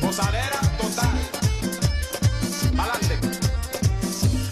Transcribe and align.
Gozadera 0.00 0.60
total. 0.78 1.18
Pa'lante. 2.76 3.16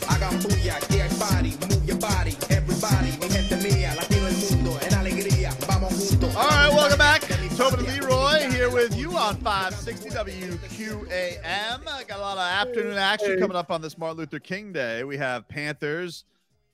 Hagan 0.09 0.39
bulla, 0.43 0.77
aquí 0.77 1.01
hay 1.01 1.09
party. 1.19 1.57
Move 1.69 1.87
your 1.87 1.98
body, 1.98 2.37
everybody. 2.51 3.11
Mi 3.20 3.29
gente 3.29 3.57
mía, 3.57 3.95
latino 3.95 4.27
el 4.29 4.37
mundo. 4.37 4.79
En 4.83 4.95
alegría, 4.95 5.53
vamos 5.69 5.93
juntos. 5.93 6.34
All 6.37 6.48
right, 6.48 6.73
welcome 6.73 6.98
back. 6.98 7.23
Tobin 7.57 7.81
and 7.81 7.89
Leroy 7.89 8.51
here 8.51 8.70
with 8.70 8.97
you 8.97 9.17
on 9.17 9.37
560 9.37 10.09
WQAM. 10.11 11.87
I 11.87 12.05
got 12.05 12.19
a 12.19 12.20
lot 12.20 12.39
of 12.39 12.69
afternoon 12.69 12.97
action 12.97 13.39
coming 13.39 13.56
up 13.56 13.70
on 13.70 13.83
this 13.83 13.98
Martin 13.98 14.19
Luther 14.19 14.39
King 14.41 14.73
Day. 14.73 15.05
We 15.05 15.19
have 15.19 15.47
Panthers. 15.48 16.25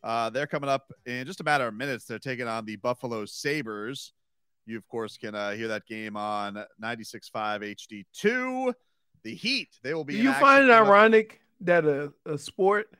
Uh, 0.02 0.30
they're 0.30 0.46
coming 0.46 0.71
up 0.71 0.93
in 1.05 1.27
just 1.27 1.41
a 1.41 1.45
matter 1.45 1.66
of 1.66 1.74
minutes. 1.74 2.05
They're 2.05 2.21
taking 2.21 2.46
on 2.46 2.65
the 2.65 2.77
Buffalo 2.77 3.24
Sabres. 3.27 4.12
You, 4.69 4.77
of 4.77 4.87
course, 4.87 5.17
can 5.17 5.35
uh, 5.35 5.53
hear 5.53 5.69
that 5.69 5.87
game 5.87 6.15
on 6.15 6.63
96.5 6.83 8.05
HD2. 8.13 8.75
The 9.25 9.35
Heat, 9.35 9.69
they 9.83 9.95
will 9.95 10.05
be. 10.05 10.17
Do 10.17 10.23
you 10.23 10.33
find 10.35 10.69
it 10.69 10.71
ironic 10.71 11.41
that 11.63 11.87
a, 11.87 12.13
a 12.27 12.37
sport 12.37 12.91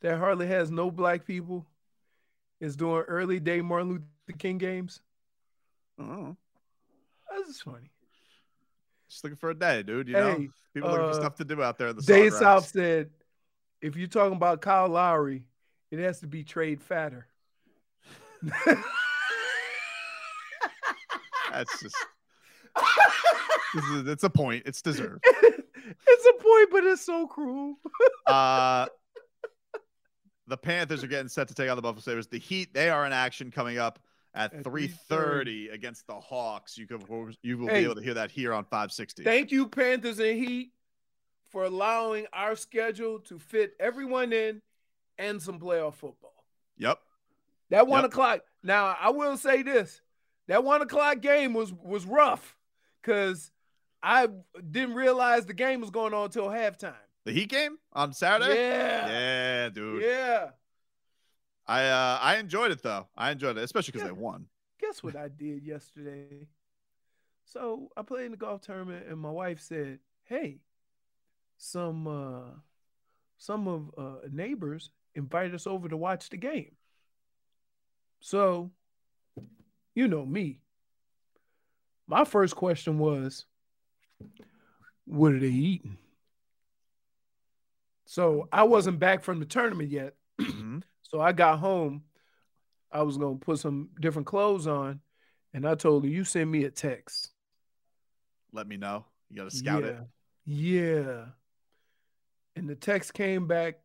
that 0.00 0.18
hardly 0.18 0.46
has 0.46 0.70
no 0.70 0.90
black 0.90 1.26
people 1.26 1.66
is 2.60 2.76
doing 2.76 3.02
early 3.02 3.40
day 3.40 3.60
Martin 3.60 3.88
Luther 3.88 4.38
King 4.38 4.58
games? 4.58 5.02
Oh, 6.00 6.36
That's 7.30 7.60
funny. 7.60 7.90
just 9.08 9.24
looking 9.24 9.36
for 9.36 9.50
a 9.50 9.54
day, 9.54 9.82
dude. 9.82 10.06
You 10.08 10.14
know, 10.14 10.30
Hey, 10.38 10.48
people 10.72 10.90
looking 10.90 11.04
for 11.06 11.10
uh, 11.10 11.14
stuff 11.14 11.34
to 11.36 11.44
do 11.44 11.62
out 11.62 11.78
there 11.78 11.88
in 11.88 11.96
the 11.96 12.02
Dave 12.02 12.32
South 12.32 12.68
said, 12.68 13.10
if 13.82 13.96
you're 13.96 14.06
talking 14.06 14.36
about 14.36 14.62
Kyle 14.62 14.88
Lowry, 14.88 15.42
it 15.90 15.98
has 15.98 16.20
to 16.20 16.28
be 16.28 16.44
trade 16.44 16.80
fatter. 16.80 17.26
That's 21.50 21.80
just. 21.80 21.96
this 23.74 23.84
is, 23.86 24.08
it's 24.08 24.24
a 24.24 24.30
point. 24.30 24.62
It's 24.66 24.82
deserved. 24.82 25.24
it's 25.24 26.26
a 26.26 26.42
point, 26.42 26.68
but 26.70 26.84
it's 26.84 27.04
so 27.04 27.26
cruel. 27.26 27.76
Uh, 28.26 28.86
the 30.46 30.56
Panthers 30.56 31.02
are 31.04 31.08
getting 31.08 31.28
set 31.28 31.48
to 31.48 31.54
take 31.54 31.70
on 31.70 31.76
the 31.76 31.82
Buffalo 31.82 32.00
Sabres. 32.00 32.26
The 32.26 32.38
Heat, 32.38 32.74
they 32.74 32.90
are 32.90 33.06
in 33.06 33.12
action 33.12 33.50
coming 33.50 33.78
up 33.78 33.98
at, 34.34 34.52
At 34.54 34.64
3:30 34.64 35.72
against 35.72 36.06
the 36.06 36.14
Hawks. 36.14 36.78
You 36.78 36.86
can 36.86 37.00
you 37.42 37.58
will 37.58 37.68
Hey. 37.68 37.80
be 37.80 37.84
able 37.84 37.96
to 37.96 38.02
hear 38.02 38.14
that 38.14 38.30
here 38.30 38.52
on 38.52 38.64
560. 38.64 39.24
Thank 39.24 39.50
you, 39.50 39.66
Panthers 39.68 40.18
and 40.20 40.38
Heat, 40.38 40.72
for 41.50 41.64
allowing 41.64 42.26
our 42.32 42.54
schedule 42.56 43.18
to 43.20 43.38
fit 43.38 43.74
everyone 43.80 44.32
in 44.32 44.62
and 45.18 45.42
some 45.42 45.58
playoff 45.58 45.94
football. 45.94 46.44
Yep. 46.78 46.98
That 47.70 47.86
one 47.86 48.02
Yep. 48.02 48.12
o'clock. 48.12 48.40
Now 48.62 48.96
I 49.00 49.10
will 49.10 49.36
say 49.36 49.62
this: 49.62 50.00
that 50.50 50.64
one 50.64 50.82
o'clock 50.82 51.20
game 51.20 51.54
was 51.54 51.72
was 51.72 52.04
rough 52.04 52.56
because 53.00 53.52
I 54.02 54.28
didn't 54.70 54.94
realize 54.94 55.46
the 55.46 55.54
game 55.54 55.80
was 55.80 55.90
going 55.90 56.12
on 56.12 56.24
until 56.24 56.48
halftime. 56.48 56.94
The 57.24 57.32
Heat 57.32 57.50
game 57.50 57.78
on 57.92 58.12
Saturday. 58.12 58.56
Yeah, 58.56 59.08
Yeah, 59.08 59.68
dude. 59.68 60.02
yeah. 60.02 60.50
I 61.66 61.84
uh 61.84 62.18
I 62.20 62.36
enjoyed 62.38 62.72
it 62.72 62.82
though. 62.82 63.06
I 63.16 63.30
enjoyed 63.30 63.56
it, 63.56 63.62
especially 63.62 63.92
because 63.92 64.08
they 64.08 64.12
won. 64.12 64.46
Guess 64.80 65.02
what 65.04 65.14
I 65.14 65.28
did 65.28 65.64
yesterday? 65.64 66.48
So 67.44 67.90
I 67.96 68.02
played 68.02 68.24
in 68.26 68.30
the 68.32 68.36
golf 68.36 68.62
tournament, 68.62 69.06
and 69.08 69.18
my 69.18 69.30
wife 69.30 69.60
said, 69.60 70.00
"Hey, 70.24 70.58
some 71.58 72.08
uh, 72.08 72.50
some 73.38 73.68
of 73.68 73.90
uh, 73.96 74.26
neighbors 74.32 74.90
invited 75.14 75.54
us 75.54 75.66
over 75.66 75.88
to 75.88 75.96
watch 75.96 76.28
the 76.30 76.36
game." 76.38 76.72
So, 78.20 78.70
you 79.94 80.08
know 80.08 80.24
me. 80.24 80.60
My 82.06 82.24
first 82.24 82.56
question 82.56 82.98
was, 82.98 83.46
"What 85.04 85.32
are 85.32 85.38
they 85.40 85.46
eating?" 85.48 85.98
So 88.06 88.48
I 88.52 88.64
wasn't 88.64 88.98
back 88.98 89.22
from 89.22 89.38
the 89.40 89.46
tournament 89.46 89.90
yet. 89.90 90.14
Mhm. 90.40 90.82
So 91.02 91.20
I 91.20 91.32
got 91.32 91.58
home. 91.58 92.04
I 92.92 93.02
was 93.02 93.16
gonna 93.18 93.36
put 93.36 93.58
some 93.58 93.90
different 94.00 94.26
clothes 94.26 94.66
on, 94.66 95.00
and 95.52 95.66
I 95.66 95.74
told 95.74 96.04
her, 96.04 96.08
"You 96.10 96.24
send 96.24 96.50
me 96.50 96.64
a 96.64 96.70
text." 96.70 97.30
Let 98.52 98.66
me 98.66 98.76
know. 98.76 99.04
You 99.28 99.36
got 99.36 99.50
to 99.50 99.56
scout 99.56 99.84
it. 99.84 99.96
yeah. 100.44 100.82
Yeah. 100.82 101.24
And 102.56 102.68
the 102.68 102.74
text 102.74 103.14
came 103.14 103.46
back 103.46 103.80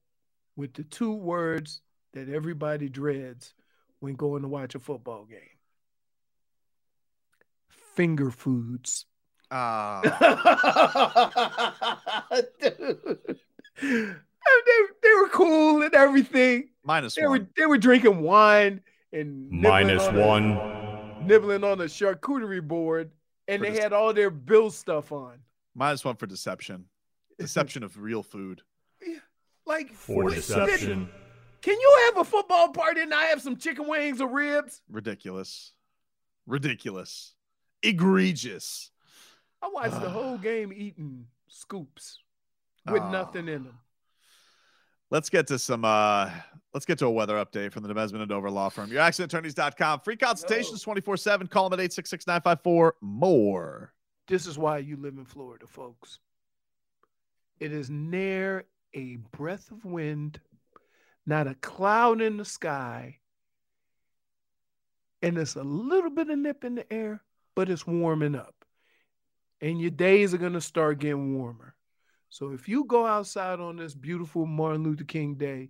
with 0.56 0.74
the 0.74 0.84
two 0.84 1.14
words 1.14 1.82
that 2.14 2.30
everybody 2.30 2.90
dreads 2.90 3.54
when 4.00 4.16
going 4.16 4.42
to 4.42 4.48
watch 4.48 4.74
a 4.74 4.80
football 4.80 5.26
game. 5.26 5.40
Finger 7.96 8.32
foods. 8.32 9.06
Ah, 9.52 10.02
Dude. 12.62 13.20
They, 14.66 14.72
they 15.02 15.14
were 15.16 15.28
cool 15.30 15.82
and 15.82 15.94
everything. 15.96 16.70
minus 16.84 17.16
They 17.16 17.24
were 17.24 17.30
one. 17.32 17.48
they 17.58 17.66
were 17.66 17.80
drinking 17.80 18.22
wine 18.22 18.82
and 19.12 19.50
Minus 19.50 20.04
on 20.04 20.16
a- 20.18 20.26
one. 20.26 21.26
nibbling 21.28 21.64
on 21.64 21.80
the 21.80 21.86
charcuterie 21.86 22.66
board, 22.66 23.10
and 23.48 23.60
For 23.60 23.66
they 23.66 23.72
this- 23.72 23.80
had 23.82 23.92
all 23.92 24.14
their 24.14 24.30
bill 24.30 24.70
stuff 24.70 25.12
on. 25.12 25.40
Minus 25.74 26.06
one 26.06 26.16
for 26.16 26.28
deception. 26.28 26.86
Deception 27.40 27.84
of 27.84 28.00
real 28.00 28.22
food. 28.24 28.62
Like 29.66 29.92
For 29.92 30.30
deception. 30.30 31.10
Can 31.62 31.78
you 31.80 31.98
have 32.06 32.18
a 32.18 32.24
football 32.24 32.70
party 32.70 33.02
and 33.02 33.14
I 33.14 33.26
have 33.26 33.42
some 33.42 33.58
chicken 33.58 33.88
wings 33.88 34.22
or 34.22 34.28
ribs? 34.30 34.82
Ridiculous. 34.90 35.74
Ridiculous. 36.46 37.35
Egregious. 37.86 38.92
I 39.62 39.68
watched 39.70 40.00
the 40.02 40.10
whole 40.10 40.38
game 40.38 40.72
eating 40.76 41.28
scoops 41.48 42.20
with 42.92 43.02
Ah. 43.02 43.12
nothing 43.12 43.48
in 43.48 43.64
them. 43.64 43.80
Let's 45.12 45.30
get 45.30 45.48
to 45.48 45.60
some 45.60 45.86
uh 45.86 46.32
let's 46.74 46.86
get 46.86 46.98
to 47.00 47.06
a 47.06 47.12
weather 47.12 47.36
update 47.44 47.72
from 47.72 47.84
the 47.84 47.90
Demesman 47.94 48.20
and 48.22 48.30
Dover 48.30 48.50
Law 48.50 48.70
Firm. 48.70 48.92
Your 48.92 49.02
accident 49.02 49.32
accidentattorneys.com. 49.32 50.02
Free 50.02 50.18
consultations 50.18 50.84
24-7. 50.84 51.50
Call 51.50 51.70
them 51.70 51.80
at 51.80 51.90
866-954 51.92 52.92
more. 53.02 53.94
This 54.28 54.48
is 54.48 54.58
why 54.58 54.80
you 54.80 54.98
live 54.98 55.18
in 55.18 55.26
Florida, 55.26 55.68
folks. 55.68 56.20
It 57.60 57.72
is 57.72 57.90
near 57.90 58.66
a 58.94 59.18
breath 59.38 59.72
of 59.72 59.86
wind, 59.86 60.40
not 61.26 61.48
a 61.48 61.56
cloud 61.56 62.22
in 62.22 62.38
the 62.38 62.46
sky, 62.46 63.20
and 65.22 65.38
it's 65.38 65.56
a 65.56 65.64
little 65.64 66.10
bit 66.10 66.30
of 66.30 66.38
nip 66.40 66.64
in 66.64 66.76
the 66.76 66.92
air, 66.92 67.22
but 67.56 67.70
it's 67.70 67.88
warming 67.88 68.36
up. 68.36 68.54
And 69.62 69.80
your 69.80 69.92
days 69.92 70.34
are 70.34 70.38
going 70.38 70.54
to 70.54 70.62
start 70.62 71.00
getting 71.00 71.38
warmer. 71.38 71.76
So 72.30 72.52
if 72.52 72.68
you 72.68 72.84
go 72.84 73.06
outside 73.06 73.60
on 73.60 73.78
this 73.78 73.96
beautiful 73.96 74.46
Martin 74.46 74.84
Luther 74.84 75.06
King 75.06 75.36
Day 75.36 75.70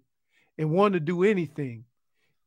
and 0.57 0.71
want 0.71 0.93
to 0.95 0.99
do 0.99 1.23
anything, 1.23 1.85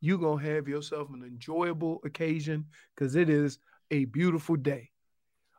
you're 0.00 0.18
going 0.18 0.44
to 0.44 0.54
have 0.54 0.68
yourself 0.68 1.08
an 1.10 1.22
enjoyable 1.22 2.00
occasion 2.04 2.66
because 2.94 3.14
it 3.14 3.30
is 3.30 3.58
a 3.90 4.04
beautiful 4.06 4.56
day. 4.56 4.90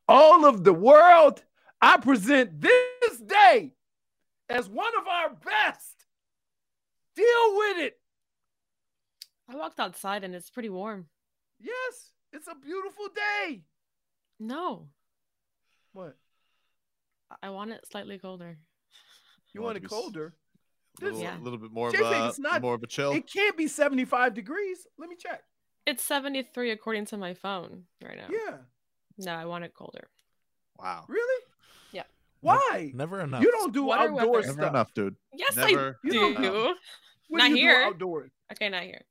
All 0.08 0.46
of 0.46 0.64
the 0.64 0.74
world, 0.74 1.44
I 1.82 1.98
present 1.98 2.60
this 2.60 3.20
day 3.26 3.74
as 4.50 4.68
one 4.68 4.92
of 5.00 5.08
our 5.08 5.30
best. 5.30 6.06
Deal 7.16 7.58
with 7.58 7.78
it. 7.78 8.00
I 9.50 9.56
walked 9.56 9.80
outside 9.80 10.24
and 10.24 10.36
it's 10.36 10.50
pretty 10.50 10.70
warm. 10.70 11.06
Yes, 11.60 12.12
it's 12.34 12.48
a 12.48 12.56
beautiful 12.56 13.08
day. 13.16 13.64
No, 14.40 14.90
What? 15.94 16.16
I- 17.32 17.48
I 17.48 17.50
want 17.50 17.72
it 17.72 17.86
slightly 17.92 18.18
colder. 18.20 18.58
You 19.54 19.62
Want 19.62 19.76
want 19.76 19.78
it 19.78 19.82
be 19.82 19.86
s- 19.86 19.90
colder? 19.90 20.34
A 21.02 21.04
little, 21.06 21.20
Yeah. 21.22 21.38
little 21.40 21.58
bit 21.60 21.72
more 21.72 21.88
of 21.88 21.94
Jay-Fig, 21.94 22.08
a 22.12 22.28
it's 22.30 22.40
not- 22.40 22.62
more 22.62 22.76
of 22.76 22.84
a 22.84 22.88
chill. 22.88 23.12
It 23.12 23.28
can't 23.28 23.58
be 23.58 23.68
75 23.68 24.34
degrees. 24.34 24.88
Let 24.98 25.10
me 25.10 25.16
check. 25.16 25.44
It's 25.86 26.04
73 26.04 26.72
according 26.72 27.06
to 27.08 27.18
my 27.18 27.34
phone 27.34 27.88
right 28.04 28.18
now. 28.18 28.28
Yeah. 28.30 28.58
No, 29.18 29.34
I 29.34 29.46
want 29.46 29.64
it 29.66 29.74
colder. 29.74 30.10
Wow. 30.78 31.06
Really? 31.08 31.46
Yeah. 31.92 32.04
Why? 32.42 32.92
Never 32.94 33.20
enough. 33.22 33.44
You 33.44 33.52
don't 33.52 33.74
do 33.74 33.84
Water 33.84 34.04
outdoor 34.12 34.32
weather. 34.32 34.44
stuff. 34.44 34.58
Never 34.58 34.70
enough, 34.70 34.94
dude. 34.94 35.16
Yes, 35.34 35.56
Never 35.56 36.00
I 36.04 36.08
do. 36.08 36.14
don't 36.14 36.40
know. 36.42 36.76
Not 37.30 37.48
do 37.48 37.50
you 37.52 37.56
here. 37.58 37.82
do 37.82 37.88
outdoors? 37.90 38.32
Okay, 38.52 38.70
not 38.70 38.84
here. 38.84 39.06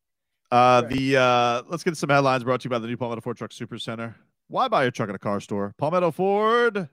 Uh, 0.50 0.82
Right. 0.84 0.92
the 0.96 1.16
uh, 1.16 1.62
let's 1.66 1.84
get 1.84 1.96
some 1.96 2.08
headlines 2.10 2.42
brought 2.44 2.60
to 2.62 2.64
you 2.66 2.70
by 2.70 2.78
the 2.78 2.86
new 2.88 2.96
Palmetto 2.96 3.20
Ford 3.20 3.36
Truck 3.36 3.52
Super 3.52 3.78
Center. 3.78 4.16
Why 4.48 4.68
buy 4.68 4.84
a 4.84 4.90
truck 4.90 5.10
at 5.10 5.14
a 5.14 5.18
car 5.18 5.40
store? 5.40 5.74
Palmetto 5.76 6.10
Ford. 6.10 6.88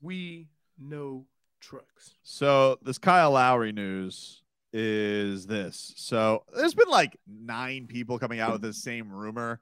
We 0.00 0.48
know 0.78 1.26
trucks. 1.60 2.14
So 2.24 2.78
this 2.82 2.98
Kyle 2.98 3.30
Lowry 3.32 3.72
news 3.72 4.42
is 4.72 5.46
this. 5.46 5.92
So 5.96 6.44
there's 6.54 6.74
been 6.74 6.88
like 6.88 7.16
nine 7.26 7.86
people 7.86 8.18
coming 8.18 8.40
out 8.40 8.52
with 8.52 8.62
the 8.62 8.72
same 8.72 9.10
rumor. 9.12 9.60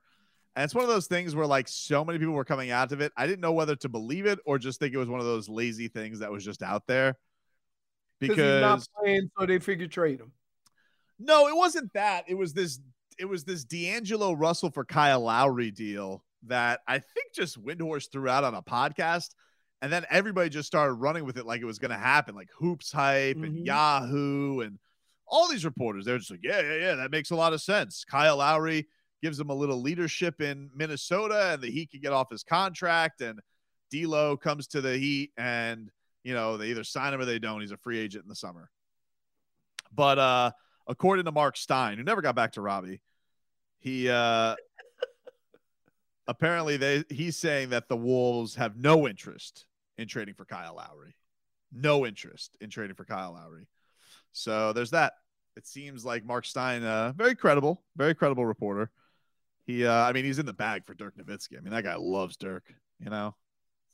And 0.55 0.65
it's 0.65 0.75
one 0.75 0.85
of 0.85 0.89
those 0.89 1.07
things 1.07 1.35
where 1.35 1.47
like 1.47 1.69
so 1.69 2.07
many 2.07 2.19
people 2.19 2.33
were 2.33 2.45
coming 2.45 2.71
out 2.71 2.91
of 2.93 3.03
it. 3.03 3.13
I 3.17 3.27
didn't 3.27 3.43
know 3.43 3.53
whether 3.53 3.77
to 3.77 3.89
believe 3.91 4.25
it 4.25 4.39
or 4.47 4.59
just 4.59 4.81
think 4.81 4.95
it 4.95 4.99
was 4.99 5.09
one 5.09 5.21
of 5.21 5.27
those 5.27 5.49
lazy 5.49 5.89
things 5.89 6.21
that 6.21 6.33
was 6.33 6.43
just 6.43 6.63
out 6.63 6.87
there. 6.87 7.19
Because 8.19 8.39
he's 8.39 8.61
not 8.63 8.89
playing, 8.99 9.31
so 9.39 9.45
they 9.45 9.59
figure 9.59 9.87
trade 9.87 10.21
him. 10.21 10.33
no, 11.19 11.49
it 11.49 11.55
wasn't 11.57 11.93
that. 11.93 12.25
It 12.29 12.35
was 12.35 12.55
this 12.55 12.81
it 13.19 13.27
was 13.27 13.45
this 13.45 13.65
D'Angelo 13.65 14.33
Russell 14.33 14.71
for 14.71 14.87
Kyle 14.87 15.21
Lowry 15.21 15.71
deal 15.71 16.23
that 16.49 16.81
I 16.87 16.99
think 16.99 17.35
just 17.35 17.63
Windhorst 17.63 18.11
threw 18.13 18.29
out 18.29 18.45
on 18.45 18.55
a 18.55 18.63
podcast. 18.63 19.31
And 19.83 19.93
then 19.93 20.07
everybody 20.11 20.49
just 20.49 20.67
started 20.67 20.95
running 20.95 21.25
with 21.25 21.37
it 21.37 21.45
like 21.47 21.61
it 21.61 21.67
was 21.67 21.79
going 21.79 21.91
to 21.91 21.99
happen, 21.99 22.35
like 22.35 22.49
Hoops 22.59 22.91
Hype 22.91 23.37
and 23.37 23.59
Mhm. 23.59 23.67
Yahoo 23.67 24.61
and 24.61 24.79
all 25.27 25.49
these 25.49 25.65
reporters. 25.67 26.05
They're 26.07 26.19
just 26.19 26.31
like, 26.31 26.41
yeah, 26.43 26.61
yeah, 26.61 26.77
yeah, 26.77 26.95
that 26.95 27.11
makes 27.11 27.31
a 27.31 27.37
lot 27.37 27.53
of 27.53 27.61
sense. 27.61 28.05
Kyle 28.05 28.39
Lowry 28.39 28.89
gives 29.23 29.39
him 29.39 29.51
a 29.51 29.55
little 29.55 29.81
leadership 29.83 30.41
in 30.41 30.71
Minnesota, 30.75 31.53
and 31.53 31.63
the 31.63 31.71
Heat 31.71 31.91
can 31.91 32.01
get 32.01 32.13
off 32.13 32.31
his 32.31 32.43
contract. 32.43 33.21
And 33.21 33.41
D'Lo 33.91 34.37
comes 34.37 34.67
to 34.69 34.81
the 34.81 34.97
Heat, 34.97 35.33
and 35.37 35.91
you 36.25 36.33
know 36.33 36.57
they 36.57 36.69
either 36.69 36.85
sign 36.85 37.13
him 37.13 37.21
or 37.21 37.25
they 37.25 37.39
don't. 37.39 37.61
He's 37.61 37.71
a 37.71 37.77
free 37.77 37.99
agent 37.99 38.25
in 38.25 38.29
the 38.29 38.35
summer. 38.35 38.71
But 39.93 40.19
uh, 40.19 40.51
according 40.87 41.25
to 41.27 41.33
Mark 41.33 41.57
Stein, 41.57 41.99
who 41.99 42.05
never 42.05 42.23
got 42.23 42.35
back 42.35 42.53
to 42.53 42.61
Robbie, 42.61 43.01
he 43.79 44.09
uh, 44.09 44.57
apparently 46.29 46.77
they 46.77 47.05
he's 47.09 47.37
saying 47.37 47.71
that 47.71 47.89
the 47.89 47.97
Wolves 47.97 48.55
have 48.57 48.77
no 48.77 49.07
interest 49.07 49.67
in 49.99 50.09
trading 50.09 50.35
for 50.35 50.45
Kyle 50.45 50.75
Lowry. 50.77 51.17
No 51.73 52.07
interest 52.07 52.57
in 52.61 52.71
trading 52.71 52.95
for 52.95 53.05
Kyle 53.05 53.33
Lowry. 53.33 53.69
So 54.33 54.73
there's 54.73 54.91
that. 54.91 55.15
It 55.57 55.67
seems 55.67 56.05
like 56.05 56.25
Mark 56.25 56.45
Stein, 56.45 56.85
uh, 56.85 57.13
very 57.17 57.35
credible, 57.35 57.83
very 57.97 58.15
credible 58.15 58.45
reporter. 58.45 58.91
He, 59.65 59.87
uh, 59.87 59.93
I 59.93 60.13
mean, 60.13 60.25
he's 60.25 60.39
in 60.39 60.47
the 60.47 60.53
bag 60.53 60.85
for 60.85 60.95
Dirk 60.95 61.17
Nowitzki. 61.17 61.57
I 61.57 61.61
mean, 61.61 61.73
that 61.73 61.83
guy 61.83 61.97
loves 61.97 62.37
Dirk. 62.37 62.65
You 63.01 63.11
know, 63.11 63.35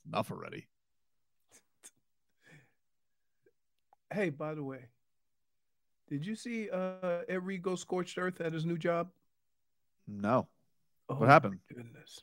enough 0.06 0.30
already. 0.30 0.68
Hey, 4.12 4.28
by 4.30 4.54
the 4.54 4.62
way, 4.62 4.86
did 6.08 6.26
you 6.26 6.36
see 6.36 6.68
uh 6.70 7.22
Ed 7.28 7.44
Reed 7.44 7.62
go 7.62 7.74
scorched 7.74 8.18
earth 8.18 8.40
at 8.40 8.52
his 8.52 8.66
new 8.66 8.76
job? 8.76 9.08
No, 10.06 10.48
Oh, 11.12 11.16
what 11.16 11.28
happened? 11.28 11.58
Goodness. 11.68 12.22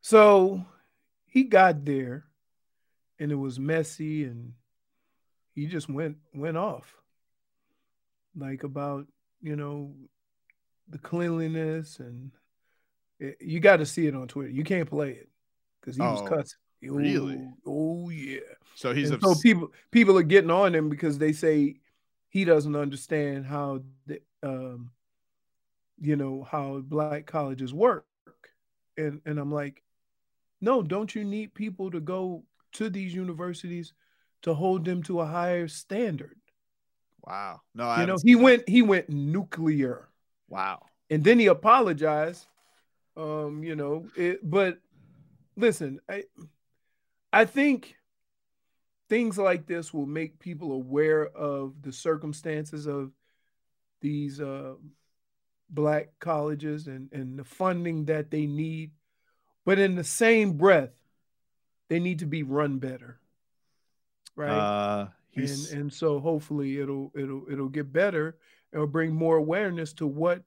So 0.00 0.64
he 1.26 1.44
got 1.44 1.84
there 1.84 2.24
and 3.18 3.30
it 3.30 3.36
was 3.36 3.58
messy 3.58 4.24
and 4.24 4.54
he 5.54 5.66
just 5.66 5.88
went 5.88 6.16
went 6.34 6.56
off. 6.56 6.94
Like 8.36 8.64
about, 8.64 9.06
you 9.42 9.54
know, 9.54 9.94
the 10.88 10.98
cleanliness 10.98 11.98
and 12.00 12.32
it, 13.20 13.36
you 13.40 13.60
got 13.60 13.76
to 13.76 13.86
see 13.86 14.06
it 14.06 14.14
on 14.14 14.26
Twitter. 14.26 14.50
You 14.50 14.64
can't 14.64 14.88
play 14.88 15.10
it 15.10 15.28
because 15.80 15.96
he 15.96 16.02
was 16.02 16.22
Oh, 16.22 16.24
cussing. 16.26 16.58
really? 16.82 17.36
Oh, 17.66 18.04
oh, 18.06 18.08
yeah. 18.10 18.40
So 18.74 18.92
he's 18.92 19.12
obs- 19.12 19.22
so 19.24 19.40
people 19.40 19.70
people 19.90 20.18
are 20.18 20.22
getting 20.22 20.50
on 20.50 20.74
him 20.74 20.88
because 20.88 21.18
they 21.18 21.32
say 21.32 21.76
he 22.28 22.44
doesn't 22.44 22.74
understand 22.74 23.46
how 23.46 23.82
the 24.06 24.20
um 24.42 24.90
you 26.00 26.16
know 26.16 26.46
how 26.50 26.78
black 26.80 27.26
colleges 27.26 27.72
work 27.72 28.04
and 28.96 29.20
and 29.26 29.38
i'm 29.38 29.52
like 29.52 29.82
no 30.60 30.82
don't 30.82 31.14
you 31.14 31.24
need 31.24 31.54
people 31.54 31.90
to 31.90 32.00
go 32.00 32.42
to 32.72 32.90
these 32.90 33.14
universities 33.14 33.92
to 34.42 34.54
hold 34.54 34.84
them 34.84 35.02
to 35.02 35.20
a 35.20 35.26
higher 35.26 35.68
standard 35.68 36.36
wow. 37.26 37.60
No, 37.74 37.84
I 37.84 38.00
you 38.00 38.06
know 38.06 38.16
he 38.22 38.34
went 38.34 38.68
he 38.68 38.82
went 38.82 39.08
nuclear 39.08 40.08
Wow. 40.48 40.82
and 41.10 41.24
then 41.24 41.38
he 41.38 41.46
apologized 41.46 42.46
um 43.16 43.62
you 43.64 43.76
know 43.76 44.06
it, 44.16 44.38
but 44.48 44.78
listen 45.56 46.00
i 46.08 46.24
i 47.32 47.44
think 47.44 47.96
things 49.08 49.38
like 49.38 49.66
this 49.66 49.92
will 49.92 50.06
make 50.06 50.38
people 50.38 50.72
aware 50.72 51.26
of 51.28 51.82
the 51.82 51.92
circumstances 51.92 52.86
of 52.86 53.12
these 54.00 54.40
uh, 54.40 54.74
black 55.70 56.10
colleges 56.20 56.86
and 56.86 57.08
and 57.12 57.38
the 57.38 57.44
funding 57.44 58.04
that 58.04 58.30
they 58.30 58.46
need 58.46 58.90
but 59.64 59.78
in 59.78 59.94
the 59.94 60.04
same 60.04 60.52
breath 60.52 60.90
they 61.88 61.98
need 61.98 62.18
to 62.18 62.26
be 62.26 62.42
run 62.42 62.78
better 62.78 63.18
right 64.36 64.50
Uh, 64.50 65.06
and 65.72 65.80
and 65.80 65.92
so 65.92 66.20
hopefully 66.20 66.78
it'll 66.80 67.10
it'll 67.16 67.44
it'll 67.50 67.68
get 67.68 67.92
better 67.92 68.36
it'll 68.72 68.86
bring 68.86 69.12
more 69.14 69.36
awareness 69.36 69.92
to 69.92 70.06
what 70.06 70.42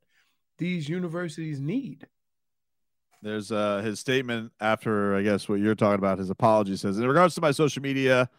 these 0.58 0.88
universities 0.88 1.60
need 1.60 2.08
There's 3.22 3.52
uh 3.52 3.82
his 3.82 4.00
statement 4.00 4.52
after 4.60 5.16
I 5.16 5.24
guess 5.24 5.50
what 5.50 5.60
you're 5.60 5.76
talking 5.76 6.00
about. 6.00 6.20
His 6.20 6.30
apology 6.30 6.78
says, 6.78 7.00
in 7.00 7.08
regards 7.08 7.36
to 7.36 7.42
my 7.42 7.52
social 7.52 7.82
media 7.82 8.30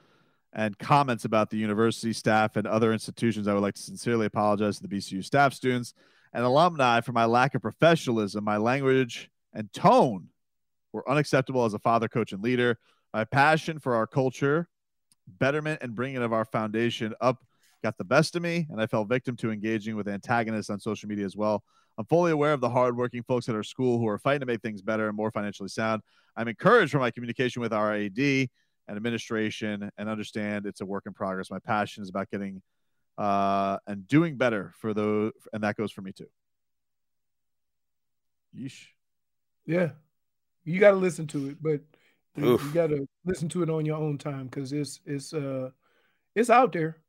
and 0.53 0.79
comments 0.79 1.25
about 1.25 1.51
the 1.51 1.57
university 1.57 2.13
staff 2.13 2.57
and 2.57 2.67
other 2.67 2.93
institutions, 2.93 3.49
I 3.49 3.55
would 3.55 3.63
like 3.63 3.75
to 3.75 3.83
sincerely 3.83 4.27
apologize 4.27 4.79
to 4.79 4.87
the 4.87 4.97
BCU 4.97 5.23
staff, 5.25 5.53
students, 5.53 5.95
and 6.33 6.45
alumni 6.45 7.01
for 7.01 7.13
my 7.13 7.25
lack 7.25 7.55
of 7.55 7.63
professionalism. 7.63 8.45
My 8.45 8.57
language 8.57 9.31
and 9.53 9.73
tone 9.73 10.29
were 10.93 11.09
unacceptable 11.09 11.65
as 11.65 11.75
a 11.75 11.79
father, 11.79 12.09
coach, 12.09 12.33
and 12.33 12.43
leader. 12.43 12.79
My 13.13 13.25
passion 13.25 13.79
for 13.79 13.95
our 13.95 14.07
culture, 14.07 14.69
betterment, 15.27 15.83
and 15.83 15.95
bringing 15.95 16.23
of 16.23 16.33
our 16.33 16.45
foundation 16.45 17.15
up 17.21 17.45
got 17.83 17.97
the 17.97 18.05
best 18.05 18.35
of 18.37 18.43
me, 18.43 18.67
and 18.71 18.81
I 18.81 18.87
fell 18.87 19.05
victim 19.05 19.37
to 19.37 19.51
engaging 19.51 19.97
with 19.97 20.09
antagonists 20.09 20.71
on 20.71 20.81
social 20.81 21.09
media 21.09 21.25
as 21.25 21.37
well. 21.37 21.63
I'm 21.97 22.05
fully 22.07 22.33
aware 22.33 22.53
of 22.53 22.61
the 22.61 22.69
hardworking 22.69 23.23
folks 23.23 23.49
at 23.49 23.55
our 23.55 23.63
school 23.63 23.99
who 23.99 24.07
are 24.09 24.19
fighting 24.19 24.41
to 24.41 24.47
make 24.47 24.63
things 24.63 24.83
better 24.83 25.09
and 25.09 25.17
more 25.17 25.31
financially 25.31 25.69
sound. 25.69 26.03
I'm 26.37 26.49
encouraged 26.49 26.93
from 26.93 27.01
my 27.01 27.11
communication 27.11 27.61
with 27.63 27.73
our 27.73 27.95
AD 27.95 28.19
and 28.19 28.49
administration 28.89 29.91
and 29.97 30.09
understand 30.09 30.67
it's 30.67 30.81
a 30.81 30.87
work 30.87 31.05
in 31.07 31.13
progress. 31.13 31.51
My 31.51 31.59
passion 31.59 32.03
is 32.03 32.09
about 32.09 32.31
getting 32.31 32.63
uh, 33.19 33.79
and 33.87 34.07
doing 34.07 34.37
better 34.37 34.73
for 34.79 34.95
those, 34.95 35.33
and 35.53 35.65
that 35.65 35.77
goes 35.77 35.93
for 35.93 36.01
me 36.03 36.13
too. 36.13 36.29
Yeesh. 38.57 38.87
Yeah, 39.67 39.91
you 40.65 40.81
got 40.81 40.93
to 40.93 40.97
listen 40.97 41.27
to 41.29 41.49
it, 41.49 41.57
but 41.61 41.81
you, 42.37 42.53
Oof. 42.53 42.73
got 42.73 42.87
to 42.87 43.07
listen 43.27 43.49
to 43.51 43.63
it 43.63 43.69
on 43.69 43.85
your 43.85 43.97
own 43.97 44.17
time 44.17 44.47
because 44.47 44.73
it's 44.73 45.01
it's 45.05 45.35
uh 45.35 45.71
it's 46.35 46.51
out 46.51 46.73
there. 46.73 46.97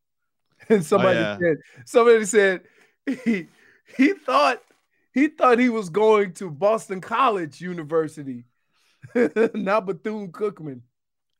And 0.67 0.85
somebody 0.85 1.19
yeah. 1.19 1.37
said 1.39 1.57
somebody 1.85 2.25
said 2.25 2.61
he 3.23 3.47
he 3.97 4.11
thought 4.11 4.61
he 5.13 5.29
thought 5.29 5.57
he 5.57 5.69
was 5.69 5.89
going 5.89 6.33
to 6.33 6.49
Boston 6.51 6.99
College 6.99 7.61
University, 7.61 8.43
not 9.53 9.85
Bethune 9.85 10.33
Cookman. 10.33 10.81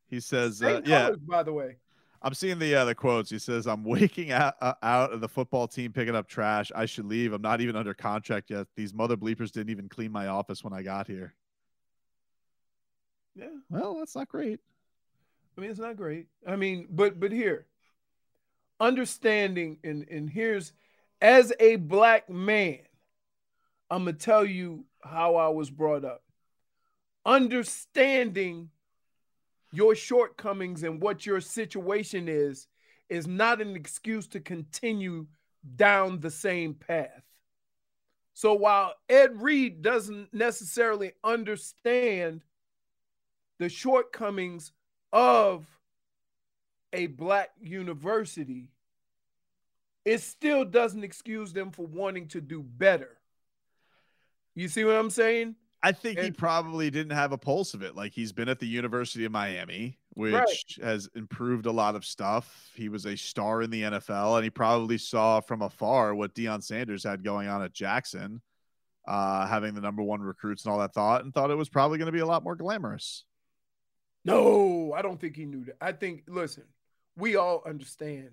He 0.07 0.21
says, 0.21 0.59
Same 0.59 0.77
uh, 0.77 0.81
"Yeah, 0.85 1.01
colors, 1.01 1.17
by 1.27 1.43
the 1.43 1.51
way. 1.51 1.77
I'm 2.21 2.33
seeing 2.33 2.59
the 2.59 2.75
uh, 2.75 2.85
the 2.85 2.95
quotes. 2.95 3.29
He 3.29 3.39
says, 3.39 3.65
"I'm 3.67 3.83
waking 3.83 4.31
out, 4.31 4.55
uh, 4.61 4.73
out 4.83 5.13
of 5.13 5.21
the 5.21 5.29
football 5.29 5.67
team 5.67 5.93
picking 5.93 6.15
up 6.15 6.27
trash. 6.27 6.71
I 6.75 6.85
should 6.85 7.05
leave. 7.05 7.33
I'm 7.33 7.41
not 7.41 7.61
even 7.61 7.75
under 7.75 7.93
contract 7.93 8.49
yet. 8.49 8.67
These 8.75 8.93
mother 8.93 9.15
bleepers 9.15 9.51
didn't 9.51 9.69
even 9.69 9.87
clean 9.89 10.11
my 10.11 10.27
office 10.27 10.63
when 10.63 10.73
I 10.73 10.83
got 10.83 11.07
here. 11.07 11.33
Yeah, 13.35 13.47
Well, 13.69 13.97
that's 13.97 14.15
not 14.15 14.27
great. 14.27 14.59
I 15.57 15.61
mean 15.61 15.71
it's 15.71 15.79
not 15.79 15.97
great. 15.97 16.27
I 16.47 16.55
mean, 16.55 16.87
but 16.89 17.19
but 17.19 17.31
here, 17.31 17.65
understanding 18.79 19.77
and 19.83 20.05
and 20.09 20.29
here's 20.29 20.73
as 21.21 21.53
a 21.59 21.77
black 21.77 22.29
man, 22.29 22.79
I'm 23.89 24.05
gonna 24.05 24.13
tell 24.13 24.45
you 24.45 24.85
how 25.01 25.35
I 25.35 25.49
was 25.49 25.69
brought 25.69 26.05
up. 26.05 26.23
Understanding 27.25 28.69
your 29.71 29.95
shortcomings 29.95 30.83
and 30.83 31.01
what 31.01 31.25
your 31.25 31.41
situation 31.41 32.27
is 32.27 32.67
is 33.09 33.27
not 33.27 33.61
an 33.61 33.75
excuse 33.75 34.27
to 34.27 34.39
continue 34.39 35.25
down 35.75 36.19
the 36.19 36.31
same 36.31 36.73
path. 36.73 37.23
So 38.33 38.53
while 38.53 38.93
Ed 39.09 39.41
Reed 39.41 39.81
doesn't 39.81 40.33
necessarily 40.33 41.11
understand 41.23 42.41
the 43.57 43.67
shortcomings 43.67 44.71
of 45.11 45.65
a 46.93 47.07
black 47.07 47.49
university, 47.61 48.69
it 50.05 50.21
still 50.21 50.63
doesn't 50.63 51.03
excuse 51.03 51.51
them 51.51 51.71
for 51.71 51.85
wanting 51.85 52.27
to 52.29 52.41
do 52.41 52.63
better. 52.63 53.17
You 54.55 54.67
see 54.67 54.83
what 54.83 54.95
I'm 54.95 55.09
saying? 55.09 55.55
I 55.81 55.91
think 55.93 56.19
he 56.19 56.31
probably 56.31 56.89
didn't 56.89 57.13
have 57.15 57.31
a 57.31 57.37
pulse 57.37 57.73
of 57.73 57.81
it. 57.83 57.95
Like 57.95 58.13
he's 58.13 58.33
been 58.33 58.49
at 58.49 58.59
the 58.59 58.67
University 58.67 59.23
of 59.25 59.31
Miami, 59.31 59.97
which 60.13 60.79
has 60.83 61.09
improved 61.15 61.65
a 61.65 61.71
lot 61.71 61.95
of 61.95 62.03
stuff. 62.03 62.69
He 62.75 62.89
was 62.89 63.05
a 63.05 63.15
star 63.15 63.61
in 63.61 63.69
the 63.69 63.83
NFL, 63.83 64.35
and 64.35 64.43
he 64.43 64.49
probably 64.49 64.97
saw 64.97 65.39
from 65.39 65.61
afar 65.61 66.13
what 66.13 66.35
Deion 66.35 66.61
Sanders 66.61 67.03
had 67.03 67.23
going 67.23 67.47
on 67.47 67.61
at 67.61 67.73
Jackson. 67.73 68.41
uh, 69.07 69.47
having 69.47 69.73
the 69.73 69.81
number 69.81 70.03
one 70.03 70.21
recruits 70.21 70.65
and 70.65 70.71
all 70.71 70.79
that 70.79 70.93
thought, 70.93 71.23
and 71.23 71.33
thought 71.33 71.49
it 71.49 71.55
was 71.55 71.69
probably 71.69 71.97
going 71.97 72.05
to 72.05 72.11
be 72.11 72.19
a 72.19 72.25
lot 72.25 72.43
more 72.43 72.55
glamorous. 72.55 73.23
No, 74.23 74.93
I 74.93 75.01
don't 75.01 75.19
think 75.19 75.35
he 75.35 75.45
knew 75.45 75.63
that. 75.65 75.77
I 75.81 75.93
think, 75.93 76.23
listen, 76.27 76.65
we 77.15 77.35
all 77.35 77.63
understand 77.65 78.29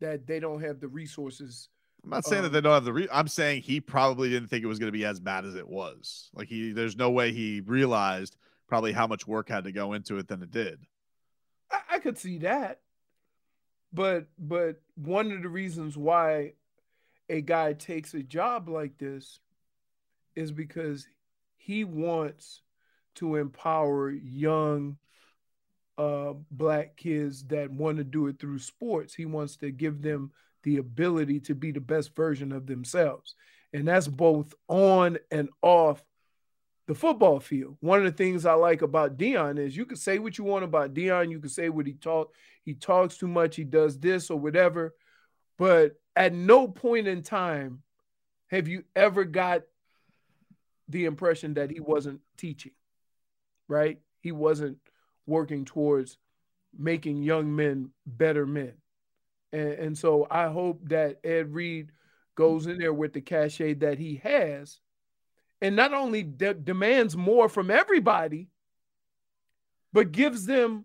that 0.00 0.26
they 0.26 0.40
don't 0.40 0.62
have 0.62 0.80
the 0.80 0.88
resources. 0.88 1.68
I'm 2.06 2.10
not 2.10 2.24
saying 2.24 2.42
that 2.44 2.52
Um, 2.52 2.52
they 2.52 2.60
don't 2.62 2.72
have 2.74 2.84
the. 2.84 2.92
Re- 2.92 3.08
I'm 3.12 3.28
saying 3.28 3.62
he 3.62 3.80
probably 3.80 4.30
didn't 4.30 4.48
think 4.48 4.64
it 4.64 4.68
was 4.68 4.78
going 4.78 4.88
to 4.88 4.98
be 4.98 5.04
as 5.04 5.20
bad 5.20 5.44
as 5.44 5.56
it 5.56 5.68
was. 5.68 6.30
Like 6.34 6.48
he, 6.48 6.72
there's 6.72 6.96
no 6.96 7.10
way 7.10 7.32
he 7.32 7.60
realized 7.60 8.36
probably 8.68 8.92
how 8.92 9.06
much 9.08 9.26
work 9.26 9.48
had 9.48 9.64
to 9.64 9.72
go 9.72 9.92
into 9.92 10.18
it 10.18 10.28
than 10.28 10.42
it 10.42 10.50
did. 10.52 10.80
I, 11.70 11.80
I 11.94 11.98
could 11.98 12.18
see 12.18 12.38
that. 12.38 12.80
But 13.92 14.26
but 14.38 14.80
one 14.96 15.32
of 15.32 15.42
the 15.42 15.48
reasons 15.48 15.96
why 15.96 16.54
a 17.28 17.40
guy 17.40 17.72
takes 17.74 18.14
a 18.14 18.22
job 18.22 18.68
like 18.68 18.98
this 18.98 19.40
is 20.36 20.52
because 20.52 21.08
he 21.56 21.84
wants 21.84 22.62
to 23.16 23.36
empower 23.36 24.10
young 24.10 24.98
uh 25.98 26.34
black 26.50 26.96
kids 26.96 27.44
that 27.46 27.70
want 27.70 27.96
to 27.98 28.04
do 28.04 28.26
it 28.26 28.38
through 28.38 28.58
sports. 28.58 29.14
He 29.14 29.26
wants 29.26 29.56
to 29.58 29.70
give 29.70 30.02
them 30.02 30.32
the 30.66 30.78
ability 30.78 31.38
to 31.38 31.54
be 31.54 31.70
the 31.70 31.80
best 31.80 32.14
version 32.16 32.50
of 32.50 32.66
themselves. 32.66 33.36
And 33.72 33.86
that's 33.86 34.08
both 34.08 34.52
on 34.66 35.16
and 35.30 35.48
off 35.62 36.04
the 36.88 36.94
football 36.94 37.38
field. 37.38 37.76
One 37.78 38.00
of 38.00 38.04
the 38.04 38.10
things 38.10 38.44
I 38.44 38.54
like 38.54 38.82
about 38.82 39.16
Deion 39.16 39.60
is 39.60 39.76
you 39.76 39.86
can 39.86 39.96
say 39.96 40.18
what 40.18 40.38
you 40.38 40.42
want 40.42 40.64
about 40.64 40.92
Deion. 40.92 41.30
You 41.30 41.38
can 41.38 41.50
say 41.50 41.68
what 41.68 41.86
he 41.86 41.92
talk. 41.92 42.34
He 42.64 42.74
talks 42.74 43.16
too 43.16 43.28
much. 43.28 43.54
He 43.54 43.62
does 43.62 44.00
this 44.00 44.28
or 44.28 44.40
whatever. 44.40 44.92
But 45.56 45.92
at 46.16 46.34
no 46.34 46.66
point 46.66 47.06
in 47.06 47.22
time 47.22 47.82
have 48.48 48.66
you 48.66 48.82
ever 48.96 49.24
got 49.24 49.62
the 50.88 51.04
impression 51.04 51.54
that 51.54 51.70
he 51.70 51.78
wasn't 51.78 52.22
teaching, 52.36 52.72
right? 53.68 54.00
He 54.20 54.32
wasn't 54.32 54.78
working 55.26 55.64
towards 55.64 56.18
making 56.76 57.22
young 57.22 57.54
men 57.54 57.90
better 58.04 58.46
men. 58.46 58.72
And, 59.56 59.72
and 59.72 59.98
so 59.98 60.26
I 60.30 60.48
hope 60.48 60.80
that 60.88 61.18
Ed 61.24 61.52
Reed 61.54 61.90
goes 62.34 62.66
in 62.66 62.78
there 62.78 62.92
with 62.92 63.12
the 63.14 63.20
cachet 63.22 63.74
that 63.74 63.98
he 63.98 64.16
has 64.22 64.80
and 65.62 65.74
not 65.74 65.94
only 65.94 66.22
de- 66.22 66.52
demands 66.54 67.16
more 67.16 67.48
from 67.48 67.70
everybody, 67.70 68.48
but 69.92 70.12
gives 70.12 70.44
them 70.44 70.84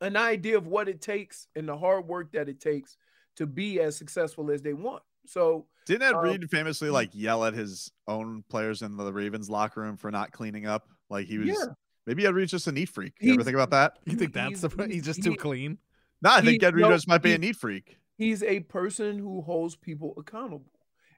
an 0.00 0.16
idea 0.16 0.58
of 0.58 0.66
what 0.66 0.88
it 0.88 1.00
takes 1.00 1.46
and 1.56 1.68
the 1.68 1.76
hard 1.76 2.06
work 2.06 2.32
that 2.32 2.48
it 2.48 2.60
takes 2.60 2.96
to 3.36 3.46
be 3.46 3.80
as 3.80 3.96
successful 3.96 4.50
as 4.50 4.60
they 4.60 4.74
want. 4.74 5.02
So 5.26 5.66
Didn't 5.86 6.02
Ed 6.02 6.14
Um, 6.14 6.24
Reed 6.24 6.50
famously 6.50 6.90
like 6.90 7.10
yell 7.14 7.44
at 7.44 7.54
his 7.54 7.90
own 8.06 8.44
players 8.50 8.82
in 8.82 8.96
the 8.96 9.12
Ravens 9.12 9.48
locker 9.48 9.80
room 9.80 9.96
for 9.96 10.10
not 10.10 10.32
cleaning 10.32 10.66
up? 10.66 10.88
Like 11.08 11.26
he 11.26 11.38
was. 11.38 11.48
Yeah. 11.48 11.72
Maybe 12.06 12.26
Ed 12.26 12.34
Reed's 12.34 12.50
just 12.50 12.66
a 12.66 12.72
neat 12.72 12.88
freak. 12.88 13.14
You 13.20 13.34
ever 13.34 13.44
think 13.44 13.54
about 13.54 13.70
that? 13.70 13.98
You 14.04 14.16
think 14.16 14.32
that's 14.34 14.60
the 14.60 14.68
He's- 14.68 14.90
he's 14.90 15.04
just 15.04 15.18
he's- 15.18 15.24
too 15.24 15.30
he- 15.30 15.36
clean? 15.36 15.78
No, 16.22 16.30
I 16.30 16.40
He- 16.40 16.46
think 16.46 16.62
Ed 16.62 16.74
Reed 16.74 16.82
no, 16.86 16.96
might 17.08 17.22
be 17.22 17.32
a 17.34 17.38
neat 17.38 17.56
freak. 17.56 17.98
he's 18.16 18.42
a 18.42 18.60
person 18.60 19.18
who 19.18 19.42
holds 19.42 19.74
people 19.76 20.14
accountable. 20.16 20.70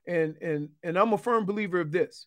And 0.07 0.37
and 0.43 0.71
and 0.83 0.99
I'm 0.99 1.13
a 1.13 1.19
firm 1.19 1.45
believer 1.47 1.81
of 1.81 1.93
this. 1.93 2.27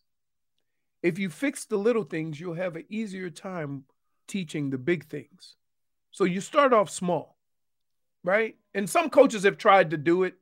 If 1.04 1.20
you 1.20 1.30
fix 1.30 1.66
the 1.66 1.78
little 1.78 2.04
things, 2.04 2.40
you'll 2.40 2.56
have 2.56 2.76
an 2.76 2.86
easier 2.90 3.30
time 3.30 3.84
teaching 4.28 4.70
the 4.72 4.78
big 4.78 5.06
things. 5.06 5.56
So 6.12 6.24
you 6.24 6.42
start 6.42 6.74
off 6.74 6.90
small, 6.90 7.38
right? 8.24 8.58
And 8.74 8.90
some 8.90 9.10
coaches 9.10 9.44
have 9.44 9.58
tried 9.58 9.92
to 9.92 9.98
do 9.98 10.24
it. 10.24 10.36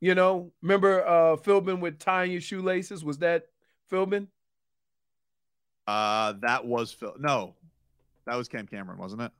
You 0.00 0.14
know, 0.14 0.52
remember 0.62 1.06
uh 1.06 1.36
Philbin 1.36 1.80
with 1.80 1.98
tying 1.98 2.32
your 2.32 2.40
shoelaces? 2.40 3.04
Was 3.04 3.18
that 3.18 3.46
Philbin? 3.90 4.28
Uh, 5.86 6.34
that 6.40 6.66
was 6.66 6.92
Phil. 6.92 7.14
No, 7.18 7.54
that 8.26 8.36
was 8.36 8.48
Cam 8.48 8.66
Cameron, 8.66 8.98
wasn't 8.98 9.22
it? 9.22 9.32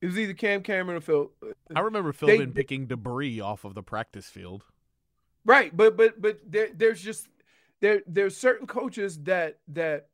It 0.00 0.06
was 0.06 0.18
either 0.18 0.32
Cam 0.32 0.62
Cameron 0.62 0.98
or 0.98 1.00
Phil. 1.00 1.30
Uh, 1.42 1.52
I 1.76 1.80
remember 1.80 2.12
They- 2.12 2.38
Philbin 2.38 2.54
picking 2.54 2.86
debris 2.86 3.40
off 3.40 3.64
of 3.64 3.74
the 3.74 3.82
practice 3.82 4.28
field. 4.28 4.64
Right, 5.44 5.74
but 5.74 5.96
but 5.96 6.20
but 6.20 6.38
there, 6.46 6.68
there's 6.74 7.00
just 7.00 7.28
there 7.80 8.02
there's 8.06 8.36
certain 8.36 8.66
coaches 8.66 9.22
that 9.24 9.58
that 9.68 10.08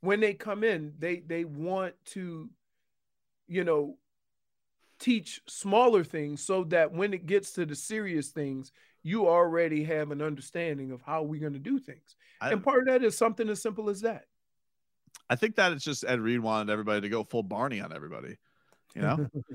when 0.00 0.20
they 0.20 0.34
come 0.34 0.62
in, 0.62 0.94
they 0.98 1.20
they 1.20 1.44
want 1.44 1.94
to, 2.06 2.48
you 3.48 3.64
know, 3.64 3.96
teach 5.00 5.40
smaller 5.48 6.04
things 6.04 6.44
so 6.44 6.64
that 6.64 6.92
when 6.92 7.12
it 7.12 7.26
gets 7.26 7.52
to 7.52 7.66
the 7.66 7.74
serious 7.74 8.28
things, 8.28 8.70
you 9.02 9.28
already 9.28 9.84
have 9.84 10.10
an 10.10 10.22
understanding 10.22 10.92
of 10.92 11.02
how 11.02 11.22
we're 11.22 11.40
going 11.40 11.52
to 11.54 11.58
do 11.58 11.78
things. 11.78 12.16
I, 12.40 12.50
and 12.52 12.62
part 12.62 12.80
of 12.80 12.86
that 12.86 13.04
is 13.04 13.16
something 13.18 13.48
as 13.48 13.60
simple 13.60 13.90
as 13.90 14.02
that. 14.02 14.26
I 15.30 15.36
think 15.36 15.56
that 15.56 15.72
it's 15.72 15.84
just 15.84 16.04
Ed 16.06 16.20
Reed 16.20 16.40
wanted 16.40 16.70
everybody 16.72 17.00
to 17.02 17.08
go 17.08 17.24
full 17.24 17.42
Barney 17.42 17.80
on 17.80 17.92
everybody. 17.92 18.36
You 18.98 19.04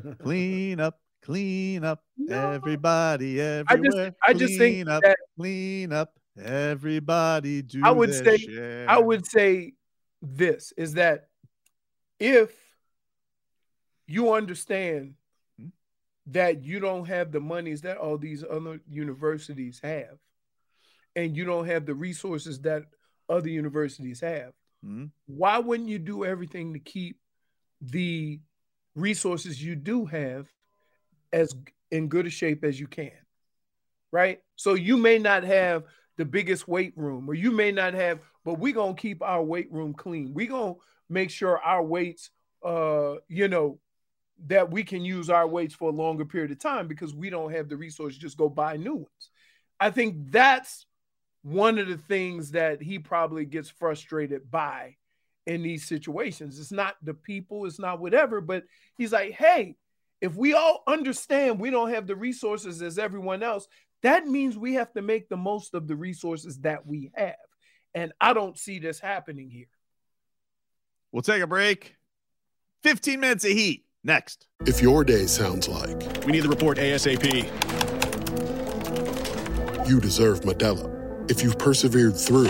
know, 0.03 0.15
clean 0.21 0.79
up, 0.79 1.00
clean 1.21 1.83
up, 1.83 2.01
No. 2.17 2.51
everybody, 2.51 3.41
I 3.41 3.45
everywhere. 3.45 4.09
just 4.09 4.17
I 4.23 4.33
just 4.33 4.57
think 4.57 4.75
clean 4.85 4.88
up, 4.88 5.01
that 5.03 5.17
clean 5.38 5.91
up, 5.91 6.13
everybody. 6.41 7.62
Do 7.62 7.81
I 7.83 7.91
would 7.91 8.13
say- 8.13 8.38
share. 8.38 8.89
I 8.89 8.97
would 9.00 9.25
say 9.25 9.73
this 10.21 10.71
is 10.77 10.93
that 10.93 11.27
if 12.19 12.51
you 14.07 14.33
understand 14.33 15.15
Hmm? 15.59 15.67
that 16.27 16.63
you 16.63 16.79
don't 16.79 17.05
have 17.07 17.31
the 17.31 17.39
monies 17.41 17.81
that 17.81 17.97
all 17.97 18.17
these 18.17 18.43
other 18.50 18.79
universities 18.89 19.79
have, 19.83 20.17
and 21.15 21.35
you 21.35 21.43
don't 21.45 21.65
have 21.67 21.85
the 21.85 21.93
resources 21.95 22.62
that 22.62 22.83
other 23.29 23.50
universities 23.50 24.21
have, 24.21 24.53
Mhm. 24.85 25.12
why 25.27 25.57
wouldn't 25.59 25.89
you 25.89 26.00
do 26.00 26.23
everything 26.25 26.73
to 26.73 26.79
keep 26.79 27.19
the 27.81 28.39
resources 28.95 29.63
you 29.63 29.75
do 29.75 30.05
have 30.05 30.47
as 31.31 31.55
in 31.91 32.07
good 32.07 32.27
a 32.27 32.29
shape 32.29 32.63
as 32.63 32.79
you 32.79 32.88
can? 32.88 33.12
Right? 34.12 34.41
So 34.55 34.75
you 34.75 34.97
may 34.97 35.17
not 35.17 35.43
have 35.43 35.83
the 36.17 36.25
biggest 36.25 36.67
weight 36.67 36.93
room, 36.95 37.27
or 37.27 37.33
you 37.33 37.51
may 37.51 37.71
not 37.71 37.95
have, 37.95 38.19
but 38.45 38.59
we're 38.59 38.73
gonna 38.73 38.93
keep 38.93 39.23
our 39.23 39.41
weight 39.43 39.71
room 39.71 39.93
clean. 39.93 40.33
We're 40.33 40.47
gonna 40.47 40.75
make 41.09 41.31
sure 41.31 41.59
our 41.59 41.83
weights 41.83 42.29
uh, 42.63 43.15
you 43.27 43.47
know, 43.47 43.79
that 44.47 44.71
we 44.71 44.83
can 44.83 45.05
use 45.05 45.29
our 45.29 45.47
weights 45.47 45.75
for 45.75 45.89
a 45.89 45.93
longer 45.93 46.25
period 46.25 46.51
of 46.51 46.59
time 46.59 46.88
because 46.88 47.13
we 47.13 47.29
don't 47.29 47.51
have 47.51 47.69
the 47.69 47.77
resources 47.77 48.17
just 48.17 48.38
go 48.38 48.50
buy 48.50 48.77
new 48.77 48.95
ones. 48.95 49.29
I 49.79 49.89
think 49.91 50.31
that's 50.31 50.85
one 51.43 51.77
of 51.77 51.88
the 51.88 51.97
things 51.97 52.51
that 52.51 52.81
he 52.81 53.00
probably 53.00 53.45
gets 53.45 53.69
frustrated 53.69 54.50
by 54.50 54.95
in 55.45 55.62
these 55.63 55.88
situations. 55.88 56.59
It's 56.59 56.71
not 56.71 56.95
the 57.03 57.13
people, 57.13 57.65
it's 57.65 57.79
not 57.79 58.00
whatever, 58.00 58.41
but 58.41 58.63
he's 58.97 59.12
like, 59.12 59.31
hey, 59.33 59.75
if 60.21 60.35
we 60.35 60.53
all 60.53 60.83
understand 60.88 61.59
we 61.59 61.69
don't 61.69 61.89
have 61.93 62.07
the 62.07 62.15
resources 62.15 62.81
as 62.81 62.97
everyone 62.97 63.43
else, 63.43 63.67
that 64.03 64.25
means 64.27 64.57
we 64.57 64.75
have 64.75 64.91
to 64.93 65.01
make 65.01 65.29
the 65.29 65.38
most 65.38 65.73
of 65.73 65.88
the 65.88 65.95
resources 65.95 66.59
that 66.59 66.85
we 66.85 67.12
have. 67.13 67.35
And 67.93 68.12
I 68.19 68.33
don't 68.33 68.57
see 68.57 68.79
this 68.79 69.00
happening 69.00 69.50
here. 69.50 69.67
We'll 71.12 71.21
take 71.21 71.41
a 71.41 71.47
break. 71.47 71.95
15 72.83 73.19
minutes 73.19 73.45
of 73.45 73.51
heat 73.51 73.85
next. 74.03 74.47
If 74.65 74.81
your 74.81 75.03
day 75.03 75.25
sounds 75.25 75.67
like 75.67 76.25
We 76.25 76.31
need 76.31 76.43
the 76.43 76.50
report 76.50 76.77
ASAP. 76.77 77.50
you 79.88 80.00
deserve 80.00 80.41
Modelo, 80.41 81.29
if 81.29 81.43
you've 81.43 81.57
persevered 81.57 82.17
through, 82.17 82.50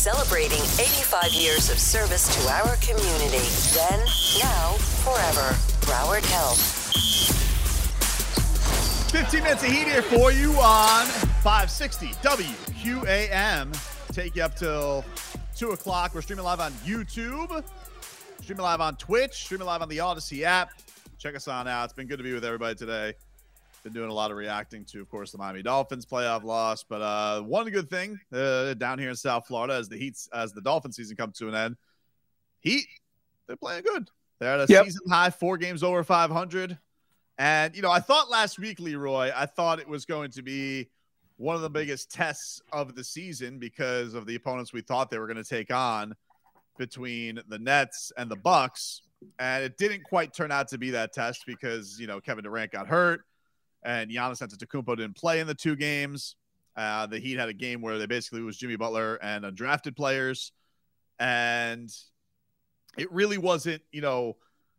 celebrating 0.00 0.62
85 0.80 1.34
years 1.34 1.68
of 1.68 1.78
service 1.78 2.26
to 2.34 2.48
our 2.48 2.74
community. 2.76 3.44
Then, 3.74 4.00
now, 4.40 4.72
forever. 5.04 5.54
Broward 5.84 6.24
Health. 6.24 6.58
15 9.10 9.42
minutes 9.42 9.62
of 9.62 9.68
heat 9.68 9.86
here 9.86 10.00
for 10.00 10.32
you 10.32 10.52
on 10.52 11.04
560 11.42 12.14
WQAM. 12.22 13.76
Take 14.14 14.36
you 14.36 14.42
up 14.42 14.56
till 14.56 15.04
2 15.56 15.72
o'clock. 15.72 16.14
We're 16.14 16.22
streaming 16.22 16.46
live 16.46 16.60
on 16.60 16.72
YouTube, 16.86 17.62
streaming 18.40 18.62
live 18.62 18.80
on 18.80 18.96
Twitch, 18.96 19.34
streaming 19.34 19.66
live 19.66 19.82
on 19.82 19.90
the 19.90 20.00
Odyssey 20.00 20.46
app. 20.46 20.70
Check 21.18 21.36
us 21.36 21.46
on 21.46 21.68
out. 21.68 21.84
It's 21.84 21.92
been 21.92 22.06
good 22.06 22.16
to 22.16 22.24
be 22.24 22.32
with 22.32 22.46
everybody 22.46 22.74
today. 22.74 23.16
Been 23.82 23.92
doing 23.94 24.10
a 24.10 24.14
lot 24.14 24.30
of 24.30 24.36
reacting 24.36 24.84
to, 24.86 25.00
of 25.00 25.08
course, 25.08 25.32
the 25.32 25.38
Miami 25.38 25.62
Dolphins 25.62 26.04
playoff 26.04 26.44
loss. 26.44 26.82
But 26.82 27.00
uh, 27.00 27.40
one 27.42 27.68
good 27.70 27.88
thing 27.88 28.20
uh, 28.32 28.74
down 28.74 28.98
here 28.98 29.08
in 29.08 29.16
South 29.16 29.46
Florida 29.46 29.74
as 29.74 29.88
the 29.88 29.96
Heats, 29.96 30.28
as 30.34 30.52
the 30.52 30.60
Dolphin 30.60 30.92
season 30.92 31.16
comes 31.16 31.38
to 31.38 31.48
an 31.48 31.54
end, 31.54 31.76
Heat, 32.60 32.84
they're 33.46 33.56
playing 33.56 33.84
good. 33.84 34.10
They're 34.38 34.52
at 34.52 34.68
a 34.68 34.72
Yep. 34.72 34.84
season 34.84 35.00
high, 35.08 35.30
four 35.30 35.56
games 35.56 35.82
over 35.82 36.04
500. 36.04 36.78
And, 37.38 37.74
you 37.74 37.80
know, 37.80 37.90
I 37.90 38.00
thought 38.00 38.28
last 38.30 38.58
week, 38.58 38.80
Leroy, 38.80 39.30
I 39.34 39.46
thought 39.46 39.80
it 39.80 39.88
was 39.88 40.04
going 40.04 40.30
to 40.32 40.42
be 40.42 40.90
one 41.38 41.56
of 41.56 41.62
the 41.62 41.70
biggest 41.70 42.10
tests 42.10 42.60
of 42.70 42.94
the 42.94 43.02
season 43.02 43.58
because 43.58 44.12
of 44.12 44.26
the 44.26 44.34
opponents 44.34 44.74
we 44.74 44.82
thought 44.82 45.10
they 45.10 45.18
were 45.18 45.26
going 45.26 45.42
to 45.42 45.44
take 45.44 45.72
on 45.72 46.14
between 46.76 47.40
the 47.48 47.58
Nets 47.58 48.12
and 48.18 48.30
the 48.30 48.36
Bucks. 48.36 49.00
And 49.38 49.64
it 49.64 49.78
didn't 49.78 50.02
quite 50.02 50.34
turn 50.34 50.52
out 50.52 50.68
to 50.68 50.76
be 50.76 50.90
that 50.90 51.14
test 51.14 51.44
because, 51.46 51.98
you 51.98 52.06
know, 52.06 52.20
Kevin 52.20 52.44
Durant 52.44 52.72
got 52.72 52.86
hurt 52.86 53.22
and 53.82 54.10
Giannis 54.10 54.42
Antetokounmpo 54.42 54.96
didn't 54.96 55.16
play 55.16 55.40
in 55.40 55.46
the 55.46 55.54
two 55.54 55.76
games. 55.76 56.36
Uh, 56.76 57.06
the 57.06 57.18
Heat 57.18 57.38
had 57.38 57.48
a 57.48 57.54
game 57.54 57.82
where 57.82 57.98
they 57.98 58.06
basically 58.06 58.42
was 58.42 58.56
Jimmy 58.56 58.76
Butler 58.76 59.16
and 59.16 59.44
undrafted 59.44 59.96
players. 59.96 60.52
And 61.18 61.90
it 62.96 63.10
really 63.12 63.38
wasn't, 63.38 63.82
you 63.92 64.00
know, 64.00 64.36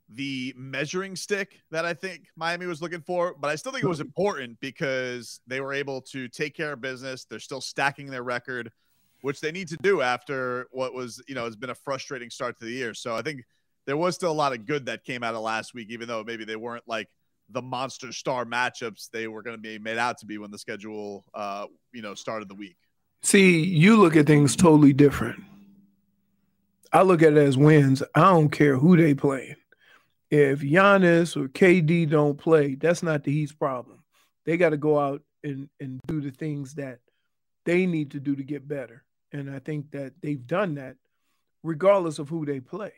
the 0.09 0.53
measuring 0.57 1.15
stick 1.15 1.61
that 1.71 1.85
I 1.85 1.93
think 1.93 2.25
Miami 2.35 2.65
was 2.65 2.81
looking 2.81 3.01
for, 3.01 3.35
but 3.39 3.49
I 3.49 3.55
still 3.55 3.71
think 3.71 3.83
it 3.83 3.89
was 3.89 3.99
important 4.01 4.59
because 4.59 5.39
they 5.47 5.61
were 5.61 5.73
able 5.73 6.01
to 6.01 6.27
take 6.27 6.55
care 6.55 6.73
of 6.73 6.81
business. 6.81 7.25
They're 7.25 7.39
still 7.39 7.61
stacking 7.61 8.07
their 8.07 8.23
record, 8.23 8.71
which 9.21 9.39
they 9.39 9.51
need 9.51 9.69
to 9.69 9.77
do 9.81 10.01
after 10.01 10.67
what 10.71 10.93
was, 10.93 11.21
you 11.27 11.35
know, 11.35 11.45
has 11.45 11.55
been 11.55 11.69
a 11.69 11.75
frustrating 11.75 12.29
start 12.29 12.57
to 12.59 12.65
the 12.65 12.71
year. 12.71 12.93
So 12.93 13.15
I 13.15 13.21
think 13.21 13.43
there 13.85 13.97
was 13.97 14.15
still 14.15 14.31
a 14.31 14.33
lot 14.33 14.53
of 14.53 14.65
good 14.65 14.85
that 14.87 15.03
came 15.03 15.23
out 15.23 15.33
of 15.33 15.41
last 15.41 15.73
week, 15.73 15.89
even 15.89 16.07
though 16.07 16.23
maybe 16.23 16.43
they 16.43 16.57
weren't 16.57 16.83
like 16.87 17.07
the 17.51 17.61
monster 17.61 18.11
star 18.11 18.45
matchups 18.45 19.09
they 19.09 19.27
were 19.27 19.41
going 19.41 19.55
to 19.55 19.61
be 19.61 19.79
made 19.79 19.97
out 19.97 20.17
to 20.19 20.25
be 20.25 20.37
when 20.37 20.51
the 20.51 20.57
schedule, 20.57 21.25
uh, 21.33 21.65
you 21.93 22.01
know, 22.01 22.15
started 22.15 22.49
the 22.49 22.55
week. 22.55 22.77
See, 23.23 23.63
you 23.63 23.97
look 23.97 24.15
at 24.15 24.25
things 24.25 24.55
totally 24.55 24.93
different. 24.93 25.43
I 26.91 27.03
look 27.03 27.21
at 27.21 27.33
it 27.33 27.37
as 27.37 27.57
wins. 27.57 28.03
I 28.15 28.21
don't 28.21 28.49
care 28.49 28.77
who 28.77 28.97
they 28.97 29.13
play. 29.13 29.55
If 30.29 30.61
Giannis 30.61 31.35
or 31.35 31.47
KD 31.49 32.09
don't 32.09 32.37
play, 32.37 32.75
that's 32.75 33.03
not 33.03 33.23
the 33.23 33.31
Heat's 33.31 33.51
problem. 33.51 34.03
They 34.45 34.57
got 34.57 34.69
to 34.69 34.77
go 34.77 34.99
out 34.99 35.21
and, 35.43 35.69
and 35.79 35.99
do 36.07 36.21
the 36.21 36.31
things 36.31 36.75
that 36.75 36.99
they 37.65 37.85
need 37.85 38.11
to 38.11 38.19
do 38.19 38.35
to 38.35 38.43
get 38.43 38.67
better. 38.67 39.03
And 39.31 39.49
I 39.49 39.59
think 39.59 39.91
that 39.91 40.13
they've 40.21 40.45
done 40.45 40.75
that 40.75 40.95
regardless 41.63 42.19
of 42.19 42.29
who 42.29 42.45
they 42.45 42.59
play. 42.59 42.91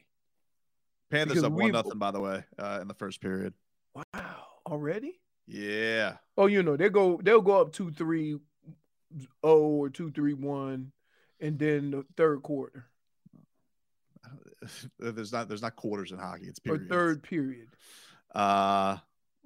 Panthers 1.11 1.35
Because 1.35 1.43
up 1.43 1.51
one 1.53 1.71
nothing, 1.71 1.99
by 1.99 2.11
the 2.11 2.19
way, 2.19 2.43
uh, 2.57 2.79
in 2.81 2.87
the 2.87 2.93
first 2.93 3.21
period. 3.21 3.53
Wow, 3.95 4.45
already? 4.65 5.19
Yeah. 5.47 6.17
Oh, 6.37 6.47
you 6.47 6.63
know, 6.63 6.77
they 6.77 6.89
go 6.89 7.19
they'll 7.23 7.41
go 7.41 7.61
up 7.61 7.73
two 7.73 7.91
three 7.91 8.37
oh 9.43 9.59
or 9.59 9.89
two 9.89 10.11
three 10.11 10.33
one 10.33 10.91
and 11.39 11.59
then 11.59 11.91
the 11.91 12.05
third 12.17 12.41
quarter 12.41 12.87
there's 14.99 15.31
not 15.31 15.47
there's 15.47 15.61
not 15.61 15.75
quarters 15.75 16.11
in 16.11 16.17
hockey. 16.17 16.45
It's 16.45 16.59
or 16.67 16.77
third 16.77 17.23
period. 17.23 17.67
Uh, 18.33 18.97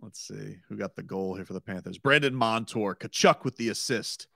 let's 0.01 0.27
see 0.27 0.57
who 0.67 0.77
got 0.77 0.95
the 0.95 1.03
goal 1.03 1.35
here 1.35 1.45
for 1.45 1.53
the 1.53 1.61
Panthers. 1.61 1.97
Brandon 1.97 2.35
Montour, 2.35 2.95
Tkachuk 2.95 3.43
with 3.43 3.57
the 3.57 3.69
assist. 3.69 4.27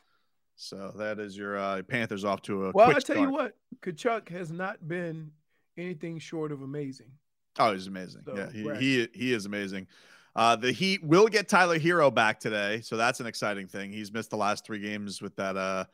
So 0.55 0.93
that 0.97 1.19
is 1.19 1.37
your 1.37 1.57
uh, 1.57 1.81
Panthers 1.83 2.25
off 2.25 2.41
to 2.43 2.65
a 2.65 2.71
Well, 2.71 2.89
I 2.89 2.93
tell 2.93 3.01
start. 3.01 3.19
you 3.19 3.31
what, 3.31 3.55
Tkachuk 3.81 4.29
has 4.29 4.51
not 4.51 4.87
been 4.87 5.31
anything 5.77 6.19
short 6.19 6.51
of 6.51 6.61
amazing. 6.61 7.11
Oh, 7.59 7.73
he's 7.73 7.87
amazing. 7.87 8.21
So, 8.25 8.35
yeah, 8.35 8.51
he, 8.51 8.63
right. 8.63 8.79
he 8.79 9.07
he 9.13 9.33
is 9.33 9.45
amazing. 9.45 9.87
Uh, 10.35 10.55
the 10.55 10.71
Heat 10.71 11.03
will 11.03 11.27
get 11.27 11.49
Tyler 11.49 11.77
Herro 11.77 12.13
back 12.13 12.39
today, 12.39 12.81
so 12.81 12.95
that's 12.95 13.19
an 13.19 13.27
exciting 13.27 13.67
thing. 13.67 13.91
He's 13.91 14.13
missed 14.13 14.29
the 14.29 14.37
last 14.37 14.65
three 14.65 14.79
games 14.79 15.21
with 15.21 15.35
that 15.35 15.57
uh, 15.57 15.85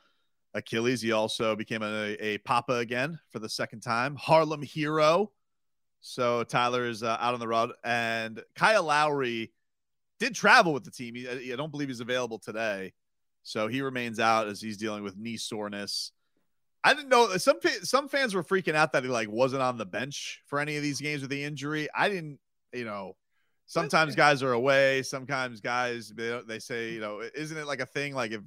Achilles. 0.54 1.02
He 1.02 1.12
also 1.12 1.56
became 1.56 1.82
a, 1.82 2.16
a 2.20 2.38
Papa 2.40 2.74
again 2.74 3.20
for 3.32 3.40
the 3.40 3.50
second 3.50 3.82
time. 3.82 4.16
Harlem 4.16 4.62
Herro. 4.62 5.30
So 6.02 6.44
Tyler 6.44 6.86
is 6.86 7.02
uh, 7.02 7.18
out 7.20 7.34
on 7.34 7.40
the 7.40 7.48
road, 7.48 7.72
and 7.84 8.42
Kyle 8.56 8.84
Lowry 8.84 9.52
did 10.20 10.36
travel 10.36 10.72
with 10.72 10.84
the 10.84 10.92
team. 10.92 11.16
He, 11.16 11.52
I 11.52 11.56
don't 11.56 11.72
believe 11.72 11.88
he's 11.88 12.00
available 12.00 12.38
today, 12.38 12.94
so 13.42 13.68
he 13.68 13.82
remains 13.82 14.20
out 14.20 14.48
as 14.48 14.62
he's 14.62 14.78
dealing 14.78 15.04
with 15.04 15.18
knee 15.18 15.38
soreness. 15.38 16.12
I 16.88 16.94
didn't 16.94 17.10
know 17.10 17.36
some 17.38 17.60
some 17.84 18.08
fans 18.08 18.34
were 18.34 18.44
freaking 18.44 18.76
out 18.76 18.94
that 18.94 19.04
he 19.04 19.10
like 19.10 19.30
wasn't 19.30 19.62
on 19.62 19.78
the 19.78 19.86
bench 19.86 20.42
for 20.46 20.60
any 20.60 20.78
of 20.78 20.84
these 20.84 21.02
games 21.02 21.22
with 21.22 21.30
the 21.30 21.44
injury. 21.44 21.90
I 21.96 22.08
didn't, 22.10 22.40
you 22.74 22.86
know. 22.86 23.16
Sometimes 23.66 24.16
guys 24.16 24.42
are 24.42 24.54
away. 24.54 25.04
Sometimes 25.04 25.60
guys 25.60 26.10
they 26.16 26.40
they 26.48 26.60
say, 26.60 26.94
you 26.94 27.02
know, 27.02 27.22
isn't 27.36 27.58
it 27.58 27.68
like 27.68 27.82
a 27.82 27.86
thing? 27.86 28.16
Like 28.16 28.32
if 28.32 28.42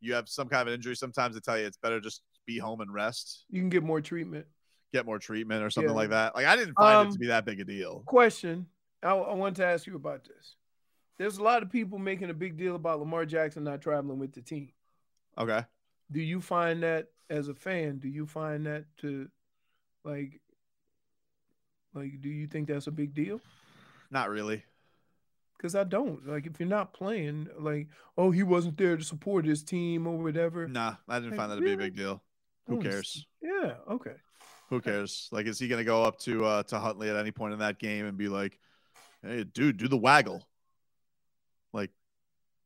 you 0.00 0.14
have 0.14 0.28
some 0.28 0.48
kind 0.48 0.68
of 0.68 0.74
injury, 0.74 0.96
sometimes 0.96 1.34
they 1.36 1.40
tell 1.40 1.56
you 1.58 1.64
it's 1.66 1.76
better 1.76 2.00
just 2.00 2.22
be 2.46 2.58
home 2.58 2.80
and 2.80 2.92
rest, 2.92 3.44
You 3.50 3.60
can 3.60 3.68
get 3.70 3.82
more 3.84 4.00
treatment. 4.00 4.46
get 4.92 5.06
more 5.06 5.18
treatment 5.20 5.62
or 5.62 5.70
something 5.70 5.90
Yeah. 5.92 5.96
like 5.96 6.10
that. 6.10 6.34
Like 6.34 6.46
I 6.46 6.56
didn't 6.56 6.74
find 6.74 7.02
it 7.02 7.06
Um, 7.06 7.12
to 7.12 7.18
be 7.18 7.26
that 7.28 7.44
big 7.44 7.60
a 7.60 7.64
deal. 7.64 8.02
Question 8.06 8.66
I, 9.02 9.10
I 9.10 9.34
want 9.34 9.54
to 9.56 9.64
ask 9.66 9.86
you 9.86 9.94
about 9.94 10.24
this. 10.24 10.56
There's 11.18 11.38
a 11.38 11.42
lot 11.42 11.62
of 11.62 11.70
people 11.70 11.98
making 11.98 12.30
a 12.30 12.34
big 12.34 12.56
deal 12.56 12.74
about 12.74 12.98
Lamar 12.98 13.24
Jackson 13.26 13.62
not 13.64 13.80
traveling 13.80 14.18
with 14.18 14.32
the 14.32 14.42
team. 14.42 14.72
Okay. 15.38 15.64
Do 16.10 16.20
you 16.20 16.40
find 16.40 16.82
that 16.82 17.08
as 17.28 17.48
a 17.48 17.54
fan? 17.54 17.98
Do 17.98 18.08
you 18.08 18.26
find 18.26 18.66
that 18.66 18.84
to 18.98 19.28
like 20.04 20.40
like 21.94 22.20
do 22.20 22.28
you 22.28 22.46
think 22.46 22.68
that's 22.68 22.86
a 22.86 22.92
big 22.92 23.14
deal? 23.14 23.40
Not 24.10 24.30
really. 24.30 24.64
Because 25.56 25.74
I 25.74 25.84
don't. 25.84 26.26
Like 26.28 26.46
if 26.46 26.60
you're 26.60 26.68
not 26.68 26.92
playing, 26.92 27.48
like, 27.58 27.88
oh, 28.16 28.30
he 28.30 28.42
wasn't 28.42 28.76
there 28.76 28.96
to 28.96 29.02
support 29.02 29.44
his 29.44 29.62
team 29.62 30.06
or 30.06 30.18
whatever. 30.18 30.68
Nah, 30.68 30.96
I 31.08 31.18
didn't 31.18 31.30
Like, 31.30 31.38
find 31.38 31.50
that 31.50 31.56
to 31.56 31.62
be 31.62 31.72
a 31.72 31.76
big 31.76 31.96
deal. 31.96 32.22
Who 32.68 32.80
cares? 32.80 33.26
Yeah, 33.40 33.74
okay. 33.90 34.14
Who 34.70 34.80
cares? 34.80 35.28
Like, 35.32 35.46
is 35.46 35.58
he 35.58 35.68
going 35.68 35.78
to 35.78 35.84
go 35.84 36.02
up 36.02 36.18
to 36.20 36.44
uh, 36.44 36.62
to 36.64 36.78
Huntley 36.78 37.08
at 37.08 37.16
any 37.16 37.30
point 37.30 37.52
in 37.52 37.60
that 37.60 37.78
game 37.78 38.06
and 38.06 38.18
be 38.18 38.28
like, 38.28 38.58
"Hey, 39.22 39.44
dude, 39.44 39.76
do 39.76 39.88
the 39.88 39.96
waggle"? 39.96 40.46
Like, 41.72 41.90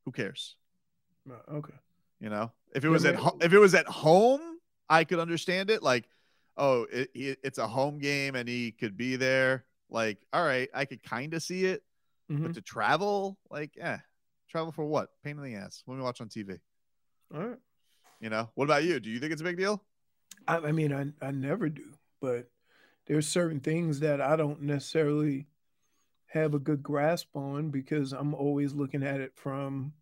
who 0.04 0.12
cares? 0.12 0.56
Okay. 1.52 1.74
You 2.20 2.30
know, 2.30 2.50
if 2.74 2.84
it 2.84 2.88
was 2.88 3.04
at 3.04 3.16
ho- 3.16 3.38
if 3.40 3.52
it 3.52 3.58
was 3.58 3.74
at 3.74 3.86
home, 3.86 4.40
I 4.88 5.04
could 5.04 5.18
understand 5.18 5.70
it. 5.70 5.82
Like, 5.82 6.08
oh, 6.56 6.86
it, 6.92 7.10
it, 7.14 7.38
it's 7.42 7.58
a 7.58 7.66
home 7.66 7.98
game 7.98 8.34
and 8.34 8.48
he 8.48 8.72
could 8.72 8.96
be 8.96 9.16
there. 9.16 9.64
Like, 9.88 10.18
all 10.32 10.44
right, 10.44 10.68
I 10.74 10.84
could 10.84 11.02
kind 11.02 11.34
of 11.34 11.42
see 11.42 11.64
it, 11.64 11.82
Mhm. 12.30 12.42
but 12.44 12.54
to 12.54 12.60
travel, 12.60 13.38
like, 13.50 13.72
eh, 13.80 13.98
travel 14.48 14.70
for 14.72 14.84
what? 14.84 15.10
Pain 15.24 15.36
in 15.38 15.44
the 15.44 15.54
ass. 15.56 15.82
Let 15.86 15.96
me 15.96 16.02
watch 16.02 16.20
on 16.20 16.28
TV, 16.28 16.58
All 17.34 17.40
right. 17.48 17.58
you 18.20 18.30
know. 18.30 18.50
What 18.54 18.64
about 18.66 18.84
you? 18.84 19.00
Do 19.00 19.10
you 19.10 19.18
think 19.18 19.32
it's 19.32 19.40
a 19.40 19.44
big 19.44 19.56
deal? 19.56 19.82
I, 20.46 20.58
I 20.58 20.72
mean, 20.72 20.92
I, 20.92 21.26
I 21.26 21.30
never 21.32 21.68
do, 21.68 21.92
but 22.20 22.48
there's 23.06 23.26
certain 23.26 23.58
things 23.60 24.00
that 24.00 24.20
I 24.20 24.36
don't 24.36 24.62
necessarily 24.62 25.46
have 26.26 26.54
a 26.54 26.60
good 26.60 26.82
grasp 26.82 27.34
on 27.36 27.70
because 27.70 28.12
I'm 28.12 28.34
always 28.34 28.72
looking 28.72 29.02
at 29.02 29.20
it 29.20 29.32
from 29.34 29.92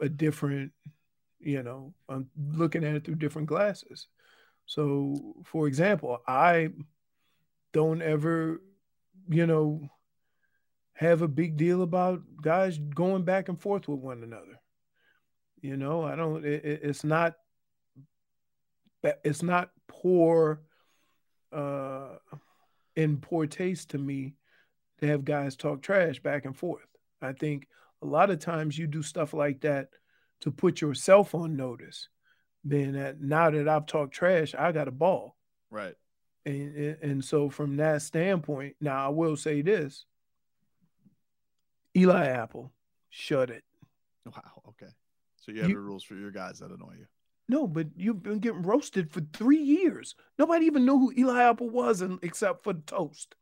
a 0.00 0.08
different, 0.08 0.72
you 1.44 1.62
know, 1.62 1.94
I'm 2.08 2.28
looking 2.52 2.84
at 2.84 2.94
it 2.96 3.04
through 3.04 3.16
different 3.16 3.48
glasses. 3.48 4.08
So, 4.66 5.34
for 5.44 5.66
example, 5.66 6.18
I 6.26 6.70
don't 7.72 8.02
ever, 8.02 8.60
you 9.28 9.46
know, 9.46 9.88
have 10.94 11.22
a 11.22 11.28
big 11.28 11.56
deal 11.56 11.82
about 11.82 12.22
guys 12.42 12.78
going 12.78 13.24
back 13.24 13.48
and 13.48 13.60
forth 13.60 13.88
with 13.88 13.98
one 14.00 14.22
another. 14.22 14.60
You 15.60 15.76
know, 15.76 16.02
I 16.04 16.16
don't, 16.16 16.44
it, 16.44 16.64
it- 16.64 16.80
it's 16.82 17.04
not 17.04 17.34
it's 19.22 19.42
not 19.42 19.70
poor 19.86 20.62
uh 21.52 22.16
in 22.96 23.18
poor 23.18 23.46
taste 23.46 23.90
to 23.90 23.98
me 23.98 24.34
to 24.98 25.06
have 25.06 25.24
guys 25.24 25.56
talk 25.56 25.82
trash 25.82 26.20
back 26.20 26.44
and 26.44 26.56
forth. 26.56 26.86
I 27.20 27.32
think 27.32 27.68
a 28.02 28.06
lot 28.06 28.30
of 28.30 28.38
times 28.38 28.78
you 28.78 28.86
do 28.86 29.02
stuff 29.02 29.34
like 29.34 29.60
that 29.62 29.88
to 30.44 30.50
put 30.50 30.80
yourself 30.80 31.34
on 31.34 31.56
notice. 31.56 32.08
Being 32.66 32.92
that 32.92 33.20
now 33.20 33.50
that 33.50 33.68
I've 33.68 33.84
talked 33.84 34.14
trash, 34.14 34.54
I 34.54 34.72
got 34.72 34.88
a 34.88 34.92
ball. 34.92 35.36
Right. 35.70 35.94
And, 36.46 36.74
and 36.76 36.96
and 37.02 37.24
so 37.24 37.50
from 37.50 37.76
that 37.76 38.00
standpoint, 38.00 38.76
now 38.80 39.04
I 39.04 39.08
will 39.08 39.36
say 39.36 39.60
this. 39.60 40.06
Eli 41.96 42.26
Apple, 42.26 42.72
shut 43.10 43.50
it. 43.50 43.64
Wow. 44.26 44.62
Okay. 44.68 44.90
So 45.36 45.52
you 45.52 45.60
have 45.60 45.68
You- 45.68 45.76
your 45.76 45.84
rules 45.84 46.04
for 46.04 46.14
your 46.14 46.30
guys 46.30 46.60
that 46.60 46.70
annoy 46.70 46.94
you. 46.98 47.06
No, 47.46 47.66
but 47.66 47.88
you've 47.94 48.22
been 48.22 48.38
getting 48.38 48.62
roasted 48.62 49.12
for 49.12 49.20
three 49.34 49.62
years. 49.62 50.14
Nobody 50.38 50.64
even 50.64 50.86
knew 50.86 50.98
who 50.98 51.12
Eli 51.14 51.42
Apple 51.42 51.68
was, 51.68 52.00
and, 52.00 52.18
except 52.22 52.64
for 52.64 52.72
the 52.72 52.80
toast. 52.80 53.34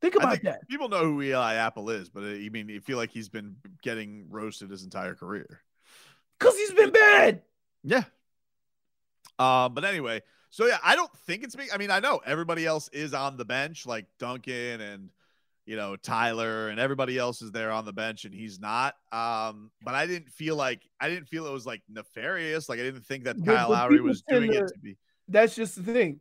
Think 0.00 0.16
about 0.16 0.32
think 0.32 0.42
that. 0.44 0.68
People 0.68 0.88
know 0.88 1.04
who 1.04 1.22
Eli 1.22 1.54
Apple 1.54 1.90
is, 1.90 2.08
but 2.08 2.24
uh, 2.24 2.26
you 2.26 2.50
mean 2.50 2.68
you 2.68 2.80
feel 2.80 2.96
like 2.96 3.10
he's 3.10 3.28
been 3.28 3.54
getting 3.82 4.26
roasted 4.28 4.70
his 4.70 4.82
entire 4.82 5.14
career? 5.14 5.60
Because 6.38 6.56
he's 6.56 6.72
been 6.72 6.90
bad. 6.92 7.42
Yeah. 7.84 8.04
Um, 9.38 9.74
but 9.74 9.84
anyway, 9.84 10.22
so 10.50 10.66
yeah, 10.66 10.78
I 10.84 10.96
don't 10.96 11.12
think 11.26 11.44
it's 11.44 11.56
me. 11.56 11.66
I 11.72 11.78
mean, 11.78 11.90
I 11.90 12.00
know 12.00 12.20
everybody 12.24 12.66
else 12.66 12.88
is 12.92 13.14
on 13.14 13.36
the 13.36 13.44
bench, 13.44 13.86
like 13.86 14.06
Duncan 14.18 14.80
and 14.80 15.10
you 15.66 15.76
know 15.76 15.96
Tyler 15.96 16.68
and 16.70 16.80
everybody 16.80 17.18
else 17.18 17.42
is 17.42 17.52
there 17.52 17.70
on 17.70 17.84
the 17.84 17.92
bench, 17.92 18.24
and 18.24 18.34
he's 18.34 18.58
not. 18.58 18.96
Um, 19.12 19.70
but 19.82 19.94
I 19.94 20.06
didn't 20.06 20.30
feel 20.30 20.56
like 20.56 20.80
I 21.00 21.08
didn't 21.08 21.28
feel 21.28 21.46
it 21.46 21.52
was 21.52 21.66
like 21.66 21.82
nefarious. 21.88 22.68
Like 22.68 22.80
I 22.80 22.82
didn't 22.82 23.06
think 23.06 23.24
that 23.24 23.36
But- 23.44 23.54
Kyle 23.54 23.68
but 23.68 23.74
Lowry 23.74 24.00
was 24.00 24.22
doing 24.22 24.52
it 24.52 24.58
to- 24.60 24.66
to 24.74 24.78
be. 24.80 24.96
That's 25.28 25.54
just 25.54 25.76
the 25.76 25.92
thing. 25.92 26.20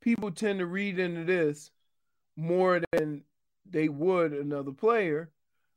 People 0.00 0.30
tend 0.30 0.60
to 0.60 0.66
read 0.66 0.98
into 0.98 1.24
this 1.24 1.70
more 2.36 2.80
than 2.92 3.22
they 3.68 3.88
would 3.88 4.32
another 4.32 4.72
player 4.72 5.30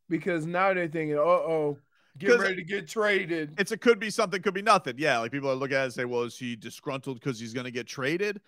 because 0.07 0.45
now 0.45 0.73
they're 0.73 0.87
thinking, 0.87 1.17
uh 1.17 1.21
oh, 1.21 1.77
get 2.17 2.39
ready 2.39 2.55
to 2.55 2.63
get 2.63 2.87
traded. 2.87 3.55
It's 3.57 3.71
a 3.71 3.77
could 3.77 3.99
be 3.99 4.09
something, 4.09 4.41
could 4.41 4.53
be 4.53 4.61
nothing. 4.61 4.95
Yeah, 4.97 5.19
like 5.19 5.31
people 5.31 5.49
are 5.49 5.55
looking 5.55 5.77
at 5.77 5.81
it 5.81 5.85
and 5.85 5.93
say, 5.93 6.05
well, 6.05 6.23
is 6.23 6.37
he 6.37 6.55
disgruntled 6.55 7.19
because 7.19 7.39
he's 7.39 7.53
going 7.53 7.65
to 7.65 7.71
get 7.71 7.87
traded? 7.87 8.41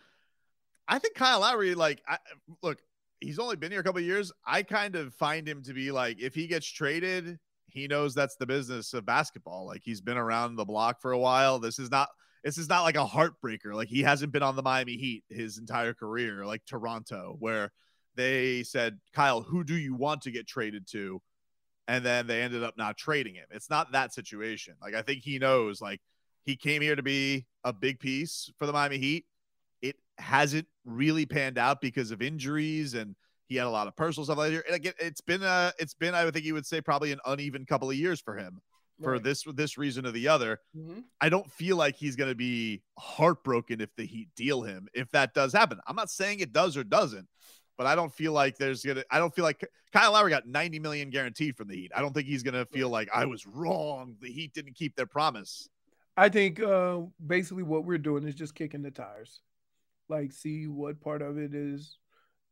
I 0.88 1.00
think 1.00 1.16
Kyle 1.16 1.40
Lowry, 1.40 1.76
like, 1.76 2.02
I, 2.08 2.18
look, 2.62 2.82
he's 3.22 3.40
only 3.40 3.56
been 3.56 3.72
here 3.72 3.82
a 3.82 3.84
couple 3.84 4.00
of 4.00 4.06
years. 4.06 4.32
I 4.46 4.64
kind 4.64 4.96
of 4.96 5.14
find 5.14 5.48
him 5.48 5.64
to 5.64 5.74
be 5.74 5.92
like, 5.92 6.20
if 6.20 6.36
he 6.36 6.48
gets 6.48 6.68
traded, 6.68 7.40
he 7.68 7.88
knows 7.88 8.14
that's 8.14 8.36
the 8.36 8.46
business 8.46 8.94
of 8.94 9.06
basketball. 9.06 9.66
Like 9.66 9.82
he's 9.84 10.02
been 10.02 10.18
around 10.18 10.56
the 10.56 10.66
block 10.66 11.02
for 11.02 11.12
a 11.12 11.20
while. 11.20 11.60
This 11.60 11.80
is 11.80 11.90
not. 11.90 12.10
This 12.44 12.58
is 12.58 12.68
not 12.68 12.84
like 12.84 12.98
a 12.98 13.06
heartbreaker. 13.06 13.74
Like 13.74 13.88
he 13.88 14.02
hasn't 14.02 14.34
been 14.34 14.44
on 14.44 14.58
the 14.58 14.62
Miami 14.62 14.98
Heat 14.98 15.24
his 15.30 15.58
entire 15.58 15.94
career, 15.94 16.46
like 16.46 16.66
Toronto, 16.66 17.38
where 17.40 17.72
they 18.16 18.64
said, 18.64 19.00
Kyle, 19.14 19.42
who 19.42 19.64
do 19.64 19.76
you 19.76 19.96
want 19.96 20.24
to 20.24 20.32
get 20.32 20.46
traded 20.46 20.86
to? 20.88 21.22
And 21.88 22.06
then 22.06 22.28
they 22.28 22.42
ended 22.42 22.64
up 22.64 22.78
not 22.78 22.98
trading 22.98 23.36
him. 23.36 23.46
It's 23.52 23.70
not 23.70 23.92
that 23.92 24.14
situation. 24.14 24.76
Like 24.82 24.94
I 24.96 25.02
think 25.02 25.24
he 25.24 25.40
knows 25.40 25.82
like 25.82 26.02
he 26.44 26.56
came 26.56 26.82
here 26.82 26.96
to 26.96 27.04
be 27.04 27.46
a 27.64 27.72
big 27.74 28.00
piece 28.00 28.50
for 28.58 28.66
the 28.66 28.74
Miami 28.74 28.98
Heat. 28.98 29.26
It 29.82 29.96
hasn't 30.18 30.68
really 30.86 31.26
panned 31.26 31.58
out 31.58 31.82
because 31.82 32.12
of 32.12 32.22
injuries 32.22 32.94
and 32.94 33.16
he 33.48 33.56
had 33.56 33.68
a 33.68 33.70
lot 33.70 33.88
of 33.88 33.96
personal 33.96 34.26
stuff. 34.26 34.38
Like 34.38 34.54
it, 34.54 34.96
it's 35.00 35.22
been 35.22 35.44
a 35.44 35.74
it's 35.78 35.94
been 35.94 36.16
I 36.16 36.26
would 36.26 36.34
think 36.34 36.46
you 36.46 36.54
would 36.54 36.66
say 36.66 36.82
probably 36.82 37.12
an 37.12 37.20
uneven 37.26 37.66
couple 37.66 37.90
of 37.90 37.96
years 37.96 38.20
for 38.22 38.38
him 38.38 38.62
for 39.02 39.14
Right. 39.14 39.24
this 39.24 39.44
this 39.56 39.78
reason 39.78 40.06
or 40.06 40.12
the 40.12 40.28
other. 40.28 40.60
Mhm. 40.78 41.04
I 41.20 41.30
don't 41.30 41.52
feel 41.52 41.76
like 41.76 41.96
he's 41.96 42.16
going 42.16 42.30
to 42.30 42.36
be 42.36 42.84
heartbroken 42.98 43.82
if 43.82 43.90
the 43.98 44.06
Heat 44.06 44.30
deal 44.36 44.62
him 44.64 44.88
if 44.94 45.10
that 45.12 45.34
does 45.34 45.52
happen. 45.52 45.80
I'm 45.88 45.96
not 45.96 46.10
saying 46.10 46.40
it 46.40 46.54
does 46.54 46.78
or 46.78 46.84
doesn't, 46.84 47.28
but 47.78 47.88
I 47.88 47.96
don't 47.96 48.14
feel 48.14 48.34
like 48.34 48.58
there's 48.58 48.84
gonna. 48.84 49.04
I 49.10 49.20
don't 49.20 49.34
feel 49.34 49.44
like 49.44 49.66
Kyle 49.92 50.14
Lowry 50.14 50.30
got 50.30 50.48
90 50.48 50.80
million 50.80 51.10
guaranteed 51.10 51.56
from 51.56 51.68
the 51.68 51.76
Heat. 51.76 51.92
I 51.96 52.02
don't 52.02 52.14
think 52.14 52.28
he's 52.28 52.44
gonna 52.44 52.66
feel 52.66 52.90
like 52.90 53.10
I 53.14 53.26
was 53.26 53.46
wrong. 53.46 54.16
The 54.22 54.32
Heat 54.32 54.54
didn't 54.54 54.76
keep 54.76 54.96
their 54.96 55.06
promise. 55.06 55.70
I 56.16 56.30
think 56.30 56.62
uh, 56.62 57.02
basically 57.26 57.64
what 57.64 57.86
we're 57.86 57.98
doing 57.98 58.28
is 58.28 58.36
just 58.36 58.56
kicking 58.56 58.84
the 58.84 58.92
tires. 58.92 59.42
Like, 60.10 60.32
see 60.32 60.68
what 60.68 61.02
part 61.02 61.22
of 61.22 61.38
it 61.38 61.56
is, 61.56 61.98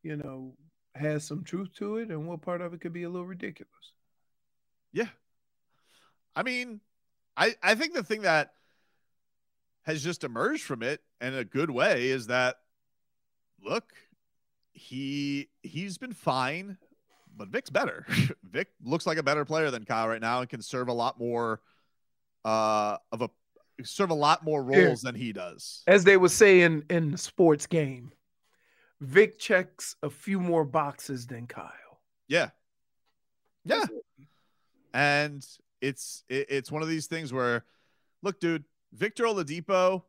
you 0.01 0.15
know, 0.15 0.53
has 0.95 1.23
some 1.23 1.43
truth 1.43 1.69
to 1.75 1.97
it, 1.97 2.09
and 2.09 2.27
what 2.27 2.41
part 2.41 2.61
of 2.61 2.73
it 2.73 2.81
could 2.81 2.93
be 2.93 3.03
a 3.03 3.09
little 3.09 3.27
ridiculous. 3.27 3.93
Yeah. 4.93 5.09
I 6.35 6.43
mean, 6.43 6.81
I 7.37 7.55
I 7.61 7.75
think 7.75 7.93
the 7.93 8.03
thing 8.03 8.21
that 8.21 8.53
has 9.83 10.03
just 10.03 10.23
emerged 10.23 10.63
from 10.63 10.83
it 10.83 11.01
in 11.19 11.33
a 11.33 11.43
good 11.43 11.69
way 11.69 12.09
is 12.09 12.27
that 12.27 12.57
look, 13.63 13.93
he 14.73 15.49
he's 15.63 15.97
been 15.97 16.13
fine, 16.13 16.77
but 17.35 17.49
Vic's 17.49 17.69
better. 17.69 18.05
Vic 18.43 18.69
looks 18.83 19.05
like 19.05 19.17
a 19.17 19.23
better 19.23 19.45
player 19.45 19.71
than 19.71 19.85
Kyle 19.85 20.07
right 20.07 20.21
now 20.21 20.41
and 20.41 20.49
can 20.49 20.61
serve 20.61 20.87
a 20.87 20.93
lot 20.93 21.19
more 21.19 21.61
uh 22.43 22.97
of 23.11 23.21
a 23.21 23.29
serve 23.83 24.09
a 24.09 24.15
lot 24.15 24.43
more 24.43 24.63
roles 24.63 25.01
than 25.01 25.15
he 25.15 25.33
does. 25.33 25.83
As 25.87 26.03
they 26.03 26.17
would 26.17 26.31
say 26.31 26.61
in 26.61 26.83
in 26.89 27.11
the 27.11 27.17
sports 27.17 27.67
game, 27.67 28.11
Vic 28.99 29.39
checks 29.39 29.95
a 30.03 30.09
few 30.09 30.39
more 30.39 30.63
boxes 30.63 31.27
than 31.27 31.47
Kyle. 31.47 31.71
Yeah. 32.27 32.49
Yeah. 33.65 33.85
And 34.93 35.45
it's 35.81 36.23
it, 36.29 36.47
it's 36.49 36.71
one 36.71 36.81
of 36.81 36.87
these 36.87 37.07
things 37.07 37.33
where 37.33 37.65
look, 38.23 38.39
dude, 38.39 38.63
Victor 38.93 39.25
Oladipo 39.25 40.03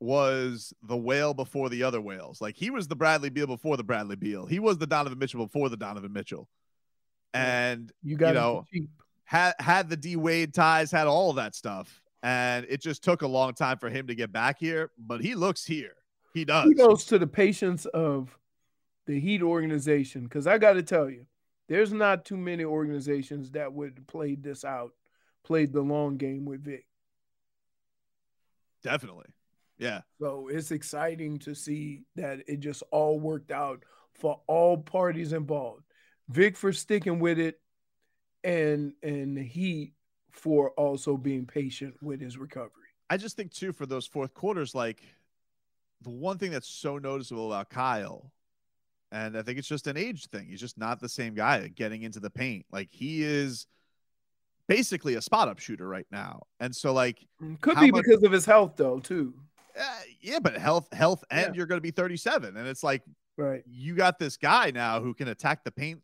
was 0.00 0.72
the 0.82 0.96
whale 0.96 1.34
before 1.34 1.68
the 1.68 1.82
other 1.82 2.00
whales. 2.00 2.40
Like 2.40 2.56
he 2.56 2.70
was 2.70 2.88
the 2.88 2.96
Bradley 2.96 3.30
Beal 3.30 3.46
before 3.46 3.76
the 3.76 3.84
Bradley 3.84 4.16
Beal. 4.16 4.46
He 4.46 4.58
was 4.58 4.78
the 4.78 4.86
Donovan 4.86 5.18
Mitchell 5.18 5.46
before 5.46 5.68
the 5.68 5.76
Donovan 5.76 6.12
Mitchell. 6.12 6.48
And 7.32 7.92
You 8.02 8.16
got 8.16 8.28
you 8.28 8.34
know, 8.34 8.64
had 9.24 9.54
had 9.60 9.88
the 9.88 9.96
D 9.96 10.16
Wade 10.16 10.52
ties, 10.54 10.90
had 10.90 11.06
all 11.06 11.34
that 11.34 11.54
stuff. 11.54 12.02
And 12.22 12.66
it 12.68 12.82
just 12.82 13.04
took 13.04 13.22
a 13.22 13.26
long 13.26 13.54
time 13.54 13.78
for 13.78 13.88
him 13.88 14.08
to 14.08 14.14
get 14.14 14.32
back 14.32 14.58
here, 14.58 14.90
but 14.98 15.20
he 15.20 15.34
looks 15.34 15.64
here. 15.64 15.94
He 16.34 16.44
does. 16.44 16.66
Kudos 16.66 17.04
to 17.06 17.18
the 17.18 17.26
patience 17.26 17.86
of 17.86 18.36
the 19.06 19.18
Heat 19.18 19.42
organization, 19.42 20.24
because 20.24 20.46
I 20.46 20.58
got 20.58 20.74
to 20.74 20.82
tell 20.82 21.08
you, 21.08 21.26
there's 21.68 21.92
not 21.92 22.24
too 22.24 22.36
many 22.36 22.64
organizations 22.64 23.52
that 23.52 23.72
would 23.72 24.06
play 24.06 24.34
this 24.34 24.64
out, 24.64 24.92
played 25.44 25.72
the 25.72 25.80
long 25.80 26.16
game 26.18 26.44
with 26.44 26.62
Vic. 26.62 26.86
Definitely. 28.82 29.26
Yeah. 29.80 30.02
So 30.20 30.48
it's 30.48 30.70
exciting 30.70 31.38
to 31.40 31.54
see 31.54 32.02
that 32.14 32.40
it 32.46 32.60
just 32.60 32.82
all 32.92 33.18
worked 33.18 33.50
out 33.50 33.82
for 34.14 34.40
all 34.46 34.76
parties 34.76 35.32
involved. 35.32 35.84
Vic 36.28 36.56
for 36.56 36.72
sticking 36.72 37.18
with 37.18 37.38
it, 37.38 37.58
and 38.44 38.92
and 39.02 39.36
he 39.36 39.94
for 40.30 40.70
also 40.72 41.16
being 41.16 41.46
patient 41.46 41.94
with 42.02 42.20
his 42.20 42.36
recovery. 42.38 42.70
I 43.08 43.16
just 43.16 43.36
think 43.36 43.52
too 43.52 43.72
for 43.72 43.86
those 43.86 44.06
fourth 44.06 44.34
quarters, 44.34 44.74
like 44.74 45.02
the 46.02 46.10
one 46.10 46.38
thing 46.38 46.50
that's 46.50 46.68
so 46.68 46.98
noticeable 46.98 47.52
about 47.52 47.70
Kyle, 47.70 48.30
and 49.10 49.36
I 49.36 49.42
think 49.42 49.58
it's 49.58 49.66
just 49.66 49.86
an 49.86 49.96
age 49.96 50.26
thing. 50.26 50.46
He's 50.48 50.60
just 50.60 50.78
not 50.78 51.00
the 51.00 51.08
same 51.08 51.34
guy 51.34 51.66
getting 51.68 52.02
into 52.02 52.20
the 52.20 52.30
paint. 52.30 52.66
Like 52.70 52.88
he 52.92 53.22
is 53.24 53.66
basically 54.68 55.14
a 55.14 55.22
spot 55.22 55.48
up 55.48 55.58
shooter 55.58 55.88
right 55.88 56.06
now, 56.12 56.42
and 56.60 56.76
so 56.76 56.92
like 56.92 57.26
mm, 57.42 57.60
Could 57.60 57.80
be 57.80 57.90
much- 57.90 58.04
because 58.04 58.22
of 58.22 58.30
his 58.30 58.44
health 58.44 58.74
though, 58.76 59.00
too. 59.00 59.34
Uh, 59.80 59.98
yeah, 60.20 60.38
but 60.38 60.56
health, 60.56 60.92
health, 60.92 61.24
and 61.30 61.48
Yeah. 61.48 61.52
you're 61.58 61.66
going 61.66 61.78
to 61.78 61.82
be 61.82 61.90
37, 61.90 62.56
and 62.56 62.68
it's 62.68 62.82
like 62.82 63.02
Right. 63.36 63.62
you 63.66 63.94
got 63.94 64.18
this 64.18 64.36
guy 64.36 64.70
now 64.70 65.00
who 65.00 65.14
can 65.14 65.28
attack 65.28 65.64
the 65.64 65.70
paint 65.72 66.02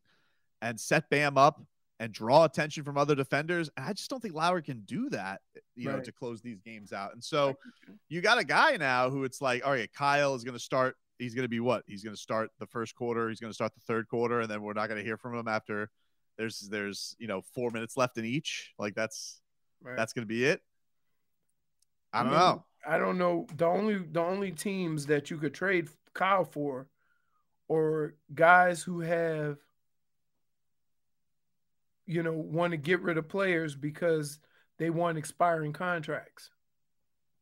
and 0.62 0.80
set 0.80 1.10
Bam 1.10 1.36
up 1.36 1.62
and 1.98 2.12
draw 2.12 2.44
attention 2.44 2.84
from 2.84 2.98
other 2.98 3.14
defenders. 3.14 3.70
And 3.76 3.86
I 3.86 3.92
just 3.92 4.08
don't 4.10 4.20
think 4.20 4.34
Lowry 4.34 4.62
can 4.62 4.80
do 4.82 5.08
that, 5.10 5.40
you 5.74 5.90
know, 5.90 6.00
to 6.00 6.12
close 6.12 6.42
these 6.42 6.60
games 6.60 6.92
out. 6.92 7.12
And 7.14 7.22
so 7.24 7.56
you 8.08 8.20
got 8.20 8.38
a 8.38 8.44
guy 8.44 8.76
now 8.76 9.08
who 9.10 9.24
it's 9.24 9.40
like, 9.40 9.64
all 9.64 9.72
right, 9.72 9.90
Kyle 9.92 10.34
is 10.34 10.44
going 10.44 10.54
to 10.56 10.62
start. 10.62 10.96
He's 11.18 11.34
going 11.34 11.44
to 11.44 11.48
be 11.48 11.60
what? 11.60 11.84
He's 11.86 12.02
going 12.04 12.14
to 12.14 12.20
start 12.20 12.50
the 12.58 12.66
first 12.66 12.94
quarter. 12.94 13.28
He's 13.30 13.40
going 13.40 13.50
to 13.50 13.54
start 13.54 13.72
the 13.74 13.80
third 13.80 14.08
quarter, 14.08 14.40
and 14.40 14.50
then 14.50 14.60
we're 14.62 14.74
not 14.74 14.88
going 14.88 14.98
to 14.98 15.04
hear 15.04 15.16
from 15.16 15.34
him 15.34 15.48
after 15.48 15.90
there's 16.36 16.60
there's 16.70 17.16
you 17.18 17.26
know 17.26 17.40
four 17.54 17.70
minutes 17.70 17.96
left 17.96 18.18
in 18.18 18.24
each. 18.26 18.74
Like 18.78 18.94
that's 18.94 19.40
Right. 19.82 19.96
that's 19.96 20.12
going 20.12 20.22
to 20.24 20.26
be 20.26 20.44
it. 20.44 20.62
I 22.12 22.22
don't 22.22 22.32
mean, 22.32 22.38
know. 22.40 22.64
I 22.86 22.98
don't 22.98 23.18
know. 23.18 23.46
The 23.56 23.66
only 23.66 23.98
the 23.98 24.20
only 24.20 24.52
teams 24.52 25.06
that 25.06 25.30
you 25.30 25.38
could 25.38 25.54
trade 25.54 25.88
Kyle 26.14 26.44
for 26.44 26.88
or 27.68 28.14
guys 28.34 28.82
who 28.82 29.00
have 29.00 29.58
you 32.06 32.22
know 32.22 32.32
want 32.32 32.70
to 32.70 32.76
get 32.76 33.02
rid 33.02 33.18
of 33.18 33.28
players 33.28 33.74
because 33.74 34.38
they 34.78 34.90
want 34.90 35.18
expiring 35.18 35.72
contracts. 35.72 36.50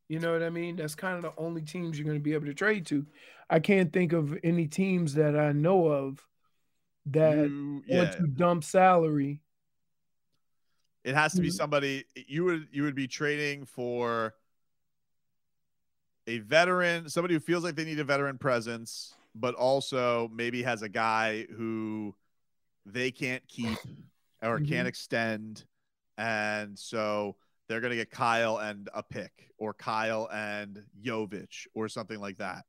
You 0.08 0.20
know 0.20 0.32
what 0.32 0.42
I 0.42 0.50
mean? 0.50 0.76
That's 0.76 0.94
kind 0.94 1.16
of 1.16 1.22
the 1.22 1.40
only 1.40 1.62
teams 1.62 1.98
you're 1.98 2.04
going 2.04 2.18
to 2.18 2.22
be 2.22 2.34
able 2.34 2.46
to 2.46 2.54
trade 2.54 2.86
to. 2.86 3.06
I 3.48 3.58
can't 3.58 3.92
think 3.92 4.12
of 4.12 4.36
any 4.44 4.66
teams 4.66 5.14
that 5.14 5.36
I 5.36 5.52
know 5.52 5.86
of 5.86 6.26
that 7.06 7.48
You- 7.48 7.82
want 7.88 8.12
to 8.12 8.26
dump 8.26 8.64
salary. 8.64 9.40
It 11.04 11.14
has 11.14 11.34
to 11.34 11.42
be 11.42 11.50
somebody 11.50 12.04
you 12.14 12.44
would 12.44 12.68
you 12.70 12.84
would 12.84 12.94
be 12.94 13.06
trading 13.06 13.66
for 13.66 14.34
a 16.26 16.38
veteran, 16.38 17.08
somebody 17.08 17.34
who 17.34 17.40
feels 17.40 17.64
like 17.64 17.76
they 17.76 17.84
need 17.84 17.98
a 18.00 18.04
veteran 18.04 18.38
presence, 18.38 19.14
but 19.34 19.54
also 19.54 20.30
maybe 20.32 20.62
has 20.62 20.82
a 20.82 20.88
guy 20.88 21.44
who 21.56 22.14
they 22.86 23.10
can't 23.10 23.46
keep 23.48 23.78
or 24.42 24.58
Mhm. 24.60 24.68
can't 24.68 24.88
extend. 24.88 25.64
And 26.16 26.78
so 26.78 27.36
they're 27.68 27.80
gonna 27.80 27.96
get 27.96 28.10
Kyle 28.10 28.58
and 28.58 28.88
a 28.94 29.02
pick 29.02 29.50
or 29.58 29.74
Kyle 29.74 30.28
and 30.32 30.84
Jovic 31.02 31.66
or 31.74 31.88
something 31.88 32.20
like 32.20 32.38
that. 32.38 32.64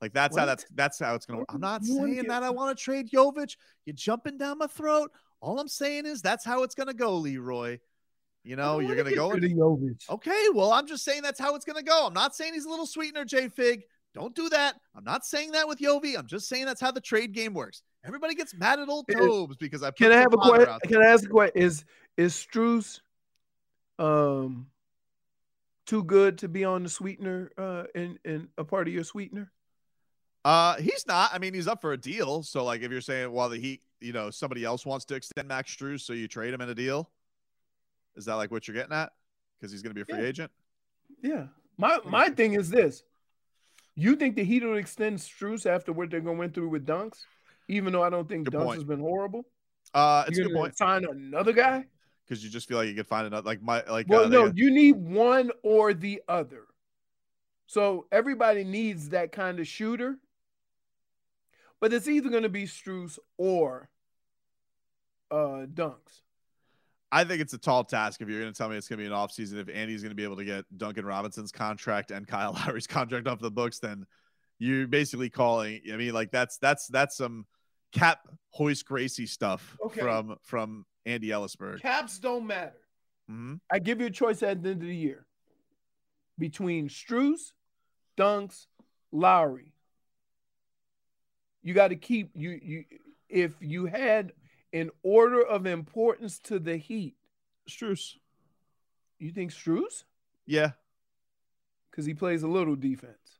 Like 0.00 0.12
that's 0.12 0.36
how 0.36 0.46
that's 0.46 0.64
that's 0.74 0.98
how 0.98 1.14
it's 1.14 1.26
gonna 1.26 1.40
work. 1.40 1.52
I'm 1.52 1.60
not 1.60 1.82
You 1.82 1.94
saying 1.96 2.14
get- 2.14 2.28
that 2.28 2.42
I 2.42 2.50
want 2.50 2.76
to 2.76 2.82
trade 2.82 3.10
Jovic. 3.10 3.56
You're 3.84 3.94
jumping 3.94 4.38
down 4.38 4.58
my 4.58 4.66
throat. 4.66 5.12
All 5.40 5.58
I'm 5.58 5.68
saying 5.68 6.06
is 6.06 6.22
that's 6.22 6.44
how 6.44 6.62
it's 6.62 6.74
gonna 6.74 6.94
go, 6.94 7.16
Leroy. 7.16 7.78
You 8.48 8.56
know, 8.56 8.78
you're 8.80 8.96
gonna 8.96 9.14
go. 9.14 9.30
and- 9.32 9.42
Okay, 10.08 10.46
well, 10.54 10.72
I'm 10.72 10.86
just 10.86 11.04
saying 11.04 11.20
that's 11.22 11.38
how 11.38 11.54
it's 11.54 11.64
gonna 11.66 11.82
go. 11.82 12.06
I'm 12.06 12.14
not 12.14 12.34
saying 12.34 12.54
he's 12.54 12.64
a 12.64 12.70
little 12.70 12.86
sweetener, 12.86 13.24
J 13.26 13.48
Fig. 13.48 13.82
Don't 14.14 14.34
do 14.34 14.48
that. 14.48 14.76
I'm 14.94 15.04
not 15.04 15.26
saying 15.26 15.52
that 15.52 15.68
with 15.68 15.78
Yovi. 15.80 16.18
I'm 16.18 16.26
just 16.26 16.48
saying 16.48 16.64
that's 16.64 16.80
how 16.80 16.90
the 16.90 17.00
trade 17.00 17.32
game 17.32 17.52
works. 17.52 17.82
Everybody 18.04 18.34
gets 18.34 18.54
mad 18.54 18.80
at 18.80 18.88
old 18.88 19.06
Tobes 19.18 19.56
because 19.56 19.82
I 19.82 19.90
put 19.90 19.98
Can 19.98 20.12
I 20.12 20.16
have 20.16 20.32
a 20.32 20.38
question? 20.38 20.78
Can 20.84 21.02
I 21.02 21.06
ask 21.06 21.24
a 21.24 21.28
question? 21.28 21.60
Is 21.62 21.84
is 22.16 22.32
Strus 22.32 23.00
um 23.98 24.68
too 25.86 26.04
good 26.04 26.38
to 26.38 26.48
be 26.48 26.64
on 26.64 26.82
the 26.84 26.88
sweetener 26.88 27.50
uh 27.58 27.84
in 27.94 28.18
in 28.24 28.48
a 28.56 28.64
part 28.64 28.88
of 28.88 28.94
your 28.94 29.04
sweetener? 29.04 29.52
Uh, 30.44 30.76
he's 30.76 31.06
not. 31.06 31.34
I 31.34 31.38
mean, 31.38 31.52
he's 31.52 31.68
up 31.68 31.82
for 31.82 31.92
a 31.92 31.96
deal. 31.98 32.42
So, 32.42 32.64
like, 32.64 32.80
if 32.80 32.90
you're 32.90 33.00
saying, 33.02 33.30
well, 33.30 33.50
the 33.50 33.58
Heat, 33.58 33.82
you 34.00 34.12
know, 34.14 34.30
somebody 34.30 34.64
else 34.64 34.86
wants 34.86 35.04
to 35.06 35.14
extend 35.16 35.48
Max 35.48 35.74
Strus, 35.76 36.00
so 36.02 36.14
you 36.14 36.26
trade 36.28 36.54
him 36.54 36.60
in 36.62 36.70
a 36.70 36.74
deal. 36.74 37.10
Is 38.18 38.26
that 38.26 38.34
like 38.34 38.50
what 38.50 38.68
you're 38.68 38.74
getting 38.74 38.92
at? 38.92 39.12
Because 39.58 39.72
he's 39.72 39.80
going 39.80 39.94
to 39.94 39.94
be 39.94 40.02
a 40.02 40.04
free 40.14 40.22
Yeah. 40.22 40.28
agent. 40.28 40.50
Yeah. 41.22 41.46
My 41.78 41.98
my 42.04 42.28
thing 42.28 42.52
is 42.54 42.68
this. 42.68 43.02
You 43.94 44.14
think 44.16 44.36
the 44.36 44.44
Heat 44.44 44.62
will 44.62 44.76
extend 44.76 45.18
Strus 45.18 45.64
after 45.66 45.92
what 45.92 46.10
they're 46.10 46.20
going 46.20 46.50
through 46.50 46.68
with 46.68 46.86
Dunks? 46.86 47.18
Even 47.68 47.92
though 47.92 48.02
I 48.02 48.10
don't 48.10 48.28
think 48.28 48.44
Good 48.44 48.54
Dunks 48.54 48.64
point. 48.64 48.74
has 48.76 48.84
been 48.84 49.00
horrible. 49.00 49.44
Uh, 49.94 50.24
it's 50.28 50.38
a 50.38 50.42
good 50.42 50.52
point 50.54 50.76
Sign 50.76 51.04
another 51.04 51.52
guy? 51.52 51.86
because 52.26 52.44
you 52.44 52.50
just 52.50 52.68
feel 52.68 52.76
like 52.76 52.88
you 52.88 52.94
could 52.94 53.06
find 53.06 53.26
another, 53.26 53.46
like 53.46 53.62
my, 53.62 53.82
like, 53.88 54.06
Well, 54.06 54.24
uh, 54.26 54.28
no, 54.28 54.52
you 54.54 54.70
need 54.70 54.96
one 54.96 55.50
or 55.62 55.94
the 55.94 56.20
other. 56.28 56.66
So 57.66 58.06
everybody 58.12 58.64
needs 58.64 59.08
that 59.10 59.32
kind 59.32 59.58
of 59.58 59.66
shooter. 59.66 60.18
But 61.80 61.92
it's 61.94 62.06
either 62.06 62.28
going 62.28 62.42
to 62.42 62.48
be 62.50 62.64
Strus 62.64 63.18
or 63.38 63.88
uh 65.30 65.64
Dunks. 65.72 66.22
I 67.10 67.24
think 67.24 67.40
it's 67.40 67.54
a 67.54 67.58
tall 67.58 67.84
task 67.84 68.20
if 68.20 68.28
you're 68.28 68.40
going 68.40 68.52
to 68.52 68.56
tell 68.56 68.68
me 68.68 68.76
it's 68.76 68.86
going 68.88 68.98
to 68.98 69.02
be 69.02 69.06
an 69.06 69.12
offseason. 69.12 69.58
If 69.58 69.68
Andy's 69.74 70.02
going 70.02 70.10
to 70.10 70.14
be 70.16 70.24
able 70.24 70.36
to 70.36 70.44
get 70.44 70.64
Duncan 70.76 71.06
Robinson's 71.06 71.50
contract 71.52 72.10
and 72.10 72.26
Kyle 72.28 72.52
Lowry's 72.52 72.86
contract 72.86 73.26
off 73.26 73.38
the 73.40 73.50
books, 73.50 73.78
then 73.78 74.04
you're 74.58 74.86
basically 74.86 75.30
calling. 75.30 75.80
I 75.92 75.96
mean, 75.96 76.12
like 76.12 76.30
that's 76.30 76.58
that's 76.58 76.86
that's 76.88 77.16
some 77.16 77.46
cap 77.92 78.20
hoist 78.50 78.84
Gracie 78.86 79.26
stuff 79.26 79.76
Okay. 79.86 80.00
from 80.00 80.36
from 80.42 80.84
Andy 81.06 81.28
Elisburg. 81.28 81.80
Caps 81.80 82.18
don't 82.18 82.46
matter. 82.46 82.76
hmm 83.26 83.54
I 83.72 83.78
give 83.78 84.00
you 84.00 84.08
a 84.08 84.10
choice 84.10 84.42
at 84.42 84.62
the 84.62 84.70
end 84.70 84.82
of 84.82 84.88
the 84.88 84.94
year 84.94 85.24
between 86.38 86.88
Strus, 86.88 87.52
Dunks, 88.18 88.66
Lowry. 89.12 89.72
You 91.62 91.72
got 91.74 91.88
to 91.88 91.96
keep 91.96 92.30
you 92.34 92.50
you 92.62 92.84
if 93.28 93.54
you 93.60 93.86
had 93.86 94.32
an 94.72 94.90
order 95.02 95.42
of 95.42 95.66
importance 95.66 96.38
to 96.40 96.58
the 96.58 96.76
Heat, 96.76 97.14
Strus. 97.68 98.14
you 99.18 99.30
think 99.30 99.52
Strus? 99.52 100.04
Yeah. 100.46 100.72
Because 101.90 102.06
he 102.06 102.14
plays 102.14 102.42
a 102.42 102.48
little 102.48 102.76
defense. 102.76 103.38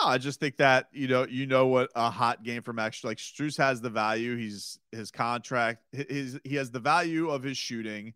No, 0.00 0.08
I 0.08 0.18
just 0.18 0.40
think 0.40 0.56
that 0.56 0.88
you 0.92 1.06
know 1.06 1.26
you 1.26 1.46
know 1.46 1.66
what 1.66 1.90
a 1.94 2.10
hot 2.10 2.42
game 2.42 2.62
for 2.62 2.72
Max 2.72 3.04
like 3.04 3.18
Strus 3.18 3.58
has 3.58 3.80
the 3.80 3.90
value. 3.90 4.36
He's 4.36 4.78
his 4.90 5.10
contract. 5.10 5.82
His 5.92 6.40
he 6.44 6.56
has 6.56 6.70
the 6.70 6.80
value 6.80 7.28
of 7.28 7.42
his 7.42 7.58
shooting. 7.58 8.14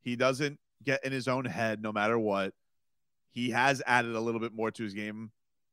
He 0.00 0.14
doesn't 0.14 0.60
get 0.84 1.04
in 1.04 1.12
his 1.12 1.26
own 1.26 1.44
head 1.44 1.82
no 1.82 1.92
matter 1.92 2.18
what. 2.18 2.54
He 3.30 3.50
has 3.50 3.82
added 3.86 4.14
a 4.14 4.20
little 4.20 4.40
bit 4.40 4.54
more 4.54 4.70
to 4.70 4.82
his 4.82 4.94
game, 4.94 5.32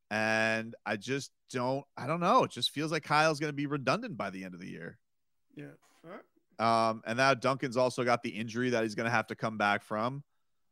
and 0.09 0.75
I 0.85 0.97
just 0.97 1.31
don't. 1.51 1.85
I 1.95 2.07
don't 2.07 2.19
know. 2.19 2.43
It 2.43 2.51
just 2.51 2.71
feels 2.71 2.91
like 2.91 3.03
Kyle's 3.03 3.39
going 3.39 3.51
to 3.51 3.53
be 3.53 3.67
redundant 3.67 4.17
by 4.17 4.31
the 4.31 4.43
end 4.43 4.55
of 4.55 4.59
the 4.59 4.69
year. 4.69 4.97
Yeah. 5.55 5.75
Um, 6.57 7.03
and 7.05 7.17
now 7.17 7.33
Duncan's 7.33 7.77
also 7.77 8.03
got 8.03 8.23
the 8.23 8.29
injury 8.29 8.69
that 8.69 8.83
he's 8.83 8.95
going 8.95 9.05
to 9.05 9.11
have 9.11 9.27
to 9.27 9.35
come 9.35 9.57
back 9.57 9.83
from. 9.83 10.23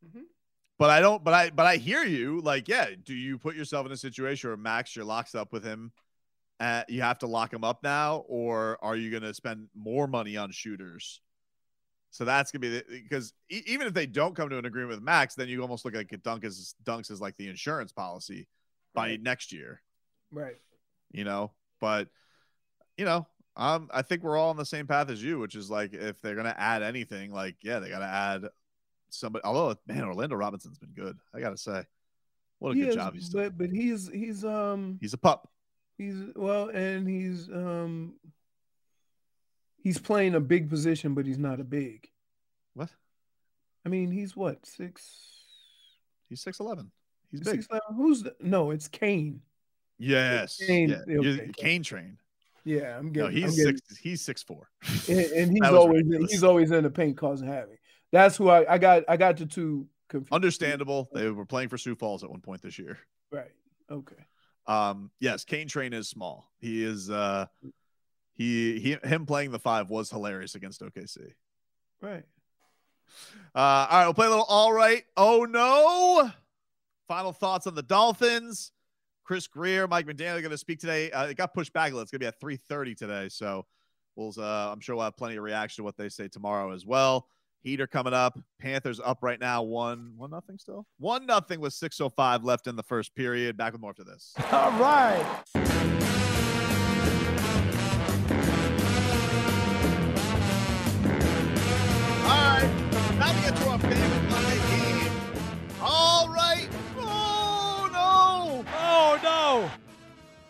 Mhm. 0.06 0.24
But 0.80 0.90
I 0.90 1.00
don't. 1.02 1.24
But 1.24 1.34
I. 1.34 1.50
But 1.50 1.66
I 1.66 1.78
hear 1.78 2.04
you. 2.04 2.40
Like, 2.42 2.68
yeah. 2.68 2.88
Do 3.04 3.14
you 3.14 3.38
put 3.38 3.56
yourself 3.56 3.86
in 3.86 3.92
a 3.92 3.98
situation 3.98 4.50
where 4.50 4.58
Max, 4.58 4.96
you're 4.96 5.06
locked 5.06 5.36
up 5.36 5.52
with 5.54 5.64
him? 5.64 5.92
You 6.88 7.02
have 7.02 7.20
to 7.20 7.28
lock 7.28 7.52
him 7.54 7.64
up 7.66 7.84
now, 7.84 8.24
or 8.30 8.78
are 8.82 8.96
you 8.96 9.12
going 9.12 9.24
to 9.24 9.34
spend 9.34 9.68
more 9.76 10.08
money 10.08 10.38
on 10.38 10.50
shooters? 10.52 11.20
So 12.10 12.24
that's 12.26 12.52
gonna 12.52 12.62
be 12.62 12.70
the, 12.70 12.86
because 12.90 13.34
e- 13.50 13.64
even 13.66 13.88
if 13.88 13.94
they 13.94 14.06
don't 14.06 14.36
come 14.36 14.48
to 14.50 14.58
an 14.60 14.66
agreement 14.66 14.92
with 14.92 15.02
Max, 15.02 15.34
then 15.36 15.48
you 15.50 15.62
almost 15.64 15.84
look 15.84 15.96
like 15.96 16.14
Dunk 16.22 16.44
is 16.46 16.76
Dunks 16.84 17.10
is 17.12 17.20
like 17.20 17.36
the 17.38 17.50
insurance 17.50 17.92
policy 17.92 18.48
by 18.94 19.08
Right. 19.08 19.22
next 19.22 19.52
year 19.52 19.82
Right. 20.32 20.56
you 21.12 21.24
know. 21.24 21.52
But 21.82 22.10
you 22.98 23.06
know, 23.06 23.26
um, 23.56 23.90
I 23.94 24.02
think 24.02 24.24
we're 24.24 24.38
all 24.38 24.50
on 24.50 24.58
the 24.58 24.66
same 24.66 24.88
path 24.88 25.10
as 25.10 25.22
you, 25.24 25.40
which 25.40 25.56
is 25.56 25.70
like 25.70 25.94
if 25.94 26.22
they're 26.22 26.36
gonna 26.36 26.56
add 26.58 26.82
anything, 26.84 27.32
like 27.32 27.56
yeah, 27.62 27.80
they 27.80 27.90
gotta 27.90 28.06
add 28.06 28.46
somebody. 29.10 29.44
Although 29.46 29.78
man, 29.88 30.04
Orlando 30.04 30.36
Robinson's 30.36 30.78
been 30.80 30.92
good, 30.96 31.18
I 31.34 31.40
gotta 31.40 31.58
say, 31.58 31.84
what 32.60 32.72
a 32.72 32.74
He 32.76 32.82
good 32.82 32.90
is, 32.90 32.96
job 32.96 33.14
he's 33.14 33.30
done. 33.30 33.44
but 33.44 33.58
but 33.58 33.70
he's 33.70 34.10
he's 34.10 34.44
um 34.44 34.98
He's 35.02 35.14
a 35.14 35.18
pup. 35.18 35.50
he's 35.98 36.16
well 36.36 36.70
and 36.70 37.08
he's 37.08 37.48
um 37.50 38.16
he's 39.78 40.00
playing 40.00 40.36
a 40.36 40.40
big 40.40 40.70
position, 40.70 41.14
but 41.14 41.26
he's 41.26 41.38
not 41.38 41.60
a 41.60 41.64
big. 41.64 42.10
What? 42.74 42.90
I 43.86 43.90
mean, 43.90 44.12
he's 44.12 44.36
what 44.36 44.66
six? 44.66 45.12
He's 46.30 46.42
six 46.42 46.60
eleven. 46.60 46.90
He's 47.30 47.42
big. 47.42 47.56
six 47.56 47.68
eleven. 47.70 47.96
Who's 47.96 48.24
the, 48.24 48.36
no? 48.40 48.72
It's 48.72 48.88
Cain. 48.88 49.42
yes, 50.00 50.58
Cain- 50.66 50.90
yeah. 50.90 51.18
okay, 51.20 51.38
Cain. 51.38 51.52
Cain 51.54 51.84
train. 51.84 52.18
Yeah, 52.66 52.98
I'm 52.98 53.08
No, 53.08 53.12
getting. 53.28 53.32
he's 53.38 53.44
I'm 53.52 53.56
getting- 53.66 53.78
six. 53.78 53.98
He's 53.98 54.22
six 54.24 54.44
four. 54.44 54.70
and, 55.10 55.20
and 55.20 55.52
he's 55.54 55.64
always 55.64 56.04
ridiculous. 56.04 56.32
he's 56.32 56.44
always 56.44 56.72
in 56.72 56.84
the 56.84 56.90
paint 56.90 57.18
causing 57.18 57.48
havoc. 57.48 57.80
That's 58.12 58.38
who 58.38 58.50
I, 58.50 58.74
I 58.74 58.78
got. 58.78 59.04
I 59.08 59.18
got 59.18 59.38
the 59.38 59.46
two 59.46 59.88
confused. 60.08 60.32
Understandable. 60.34 61.10
They 61.14 61.30
were 61.30 61.46
playing 61.46 61.70
for 61.70 61.78
Sioux 61.78 61.96
Falls 61.96 62.24
at 62.24 62.30
one 62.30 62.42
point 62.42 62.62
this 62.62 62.78
year. 62.80 63.00
Right. 63.32 63.52
Okay. 63.92 64.16
Um, 64.68 65.10
yes, 65.20 65.44
Cain 65.44 65.68
Train 65.68 65.94
is 65.94 66.08
small. 66.10 66.52
He 66.60 66.84
is 66.84 67.10
uh 67.10 67.48
he 68.34 68.80
he 68.80 68.98
him 69.04 69.26
playing 69.26 69.52
the 69.52 69.60
five 69.60 69.90
was 69.90 70.10
hilarious 70.10 70.56
against 70.56 70.82
OKC. 70.82 71.34
Right. 72.02 72.24
Uh 73.56 73.58
all 73.58 73.88
right, 73.98 74.06
we'll 74.06 74.14
play 74.14 74.28
a 74.28 74.30
little 74.30 74.46
all 74.48 74.72
right. 74.72 75.04
Oh 75.18 75.46
no. 75.50 76.30
Final 77.08 77.34
thoughts 77.34 77.66
on 77.68 77.76
the 77.76 77.82
Dolphins. 77.84 78.72
Chris 79.24 79.48
Grier, 79.48 79.88
Mike 79.88 80.06
McDaniel 80.06 80.38
are 80.38 80.42
going 80.42 80.52
to 80.52 80.58
speak 80.58 80.80
today. 80.80 81.12
Uh, 81.12 81.28
it 81.28 81.38
got 81.38 81.54
pushed 81.54 81.74
back. 81.74 81.92
a 81.92 81.96
little. 81.96 82.02
It's 82.02 82.12
going 82.12 82.20
to 82.20 82.24
be 82.24 82.28
at 82.28 82.40
3:30 82.40 82.98
today. 82.98 83.30
So 83.30 83.66
we'll 84.16 84.34
uh 84.38 84.72
I'm 84.72 84.80
sure 84.80 84.96
we'll 84.96 85.06
have 85.06 85.18
plenty 85.18 85.38
of 85.38 85.44
reaction 85.44 85.82
to 85.82 85.84
what 85.86 85.98
they 85.98 86.10
say 86.10 86.28
tomorrow 86.28 86.72
as 86.72 86.86
well. 86.86 87.28
Heat 87.62 87.80
are 87.80 87.88
coming 87.88 88.14
up. 88.14 88.38
Panthers 88.60 89.00
up 89.00 89.20
right 89.22 89.40
now, 89.40 89.64
one 89.64 90.14
one 90.18 90.32
nothing 90.32 90.58
still. 90.58 90.86
One 90.98 91.26
nothing 91.26 91.62
with 91.62 91.74
605 91.74 92.44
left 92.44 92.68
in 92.68 92.76
the 92.76 92.84
first 92.84 93.16
period. 93.16 93.56
Back 93.56 93.72
with 93.72 93.82
more 93.82 93.92
after 93.92 94.04
this. 94.04 94.34
All 94.52 94.72
right. 94.74 96.13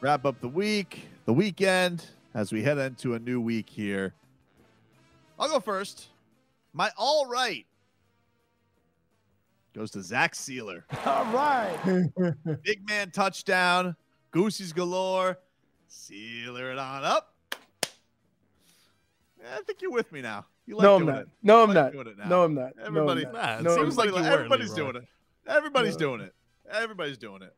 Wrap 0.03 0.25
up 0.25 0.41
the 0.41 0.49
week, 0.49 1.07
the 1.23 1.31
weekend, 1.31 2.05
as 2.33 2.51
we 2.51 2.61
head 2.61 2.77
into 2.77 3.13
a 3.13 3.19
new 3.19 3.39
week 3.39 3.69
here. 3.69 4.13
I'll 5.39 5.47
go 5.47 5.61
first. 5.61 6.07
My 6.73 6.91
all 6.97 7.25
right 7.25 7.65
goes 9.73 9.91
to 9.91 10.01
Zach 10.03 10.33
Sieler. 10.33 10.83
All 11.05 11.23
right. 11.27 12.11
Big 12.63 12.85
man 12.85 13.11
touchdown. 13.11 13.95
Goosey's 14.31 14.73
galore. 14.73 15.39
Sealer 15.87 16.73
it 16.73 16.77
on 16.77 17.05
up. 17.05 17.33
I 19.41 19.61
think 19.65 19.81
you're 19.81 19.89
with 19.89 20.11
me 20.11 20.21
now. 20.21 20.45
You 20.65 20.75
like 20.75 20.83
no, 20.83 20.95
I'm 20.97 21.05
not. 21.05 21.21
it. 21.21 21.27
No, 21.41 21.63
I'm 21.63 21.69
like 21.69 21.75
not. 21.75 21.91
doing 21.93 22.07
it. 22.07 22.17
No, 22.27 22.43
I'm 22.43 22.53
not. 22.53 22.75
No, 22.75 22.83
I'm 22.83 22.97
Everybody, 22.97 23.23
not. 23.23 23.33
Nah, 23.33 23.57
it 23.57 23.63
No, 23.63 23.75
seems 23.77 23.97
like 23.97 24.09
you 24.09 24.15
were, 24.15 24.19
everybody's 24.19 24.73
Leroy. 24.73 24.91
doing 24.91 25.03
it. 25.03 25.09
Everybody's 25.47 25.95
doing 25.95 26.19
it. 26.19 26.33
Everybody's 26.69 27.17
doing 27.17 27.41
it. 27.41 27.55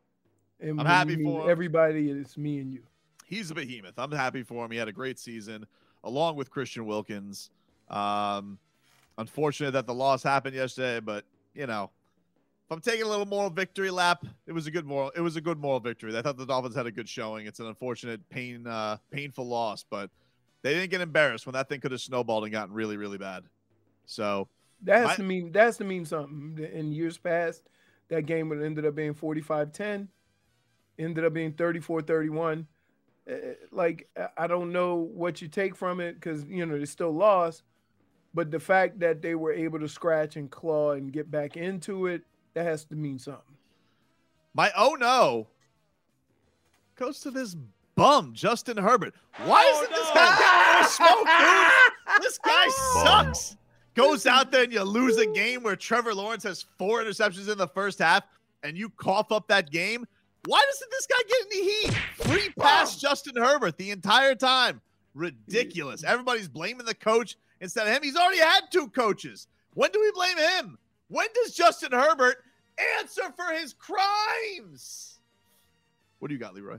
And 0.60 0.80
I'm 0.80 0.86
happy 0.86 1.22
for 1.22 1.44
him. 1.44 1.50
everybody. 1.50 2.10
It's 2.10 2.36
me 2.36 2.58
and 2.58 2.72
you. 2.72 2.82
He's 3.24 3.50
a 3.50 3.54
behemoth. 3.54 3.94
I'm 3.98 4.12
happy 4.12 4.42
for 4.42 4.64
him. 4.64 4.70
He 4.70 4.76
had 4.78 4.88
a 4.88 4.92
great 4.92 5.18
season, 5.18 5.66
along 6.04 6.36
with 6.36 6.50
Christian 6.50 6.86
Wilkins. 6.86 7.50
Um, 7.90 8.58
unfortunate 9.18 9.72
that 9.72 9.86
the 9.86 9.94
loss 9.94 10.22
happened 10.22 10.54
yesterday, 10.54 11.00
but 11.00 11.24
you 11.54 11.66
know, 11.66 11.90
if 12.66 12.72
I'm 12.72 12.80
taking 12.80 13.02
a 13.02 13.08
little 13.08 13.26
moral 13.26 13.50
victory 13.50 13.90
lap, 13.90 14.24
it 14.46 14.52
was 14.52 14.66
a 14.66 14.70
good 14.70 14.86
moral. 14.86 15.10
It 15.16 15.20
was 15.20 15.36
a 15.36 15.40
good 15.40 15.58
moral 15.58 15.80
victory. 15.80 16.16
I 16.16 16.22
thought 16.22 16.36
the 16.36 16.46
Dolphins 16.46 16.74
had 16.74 16.86
a 16.86 16.90
good 16.92 17.08
showing. 17.08 17.46
It's 17.46 17.60
an 17.60 17.66
unfortunate, 17.66 18.28
pain, 18.28 18.66
uh, 18.66 18.96
painful 19.10 19.46
loss, 19.46 19.84
but 19.88 20.10
they 20.62 20.74
didn't 20.74 20.90
get 20.90 21.00
embarrassed 21.00 21.46
when 21.46 21.52
that 21.54 21.68
thing 21.68 21.80
could 21.80 21.92
have 21.92 22.00
snowballed 22.00 22.44
and 22.44 22.52
gotten 22.52 22.74
really, 22.74 22.96
really 22.96 23.18
bad. 23.18 23.44
So 24.06 24.48
That 24.82 24.98
has 24.98 25.06
My- 25.08 25.16
to 25.16 25.22
mean 25.22 25.52
that 25.52 25.62
has 25.64 25.76
to 25.78 25.84
mean 25.84 26.04
something. 26.04 26.58
In 26.72 26.92
years 26.92 27.18
past, 27.18 27.62
that 28.08 28.26
game 28.26 28.48
would 28.50 28.58
have 28.58 28.66
ended 28.66 28.84
up 28.84 28.94
being 28.94 29.14
45-10, 29.14 30.08
ended 30.98 31.24
up 31.24 31.32
being 31.32 31.52
34-31. 31.52 32.66
Uh, 33.28 33.34
Like 33.72 34.08
I- 34.16 34.28
I 34.38 34.46
don't 34.46 34.72
know 34.72 34.94
what 34.96 35.42
you 35.42 35.48
take 35.48 35.74
from 35.76 36.00
it 36.00 36.14
because 36.14 36.44
you 36.44 36.64
know 36.66 36.78
they 36.78 36.84
still 36.84 37.12
lost, 37.12 37.62
but 38.34 38.50
the 38.50 38.60
fact 38.60 38.98
that 39.00 39.22
they 39.22 39.34
were 39.34 39.52
able 39.52 39.78
to 39.80 39.88
scratch 39.88 40.36
and 40.36 40.50
claw 40.50 40.92
and 40.92 41.12
get 41.12 41.30
back 41.30 41.56
into 41.56 42.06
it, 42.06 42.22
that 42.54 42.64
has 42.64 42.84
to 42.86 42.94
mean 42.94 43.18
something. 43.18 43.56
My 44.54 44.70
oh 44.76 44.96
no 44.98 45.48
goes 46.96 47.20
to 47.20 47.30
this 47.30 47.56
bum, 47.94 48.32
Justin 48.32 48.76
Herbert. 48.76 49.14
Why 49.44 49.62
Oh, 49.66 49.82
isn't 49.82 49.94
this 49.94 50.10
guy 50.14 50.38
getting 50.38 50.80
more 50.80 50.88
smoke, 50.88 51.26
dude? 51.26 51.92
This 52.22 52.38
guy 52.38 52.68
sucks. 53.04 53.56
Goes 53.94 54.26
out 54.26 54.50
there 54.50 54.62
and 54.62 54.72
you 54.72 54.82
lose 54.82 55.16
a 55.18 55.26
game 55.26 55.62
where 55.62 55.76
Trevor 55.76 56.14
Lawrence 56.14 56.44
has 56.44 56.64
four 56.78 57.02
interceptions 57.02 57.50
in 57.50 57.58
the 57.58 57.66
first 57.68 57.98
half 57.98 58.24
and 58.62 58.76
you 58.76 58.88
cough 58.90 59.32
up 59.32 59.48
that 59.48 59.70
game. 59.70 60.06
Why 60.46 60.62
doesn't 60.70 60.90
this 60.90 61.06
guy 61.06 61.16
get 61.28 61.46
any 61.46 61.64
heat? 61.64 61.94
Free 62.14 62.48
pass 62.58 62.96
Justin 63.00 63.36
Herbert 63.36 63.76
the 63.76 63.90
entire 63.90 64.34
time. 64.34 64.80
Ridiculous. 65.14 66.04
Everybody's 66.04 66.48
blaming 66.48 66.86
the 66.86 66.94
coach 66.94 67.36
instead 67.60 67.86
of 67.86 67.92
him. 67.94 68.02
He's 68.02 68.16
already 68.16 68.40
had 68.40 68.62
two 68.70 68.88
coaches. 68.88 69.48
When 69.74 69.90
do 69.90 70.00
we 70.00 70.10
blame 70.12 70.36
him? 70.38 70.78
When 71.08 71.26
does 71.34 71.54
Justin 71.54 71.92
Herbert 71.92 72.36
answer 72.98 73.22
for 73.36 73.52
his 73.54 73.72
crimes? 73.74 75.18
What 76.18 76.28
do 76.28 76.34
you 76.34 76.40
got, 76.40 76.54
Leroy? 76.54 76.78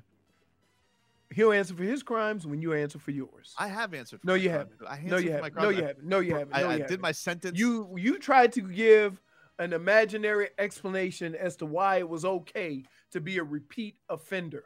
He'll 1.34 1.52
answer 1.52 1.74
for 1.74 1.84
his 1.84 2.04
crimes 2.04 2.48
when 2.48 2.62
you 2.62 2.74
answer 2.74 3.00
for 3.00 3.12
yours. 3.12 3.54
I 3.58 3.68
have 3.68 3.94
answered. 3.94 4.22
For 4.22 4.28
no, 4.28 4.34
you 4.36 4.50
haven't. 4.50 4.80
I 4.88 5.02
no, 5.04 5.18
you 5.18 5.32
haven't. 5.32 5.56
No, 5.56 5.70
you 5.70 5.84
haven't. 5.84 6.06
No, 6.06 6.20
you 6.20 6.34
haven't. 6.34 6.56
I, 6.56 6.62
No, 6.62 6.68
I 6.70 6.72
you 6.74 6.78
did 6.80 6.84
haven't. 6.84 7.02
my 7.02 7.12
sentence. 7.12 7.60
You 7.60 7.94
you 7.98 8.18
tried 8.18 8.54
to 8.54 8.62
give 8.62 9.22
an 9.60 9.74
imaginary 9.74 10.50
explanation 10.58 11.36
as 11.36 11.56
to 11.58 11.66
why 11.66 11.98
it 11.98 12.08
was 12.08 12.24
okay 12.24 12.84
to 13.12 13.22
be 13.22 13.38
a 13.38 13.44
repeat 13.44 13.96
offender. 14.10 14.64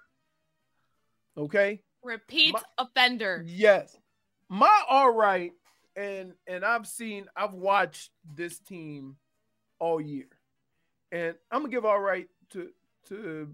Okay? 1.37 1.81
Repeat 2.03 2.53
My- 2.53 2.63
offender. 2.77 3.43
Yes. 3.45 3.97
My 4.49 4.83
all 4.89 5.13
right, 5.13 5.53
and 5.95 6.33
and 6.45 6.65
I've 6.65 6.85
seen 6.85 7.27
I've 7.35 7.53
watched 7.53 8.11
this 8.35 8.59
team 8.59 9.15
all 9.79 10.01
year. 10.01 10.27
And 11.11 11.35
I'm 11.49 11.61
gonna 11.61 11.71
give 11.71 11.85
all 11.85 11.99
right 11.99 12.27
to 12.51 12.69
to 13.07 13.53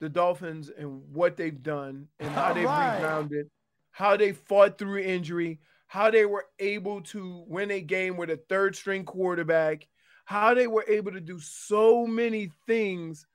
the 0.00 0.08
Dolphins 0.08 0.68
and 0.68 1.02
what 1.12 1.36
they've 1.36 1.62
done 1.62 2.08
and 2.18 2.30
how 2.30 2.52
they've 2.54 2.64
rebounded, 2.64 3.50
how 3.90 4.16
they 4.16 4.32
fought 4.32 4.78
through 4.78 5.02
injury, 5.02 5.60
how 5.86 6.10
they 6.10 6.24
were 6.26 6.46
able 6.58 7.02
to 7.02 7.44
win 7.46 7.70
a 7.70 7.80
game 7.80 8.16
with 8.16 8.30
a 8.30 8.36
third 8.48 8.74
string 8.74 9.04
quarterback, 9.04 9.86
how 10.24 10.54
they 10.54 10.66
were 10.66 10.84
able 10.88 11.12
to 11.12 11.20
do 11.20 11.38
so 11.38 12.06
many 12.06 12.50
things 12.66 13.26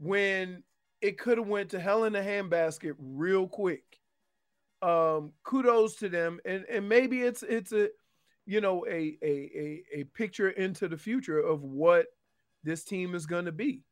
when 0.00 0.62
it 1.00 1.18
could 1.18 1.38
have 1.38 1.46
went 1.48 1.70
to 1.70 1.80
hell 1.80 2.04
in 2.04 2.16
a 2.16 2.22
handbasket 2.22 2.94
real 2.98 3.46
quick. 3.46 3.84
Um, 4.82 5.32
kudos 5.44 5.96
to 5.96 6.08
them, 6.08 6.40
and 6.44 6.64
and 6.64 6.88
maybe 6.88 7.20
it's 7.22 7.42
it's 7.42 7.72
a 7.72 7.88
you 8.46 8.60
know 8.62 8.86
a 8.88 9.18
a 9.22 9.26
a, 9.26 9.82
a 10.00 10.04
picture 10.14 10.50
into 10.50 10.88
the 10.88 10.96
future 10.96 11.38
of 11.38 11.62
what 11.62 12.06
this 12.64 12.84
team 12.84 13.14
is 13.14 13.26
going 13.26 13.44
to 13.44 13.52
be. 13.52 13.82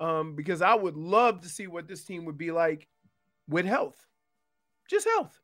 Um, 0.00 0.36
because 0.36 0.62
I 0.62 0.74
would 0.76 0.96
love 0.96 1.40
to 1.40 1.48
see 1.48 1.66
what 1.66 1.88
this 1.88 2.04
team 2.04 2.24
would 2.26 2.38
be 2.38 2.52
like 2.52 2.86
with 3.48 3.66
health, 3.66 4.06
just 4.88 5.08
health 5.08 5.40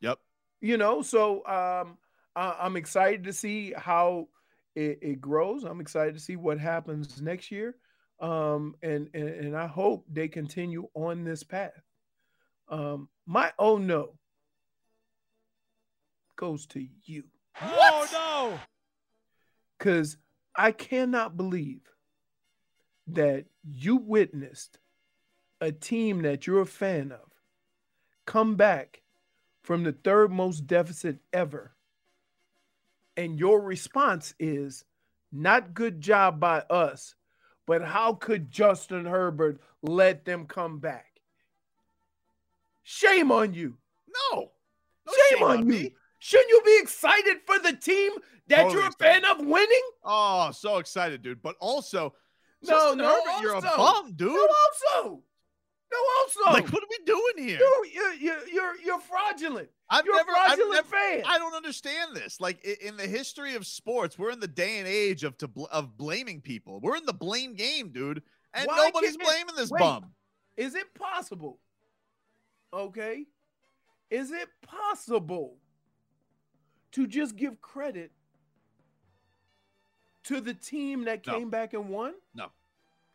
Yep. 0.00 0.18
you 0.60 0.76
know 0.76 1.02
so 1.02 1.36
um 1.46 1.98
I, 2.34 2.56
i'm 2.60 2.76
excited 2.76 3.24
to 3.24 3.32
see 3.32 3.72
how 3.76 4.28
it, 4.74 4.98
it 5.02 5.20
grows 5.20 5.64
i'm 5.64 5.80
excited 5.80 6.14
to 6.14 6.20
see 6.20 6.36
what 6.36 6.58
happens 6.58 7.20
next 7.22 7.50
year 7.50 7.76
um 8.20 8.74
and, 8.82 9.08
and 9.14 9.28
and 9.28 9.56
i 9.56 9.66
hope 9.66 10.04
they 10.10 10.28
continue 10.28 10.88
on 10.94 11.24
this 11.24 11.42
path 11.42 11.82
um 12.68 13.08
my 13.26 13.52
oh 13.58 13.78
no 13.78 14.14
goes 16.36 16.66
to 16.66 16.86
you 17.04 17.24
Oh 17.62 18.06
no! 18.12 18.60
because 19.78 20.16
i 20.54 20.72
cannot 20.72 21.36
believe 21.36 21.80
that 23.06 23.46
you 23.64 23.96
witnessed 23.96 24.78
a 25.60 25.72
team 25.72 26.22
that 26.22 26.46
you're 26.46 26.60
a 26.60 26.66
fan 26.66 27.12
of 27.12 27.26
come 28.26 28.56
back 28.56 29.02
from 29.62 29.82
the 29.82 29.92
third 29.92 30.30
most 30.30 30.66
deficit 30.66 31.18
ever. 31.32 31.74
And 33.16 33.38
your 33.38 33.60
response 33.60 34.34
is 34.38 34.84
not 35.32 35.74
good 35.74 36.00
job 36.00 36.38
by 36.38 36.60
us, 36.70 37.14
but 37.66 37.82
how 37.82 38.14
could 38.14 38.50
Justin 38.50 39.04
Herbert 39.04 39.60
let 39.82 40.24
them 40.24 40.46
come 40.46 40.78
back? 40.78 41.20
Shame 42.82 43.32
on 43.32 43.52
you. 43.52 43.76
No. 44.32 44.52
No 45.06 45.12
shame, 45.30 45.42
on, 45.42 45.58
you. 45.60 45.64
me. 45.64 45.94
Shouldn't 46.18 46.48
you 46.48 46.62
be 46.64 46.78
excited 46.80 47.38
for 47.44 47.58
the 47.58 47.72
team 47.72 48.12
that 48.48 48.62
Totally 48.62 48.74
you're 48.74 48.88
a 48.88 48.92
fan 48.92 49.24
of 49.24 49.44
winning? 49.44 49.82
Oh, 50.04 50.50
so 50.52 50.78
excited, 50.78 51.22
dude. 51.22 51.42
But 51.42 51.56
also, 51.60 52.14
No, 52.62 52.68
Justin 52.70 52.98
no, 52.98 53.04
Herbert, 53.08 53.42
you're 53.42 53.56
a 53.56 53.60
bum, 53.60 54.12
dude. 54.14 54.32
No, 54.32 54.48
also. 54.94 55.22
No, 55.92 55.98
also. 56.20 56.52
Like, 56.52 56.72
what 56.72 56.82
are 56.82 56.86
we 56.90 57.04
doing 57.04 57.48
here? 57.48 57.58
You're, 57.58 57.86
you're, 57.86 58.14
you're, 58.14 58.48
you're, 58.48 58.80
you're 58.84 59.00
fraudulent. 59.00 59.68
I've 59.88 60.04
you're 60.04 60.16
never, 60.16 60.32
a 60.32 60.38
I've 60.38 60.58
never, 60.58 60.82
fan. 60.88 61.22
I 61.26 61.38
don't 61.38 61.54
understand 61.54 62.14
this. 62.14 62.40
Like 62.40 62.64
in 62.64 62.96
the 62.96 63.06
history 63.06 63.54
of 63.54 63.64
sports, 63.66 64.18
we're 64.18 64.30
in 64.32 64.40
the 64.40 64.48
day 64.48 64.78
and 64.78 64.88
age 64.88 65.22
of 65.22 65.38
to 65.38 65.48
bl- 65.48 65.66
of 65.70 65.96
blaming 65.96 66.40
people. 66.40 66.80
We're 66.80 66.96
in 66.96 67.06
the 67.06 67.12
blame 67.12 67.54
game, 67.54 67.90
dude, 67.90 68.22
and 68.52 68.66
Why 68.66 68.76
nobody's 68.86 69.16
blaming 69.16 69.54
this 69.56 69.70
wait. 69.70 69.78
bum. 69.78 70.06
Is 70.56 70.74
it 70.74 70.92
possible? 70.94 71.60
Okay. 72.74 73.26
Is 74.10 74.32
it 74.32 74.48
possible 74.62 75.54
to 76.92 77.06
just 77.06 77.36
give 77.36 77.60
credit 77.60 78.10
to 80.24 80.40
the 80.40 80.54
team 80.54 81.04
that 81.04 81.24
No. 81.26 81.34
came 81.34 81.50
back 81.50 81.74
and 81.74 81.88
won? 81.88 82.14
No, 82.34 82.50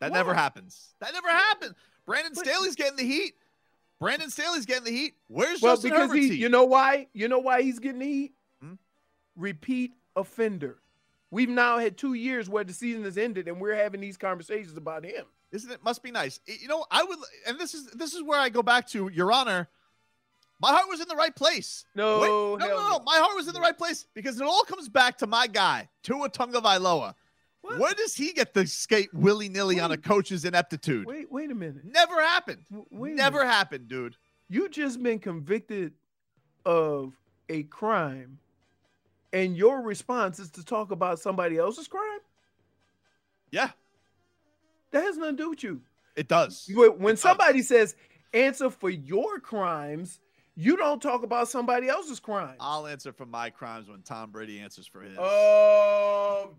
that 0.02 0.12
never 0.12 0.34
happens. 0.34 0.94
That 1.00 1.12
never 1.12 1.28
happens. 1.28 1.74
Brandon 2.06 2.32
But- 2.34 2.44
Staley's 2.44 2.74
getting 2.76 2.96
the 2.96 3.04
heat. 3.04 3.34
Brandon 4.00 4.30
Staley's 4.30 4.66
getting 4.66 4.84
the 4.84 4.90
heat. 4.90 5.14
Where's 5.28 5.62
Well, 5.62 5.74
Justin 5.74 5.90
because 5.90 6.08
Herbert's 6.08 6.24
he, 6.24 6.28
heat? 6.32 6.40
you 6.40 6.48
know 6.48 6.64
why? 6.64 7.06
You 7.12 7.28
know 7.28 7.38
why 7.38 7.62
he's 7.62 7.78
getting 7.78 8.00
the 8.00 8.06
heat? 8.06 8.34
Hmm? 8.60 8.74
Repeat 9.36 9.92
offender. 10.16 10.78
We've 11.30 11.48
now 11.48 11.78
had 11.78 11.96
two 11.96 12.14
years 12.14 12.48
where 12.48 12.64
the 12.64 12.72
season 12.72 13.04
has 13.04 13.16
ended, 13.16 13.46
and 13.48 13.60
we're 13.60 13.76
having 13.76 14.00
these 14.00 14.16
conversations 14.16 14.76
about 14.76 15.04
him. 15.04 15.24
Isn't 15.52 15.70
it? 15.70 15.82
Must 15.84 16.02
be 16.02 16.10
nice. 16.10 16.40
You 16.46 16.66
know, 16.68 16.84
I 16.90 17.04
would, 17.04 17.18
and 17.46 17.58
this 17.58 17.74
is 17.74 17.86
this 17.92 18.12
is 18.12 18.22
where 18.22 18.38
I 18.40 18.48
go 18.48 18.62
back 18.62 18.88
to 18.88 19.08
Your 19.08 19.30
Honor. 19.32 19.68
My 20.60 20.70
heart 20.70 20.88
was 20.88 21.00
in 21.00 21.08
the 21.08 21.16
right 21.16 21.34
place. 21.34 21.84
No, 21.94 22.20
Wait, 22.20 22.28
no, 22.28 22.56
no, 22.56 22.66
no, 22.66 22.88
no. 22.90 22.98
My 23.04 23.16
heart 23.18 23.34
was 23.36 23.48
in 23.48 23.54
the 23.54 23.60
right 23.60 23.76
place 23.76 24.06
because 24.14 24.40
it 24.40 24.46
all 24.46 24.62
comes 24.64 24.88
back 24.88 25.18
to 25.18 25.26
my 25.26 25.46
guy, 25.46 25.88
Tua 26.02 26.28
Tagovailoa. 26.28 27.14
What? 27.62 27.78
Where 27.78 27.94
does 27.94 28.14
he 28.14 28.32
get 28.32 28.52
to 28.54 28.66
skate 28.66 29.12
willy 29.14 29.48
nilly 29.48 29.78
on 29.80 29.92
a 29.92 29.96
coach's 29.96 30.44
ineptitude? 30.44 31.06
Wait, 31.06 31.30
wait 31.30 31.50
a 31.50 31.54
minute. 31.54 31.84
Never 31.84 32.20
happened. 32.20 32.64
Wait 32.90 33.14
Never 33.14 33.38
minute. 33.38 33.52
happened, 33.52 33.88
dude. 33.88 34.16
You 34.48 34.68
just 34.68 35.02
been 35.02 35.18
convicted 35.20 35.92
of 36.66 37.14
a 37.48 37.62
crime, 37.64 38.38
and 39.32 39.56
your 39.56 39.80
response 39.82 40.38
is 40.38 40.50
to 40.52 40.64
talk 40.64 40.90
about 40.90 41.18
somebody 41.20 41.56
else's 41.56 41.88
crime. 41.88 42.18
Yeah, 43.50 43.70
That 44.90 45.04
has 45.04 45.16
nothing 45.16 45.36
to 45.36 45.42
do 45.44 45.50
with 45.50 45.62
you. 45.62 45.80
it 46.16 46.26
does. 46.28 46.68
When 46.72 46.98
when 46.98 47.12
It 47.12 47.16
does. 47.16 47.20
somebody 47.20 47.62
says 47.62 47.94
answer 48.34 48.70
for 48.70 48.90
your 48.90 49.38
crimes, 49.40 50.20
you 50.56 50.76
don't 50.76 51.00
talk 51.00 51.22
about 51.22 51.48
somebody 51.48 51.88
else's 51.88 52.18
crimes. 52.20 52.56
I'll 52.60 52.86
answer 52.86 53.12
for 53.12 53.26
my 53.26 53.50
crimes 53.50 53.88
when 53.88 54.02
Tom 54.02 54.30
Brady 54.30 54.58
answers 54.60 54.86
for 54.86 55.00
his. 55.02 55.16
Um, 55.18 56.50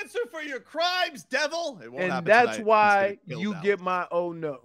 answer 0.00 0.18
for 0.30 0.42
your 0.42 0.60
crimes, 0.60 1.24
devil. 1.24 1.80
It 1.82 1.90
won't 1.92 2.04
and 2.10 2.26
that's 2.26 2.56
tonight. 2.58 2.66
Why 2.66 3.18
you 3.26 3.54
get 3.62 3.80
my 3.80 4.06
oh 4.10 4.32
no, 4.32 4.60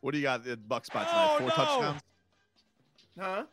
What 0.00 0.12
do 0.12 0.18
you 0.18 0.24
got? 0.24 0.44
The 0.44 0.56
Bucks 0.56 0.86
spot 0.88 1.08
tonight. 1.08 1.28
Oh, 1.32 1.38
Four 1.38 1.48
no. 1.48 1.54
touchdowns. 1.54 2.00
huh? 3.18 3.44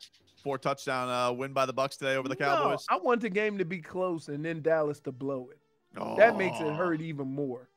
Four 0.43 0.57
touchdown 0.57 1.09
uh, 1.09 1.31
win 1.33 1.51
by 1.53 1.65
the 1.65 1.73
Bucks 1.73 1.97
today 1.97 2.15
over 2.15 2.29
the 2.29 2.35
No, 2.39 2.45
Cowboys. 2.45 2.85
I 2.89 2.97
want 2.97 3.21
the 3.21 3.29
game 3.29 3.57
to 3.57 3.65
be 3.65 3.79
close 3.79 4.27
and 4.29 4.45
then 4.45 4.61
Dallas 4.61 4.99
to 5.01 5.11
blow 5.11 5.49
it. 5.51 5.59
That 6.17 6.37
makes 6.37 6.59
it 6.59 6.63
Oh. 6.67 6.73
hurt 6.73 7.01
even 7.01 7.27
more. 7.27 7.67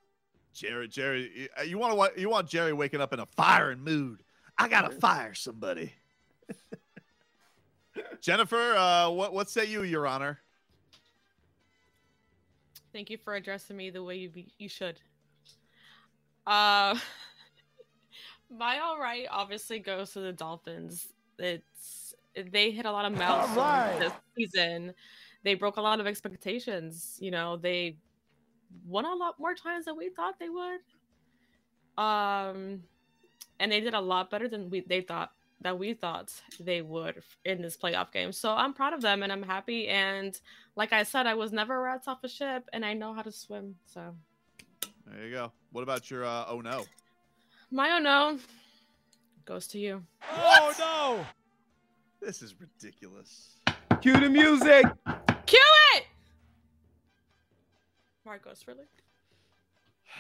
Jerry, 0.53 0.89
Jerry, 0.89 1.49
you- 1.59 1.65
you 1.67 1.79
want 1.79 2.15
to 2.15 2.21
you 2.21 2.29
want 2.29 2.49
Jerry 2.49 2.73
waking 2.73 3.01
up 3.01 3.13
in 3.13 3.21
a 3.21 3.27
firing 3.27 3.81
mood. 3.83 4.23
I 4.59 4.69
gotta 4.69 4.91
fire 4.91 5.33
somebody. 5.35 5.93
Jennifer, 8.21 8.75
uh, 8.77 9.09
what 9.11 9.33
what 9.33 9.49
say 9.49 9.65
you, 9.65 9.83
Your 9.83 10.07
Honor? 10.07 10.39
Thank 12.93 13.11
you 13.11 13.19
for 13.19 13.35
addressing 13.35 13.77
me 13.77 13.91
the 13.91 14.03
way 14.03 14.17
you 14.17 14.29
be, 14.29 14.53
you 14.59 14.69
should. 14.69 15.01
Uh, 16.47 16.97
my 18.51 18.79
all 18.81 18.99
right 18.99 19.27
obviously 19.31 19.79
goes 19.79 20.13
to 20.13 20.21
the 20.21 20.33
Dolphins. 20.33 21.09
It's 21.39 22.15
they 22.53 22.71
hit 22.71 22.87
a 22.87 22.93
lot 22.93 23.05
of 23.05 23.17
milestones 23.17 23.99
this 23.99 24.13
season. 24.37 24.95
They 25.43 25.55
broke 25.55 25.77
a 25.77 25.83
lot 25.83 26.01
of 26.01 26.07
expectations. 26.07 27.17
You 27.21 27.31
know, 27.31 27.57
they 27.57 27.97
won 28.87 29.05
a 29.05 29.15
lot 29.15 29.39
more 29.39 29.55
times 29.55 29.87
than 29.87 29.97
we 29.97 30.11
thought 30.11 30.39
they 30.39 30.49
would. 30.49 30.81
Um, 31.97 32.83
and 33.59 33.71
they 33.71 33.81
did 33.81 33.95
a 33.95 34.01
lot 34.01 34.31
better 34.31 34.49
than 34.49 34.71
we 34.71 34.81
they 34.81 35.01
thought 35.01 35.33
that 35.63 35.79
we 35.79 35.95
thought 35.95 36.33
they 36.59 36.83
would 36.83 37.23
in 37.45 37.61
this 37.61 37.77
playoff 37.77 38.13
game. 38.13 38.33
So 38.33 38.53
I'm 38.53 38.73
proud 38.73 38.93
of 38.93 39.03
them 39.03 39.23
and 39.23 39.31
I'm 39.31 39.43
happy. 39.43 39.89
And 39.89 40.39
like 40.77 40.93
I 40.93 41.03
said, 41.03 41.27
I 41.27 41.35
was 41.35 41.53
never 41.53 41.81
rats 41.83 42.09
off 42.09 42.25
a 42.25 42.29
ship 42.29 42.69
and 42.73 42.85
I 42.85 42.95
know 42.95 43.13
how 43.13 43.23
to 43.23 43.33
swim. 43.33 43.75
So 43.85 44.15
There 45.07 45.27
you 45.27 45.33
go. 45.33 45.53
What 45.73 45.83
about 45.83 46.11
your 46.11 46.25
uh, 46.25 46.47
oh 46.49 46.61
no? 46.61 46.85
my 47.71 47.91
oh 47.93 47.99
no 47.99 48.39
goes 49.45 49.67
to 49.67 49.79
you. 49.79 50.03
Oh 50.33 50.73
no! 50.79 51.27
This 52.25 52.41
is 52.41 52.55
ridiculous. 52.61 53.57
Cue 54.01 54.13
the 54.13 54.29
music. 54.29 54.85
Cue 55.47 55.59
it! 55.95 56.05
Marcos, 58.25 58.65
really? 58.69 58.85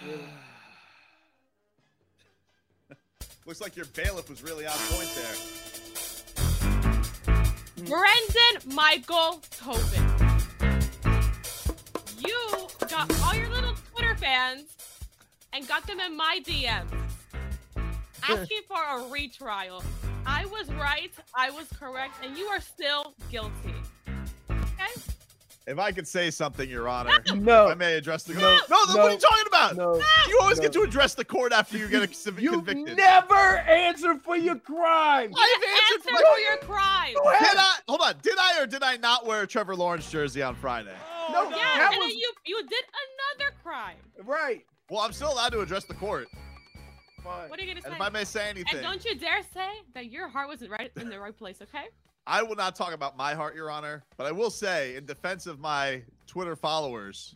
Looks 3.50 3.60
like 3.60 3.74
your 3.74 3.86
bailiff 3.86 4.30
was 4.30 4.44
really 4.44 4.64
on 4.64 4.78
point 4.90 5.10
there. 5.16 5.34
Brendan 7.84 8.76
Michael 8.76 9.42
Tobin. 9.50 10.06
You 12.24 12.68
got 12.88 13.12
all 13.24 13.34
your 13.34 13.48
little 13.48 13.74
Twitter 13.92 14.14
fans 14.14 14.76
and 15.52 15.66
got 15.66 15.84
them 15.88 15.98
in 15.98 16.16
my 16.16 16.38
DMs 16.44 16.92
asking 18.22 18.60
for 18.68 18.80
a 18.88 19.08
retrial. 19.10 19.82
I 20.24 20.46
was 20.46 20.68
right, 20.74 21.10
I 21.34 21.50
was 21.50 21.66
correct, 21.76 22.24
and 22.24 22.38
you 22.38 22.44
are 22.44 22.60
still 22.60 23.14
guilty. 23.32 23.69
Okay? 25.70 25.72
If 25.72 25.78
I 25.78 25.92
could 25.92 26.06
say 26.06 26.30
something, 26.30 26.68
Your 26.68 26.88
Honor, 26.88 27.18
No. 27.34 27.66
if 27.66 27.72
I 27.72 27.74
may 27.74 27.94
address 27.94 28.24
the 28.24 28.34
No. 28.34 28.40
court. 28.40 28.70
No, 28.70 28.76
no, 28.94 28.96
what 29.02 29.10
are 29.10 29.14
you 29.14 29.18
talking 29.18 29.46
about? 29.46 29.76
No. 29.76 29.94
You 30.28 30.38
always 30.42 30.58
No. 30.58 30.62
get 30.64 30.72
to 30.72 30.82
address 30.82 31.14
the 31.14 31.24
court 31.24 31.52
after 31.52 31.78
you 31.78 31.88
get 31.88 32.02
a 32.02 32.32
You 32.40 32.50
convicted. 32.52 32.88
You 32.88 32.94
never 32.96 33.34
answer 33.58 34.14
for 34.18 34.36
your 34.36 34.56
crime. 34.56 35.32
I've 35.36 35.62
answered 35.62 35.96
Answer 35.96 36.00
for 36.02 36.12
my- 36.12 36.32
for 36.32 36.38
your 36.38 36.56
crime. 36.58 37.14
Did 37.14 37.58
I? 37.58 37.74
Hold 37.88 38.00
on. 38.02 38.14
Did 38.22 38.36
I 38.38 38.60
or 38.62 38.66
did 38.66 38.82
I 38.82 38.96
not 38.96 39.26
wear 39.26 39.42
a 39.42 39.46
Trevor 39.46 39.76
Lawrence 39.76 40.10
jersey 40.10 40.42
on 40.42 40.54
Friday? 40.56 40.94
No, 41.30 41.44
Yeah, 41.44 41.56
that 41.56 41.90
and 41.92 42.02
then 42.02 42.08
was 42.08 42.14
you 42.14 42.32
you 42.44 42.62
did 42.66 42.84
another 43.38 43.54
crime. 43.62 43.96
right. 44.24 44.64
Well, 44.88 45.00
I'm 45.02 45.12
still 45.12 45.32
allowed 45.32 45.52
to 45.52 45.60
address 45.60 45.84
the 45.84 45.94
court. 45.94 46.26
Fine. 47.22 47.48
What 47.48 47.58
are 47.60 47.62
you 47.62 47.68
gonna 47.68 47.84
And 47.84 47.92
say? 47.92 47.96
if 47.96 48.00
I 48.00 48.08
may 48.08 48.24
say 48.24 48.48
And 48.48 48.58
anything, 48.58 48.82
don't 48.82 49.04
you 49.04 49.14
dare 49.14 49.42
say 49.54 49.68
that 49.94 50.06
your 50.06 50.26
heart 50.26 50.48
wasn't 50.48 50.70
right 50.72 50.90
in 50.96 51.08
the 51.10 51.20
right 51.20 51.36
place, 51.36 51.58
okay? 51.62 51.84
I 52.26 52.42
will 52.42 52.56
not 52.56 52.76
talk 52.76 52.92
about 52.92 53.16
my 53.16 53.34
heart, 53.34 53.54
Your 53.56 53.70
Honor. 53.70 54.04
But 54.16 54.26
I 54.26 54.32
will 54.32 54.50
say, 54.50 54.96
in 54.96 55.06
defense 55.06 55.46
of 55.46 55.58
my 55.58 56.02
Twitter 56.26 56.54
followers, 56.56 57.34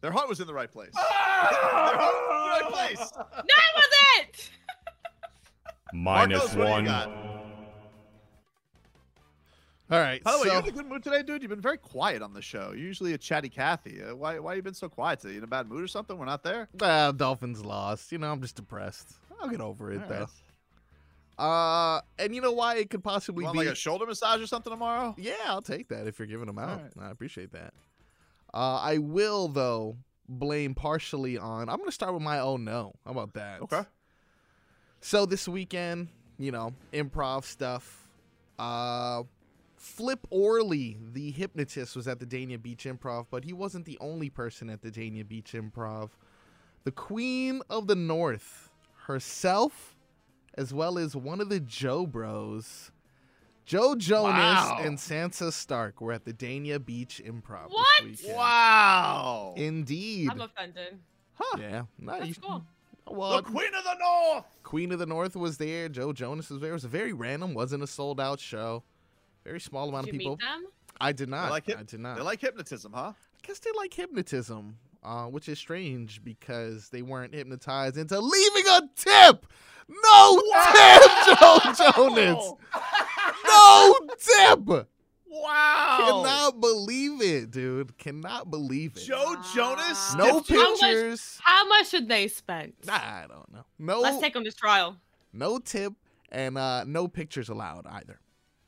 their 0.00 0.10
heart 0.10 0.28
was 0.28 0.40
in 0.40 0.46
the 0.46 0.54
right 0.54 0.70
place. 0.70 0.92
their 0.94 1.02
heart 1.04 1.96
was 1.98 2.30
in 2.30 2.70
the 2.70 2.78
right 2.78 2.96
place. 2.96 3.10
That 3.10 3.72
was 3.76 3.88
it! 4.18 4.50
Marcos, 5.92 6.54
what 6.54 6.66
do 6.76 6.82
you 6.82 6.88
got? 6.88 7.08
All 9.92 9.98
right. 9.98 10.22
By 10.22 10.32
the 10.32 10.38
way, 10.38 10.44
you're 10.46 10.60
in 10.60 10.68
a 10.68 10.70
good 10.70 10.86
mood 10.86 11.02
today, 11.02 11.22
dude. 11.24 11.42
You've 11.42 11.50
been 11.50 11.60
very 11.60 11.76
quiet 11.78 12.22
on 12.22 12.32
the 12.32 12.40
show. 12.40 12.68
You're 12.70 12.86
usually 12.86 13.12
a 13.14 13.18
chatty 13.18 13.48
Cathy. 13.48 14.00
Uh, 14.00 14.14
why, 14.14 14.38
why 14.38 14.54
you 14.54 14.62
been 14.62 14.72
so 14.72 14.88
quiet 14.88 15.18
today? 15.18 15.32
You 15.32 15.38
in 15.38 15.44
a 15.44 15.48
bad 15.48 15.68
mood 15.68 15.82
or 15.82 15.88
something? 15.88 16.16
We're 16.16 16.26
not 16.26 16.44
there. 16.44 16.68
uh, 16.80 17.10
Dolphins 17.10 17.64
lost. 17.64 18.12
You 18.12 18.18
know, 18.18 18.30
I'm 18.30 18.40
just 18.40 18.54
depressed. 18.54 19.14
I'll 19.42 19.48
get 19.48 19.60
over 19.60 19.90
it 19.90 20.00
All 20.02 20.08
though. 20.08 20.18
right. 20.20 20.28
Uh, 21.40 22.02
and 22.18 22.34
you 22.34 22.40
know 22.42 22.52
why 22.52 22.76
it 22.76 22.90
could 22.90 23.02
possibly 23.02 23.46
be 23.50 23.58
like 23.58 23.68
a 23.68 23.74
shoulder 23.74 24.04
massage 24.04 24.42
or 24.42 24.46
something 24.46 24.70
tomorrow? 24.70 25.14
Yeah, 25.16 25.32
I'll 25.46 25.62
take 25.62 25.88
that 25.88 26.06
if 26.06 26.18
you're 26.18 26.28
giving 26.28 26.46
them 26.46 26.58
out. 26.58 26.82
right. 26.82 27.06
I 27.06 27.10
appreciate 27.10 27.52
that. 27.52 27.72
Uh, 28.52 28.76
I 28.82 28.98
will 28.98 29.48
though 29.48 29.96
blame 30.28 30.74
partially 30.74 31.38
on. 31.38 31.68
I'm 31.68 31.78
gonna 31.78 31.92
start 31.92 32.12
with 32.12 32.22
my 32.22 32.40
own 32.40 32.64
no. 32.64 32.92
How 33.04 33.12
about 33.12 33.32
that? 33.34 33.62
Okay. 33.62 33.82
So 35.00 35.24
this 35.24 35.48
weekend, 35.48 36.08
you 36.38 36.52
know, 36.52 36.74
improv 36.92 37.44
stuff. 37.44 38.06
Uh, 38.58 39.22
Flip 39.76 40.26
Orley, 40.28 40.98
the 41.12 41.30
hypnotist, 41.30 41.96
was 41.96 42.06
at 42.06 42.20
the 42.20 42.26
Dania 42.26 42.60
Beach 42.60 42.84
Improv, 42.84 43.26
but 43.30 43.44
he 43.44 43.54
wasn't 43.54 43.86
the 43.86 43.96
only 43.98 44.28
person 44.28 44.68
at 44.68 44.82
the 44.82 44.90
Dania 44.90 45.26
Beach 45.26 45.52
Improv. 45.54 46.10
The 46.84 46.92
Queen 46.92 47.62
of 47.70 47.86
the 47.86 47.94
North 47.94 48.68
herself, 49.06 49.96
as 50.54 50.72
well 50.74 50.98
as 50.98 51.14
one 51.16 51.40
of 51.40 51.48
the 51.48 51.60
Joe 51.60 52.06
Bros, 52.06 52.90
Joe 53.64 53.94
Jonas 53.94 54.34
Wow. 54.34 54.78
and 54.82 54.98
Sansa 54.98 55.52
Stark, 55.52 56.00
were 56.00 56.12
at 56.12 56.24
the 56.24 56.32
Dania 56.32 56.84
Beach 56.84 57.20
Improv 57.24 57.70
What? 57.70 57.86
this 58.04 58.20
weekend. 58.22 58.36
Wow. 58.38 59.54
Indeed. 59.56 60.30
I'm 60.30 60.40
offended. 60.40 60.98
Huh. 61.34 61.56
Yeah. 61.58 61.82
No, 61.98 62.12
That's 62.18 62.28
you- 62.28 62.34
cool. 62.42 62.64
Well, 63.06 63.36
the 63.38 63.42
Queen 63.42 63.74
of 63.74 63.82
the 63.82 63.94
North. 63.98 64.44
Queen 64.62 64.92
of 64.92 64.98
the 65.00 65.06
North 65.06 65.34
was 65.34 65.56
there. 65.58 65.88
Joe 65.88 66.12
Jonas 66.12 66.48
was 66.50 66.60
there. 66.60 66.70
It 66.70 66.74
was 66.74 66.84
a 66.84 66.88
very 66.88 67.12
random, 67.12 67.54
wasn't 67.54 67.82
a 67.82 67.86
sold 67.86 68.20
out 68.20 68.38
show. 68.38 68.84
Very 69.42 69.58
small 69.58 69.88
amount 69.88 70.04
Did 70.06 70.10
of 70.10 70.14
you 70.14 70.18
people. 70.20 70.36
meet 70.36 70.44
them? 70.44 70.66
I 71.00 71.12
did 71.12 71.28
not. 71.28 71.50
like 71.50 71.64
hip- 71.66 71.78
I 71.78 71.82
did 71.82 71.98
not. 71.98 72.16
They 72.18 72.22
like 72.22 72.40
hypnotism, 72.40 72.92
huh? 72.92 73.12
I 73.16 73.46
guess 73.46 73.58
they 73.58 73.70
like 73.76 73.92
hypnotism, 73.94 74.76
uh, 75.02 75.24
which 75.26 75.48
is 75.48 75.58
strange 75.58 76.22
because 76.22 76.88
they 76.90 77.02
weren't 77.02 77.34
hypnotized 77.34 77.96
into 77.96 78.18
leaving 78.20 78.64
a 78.68 78.82
tip. 78.96 79.46
No 79.88 80.42
tip, 80.72 81.38
Joe 81.38 81.58
Jonas. 81.94 82.52
No 83.44 83.94
tip. 84.18 84.86
Wow. 85.26 86.22
Cannot 86.24 86.60
believe 86.60 87.22
it, 87.22 87.50
dude. 87.50 87.96
Cannot 87.98 88.50
believe 88.50 88.96
it. 88.96 89.00
Joe 89.00 89.36
Jonas. 89.54 90.14
no 90.16 90.42
stiffed? 90.42 90.50
How 90.60 90.70
much- 90.70 90.80
pictures. 90.80 91.38
How 91.42 91.68
much 91.68 91.88
should 91.88 92.08
they 92.08 92.28
spend? 92.28 92.74
Nah, 92.86 92.94
I 92.94 93.24
don't 93.28 93.52
know. 93.52 93.64
No. 93.78 94.00
Let's 94.00 94.20
take 94.20 94.34
them 94.34 94.44
to 94.44 94.52
trial. 94.52 94.96
no 95.32 95.58
tip 95.58 95.92
and 96.30 96.58
uh, 96.58 96.84
no 96.86 97.08
pictures 97.08 97.48
allowed 97.48 97.86
either. 97.86 98.20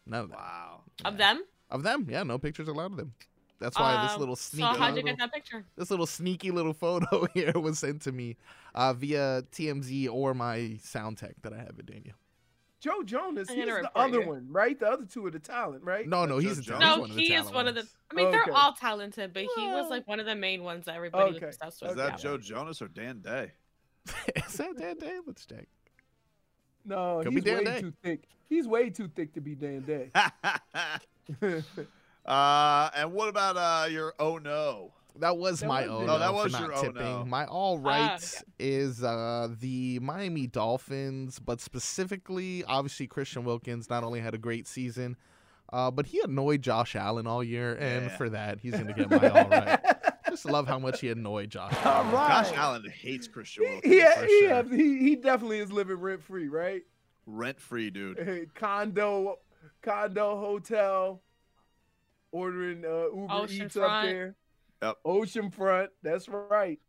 None 0.06 0.20
of 0.24 0.30
that. 0.30 0.38
Wow. 0.38 0.80
Of 1.04 1.16
them? 1.18 1.42
Of 1.70 1.82
them, 1.82 2.06
yeah, 2.10 2.22
no 2.22 2.38
pictures 2.38 2.68
allowed 2.68 2.92
of 2.92 2.96
them. 2.98 3.14
That's 3.62 3.78
why 3.78 4.02
this 4.02 4.12
Um, 4.14 4.20
little 4.20 4.36
So 4.36 4.56
sneaky 4.56 4.66
how'd 4.78 4.88
you 4.90 4.94
little, 4.96 5.02
get 5.04 5.18
that 5.18 5.32
picture? 5.32 5.64
this 5.76 5.90
little 5.90 6.06
sneaky 6.06 6.50
little 6.50 6.74
photo 6.74 7.26
here 7.34 7.52
was 7.54 7.78
sent 7.78 8.02
to 8.02 8.12
me 8.12 8.36
uh, 8.74 8.92
via 8.92 9.42
TMZ 9.52 10.08
or 10.12 10.34
my 10.34 10.78
sound 10.82 11.18
tech 11.18 11.36
that 11.42 11.52
I 11.52 11.58
have 11.58 11.78
at 11.78 11.86
Dania. 11.86 12.12
Joe 12.80 13.04
Jonas, 13.04 13.48
I'm 13.48 13.56
he's 13.56 13.66
the 13.66 13.90
other 13.94 14.20
you. 14.22 14.28
one, 14.28 14.48
right? 14.50 14.76
The 14.78 14.88
other 14.90 15.04
two 15.04 15.24
are 15.26 15.30
the 15.30 15.38
talent, 15.38 15.84
right? 15.84 16.04
No, 16.08 16.24
no, 16.24 16.38
he's, 16.38 16.58
a 16.58 16.62
Jones? 16.62 16.80
talent. 16.80 16.96
No, 16.96 17.00
one 17.02 17.10
of 17.10 17.16
the 17.16 17.22
he 17.22 17.32
is 17.32 17.48
one 17.52 17.68
of 17.68 17.76
the. 17.76 17.86
I 18.10 18.14
mean, 18.14 18.26
Okay. 18.26 18.38
they're 18.44 18.54
all 18.56 18.72
talented, 18.72 19.32
but 19.32 19.44
he 19.44 19.68
was 19.68 19.88
like 19.88 20.08
one 20.08 20.18
of 20.18 20.26
the 20.26 20.34
main 20.34 20.64
ones 20.64 20.86
that 20.86 20.96
everybody 20.96 21.36
Okay. 21.36 21.46
was 21.46 21.54
obsessed 21.54 21.80
with. 21.82 21.90
Is 21.92 21.96
that 21.98 22.10
Yeah. 22.14 22.16
Joe 22.16 22.38
Jonas 22.38 22.82
or 22.82 22.88
Dan 22.88 23.20
Day? 23.20 23.52
Is 24.34 24.54
that 24.54 24.76
Dan 24.76 24.96
Day? 24.98 25.16
Let's 25.24 25.46
check. 25.46 25.68
No, 26.84 27.20
Could 27.22 27.28
be 27.30 27.34
he's 27.36 27.44
Dan 27.44 27.58
way 27.58 27.64
Day. 27.64 27.80
too 27.82 27.92
thick. 28.02 28.24
He's 28.48 28.66
way 28.66 28.90
too 28.90 29.06
thick 29.06 29.32
to 29.34 29.40
be 29.40 29.54
Dan 29.54 29.82
Day. 29.82 30.10
uh, 32.26 32.90
and 32.96 33.12
what 33.12 33.28
about 33.28 33.56
uh 33.56 33.86
your 33.88 34.14
oh 34.18 34.38
no? 34.38 34.92
That 35.18 35.36
was 35.36 35.60
That 35.60 35.68
my 35.68 35.86
oh 35.86 36.06
No, 36.06 36.18
that 36.18 36.32
was 36.32 36.52
not 36.52 36.60
your 36.62 36.74
oh 36.74 36.90
no. 36.90 37.24
My 37.26 37.44
all 37.46 37.78
Ah, 37.84 37.88
right 37.88 38.42
is 38.58 39.02
uh, 39.04 39.48
the 39.60 39.98
Miami 40.00 40.46
Dolphins, 40.46 41.38
but 41.38 41.60
specifically, 41.60 42.64
obviously, 42.64 43.06
Christian 43.06 43.44
Wilkins 43.44 43.90
not 43.90 44.04
only 44.04 44.20
had 44.20 44.34
a 44.34 44.38
great 44.38 44.66
season, 44.66 45.16
uh, 45.72 45.90
but 45.90 46.06
he 46.06 46.20
annoyed 46.20 46.62
Josh 46.62 46.96
Allen 46.96 47.26
all 47.26 47.44
year, 47.44 47.74
and 47.74 48.04
Yeah. 48.06 48.16
for 48.16 48.30
that, 48.30 48.60
he's 48.60 48.72
going 48.72 48.86
to 48.86 48.94
get 48.94 49.10
my 49.10 49.28
all 49.28 49.48
right. 49.48 49.80
Just 50.30 50.46
love 50.46 50.66
how 50.66 50.78
much 50.78 51.00
he 51.00 51.10
annoyed 51.10 51.50
Josh 51.50 51.74
All 51.84 51.92
Allen. 51.92 52.10
right. 52.12 52.44
Gosh, 52.44 52.52
Allen 52.56 52.84
hates 52.90 53.28
Christian 53.28 53.64
Wilkins. 53.64 53.92
he, 53.94 54.00
for 54.00 54.24
he, 54.24 54.40
sure. 54.40 54.64
he, 54.74 54.98
he 55.10 55.16
definitely 55.16 55.58
is 55.58 55.70
living 55.70 55.96
rent 55.96 56.22
free, 56.22 56.48
right? 56.48 56.82
Rent 57.26 57.60
free, 57.60 57.90
dude. 57.90 58.18
Hey, 58.18 58.46
condo, 58.54 59.40
condo, 59.82 60.38
hotel, 60.40 61.20
ordering 62.32 62.84
uh, 62.84 63.14
Uber 63.14 63.46
Eats 63.50 63.76
up 63.76 64.02
there. 64.02 64.34
Yep. 64.82 64.96
Oceanfront. 65.06 65.88
That's 66.02 66.28
right. 66.28 66.80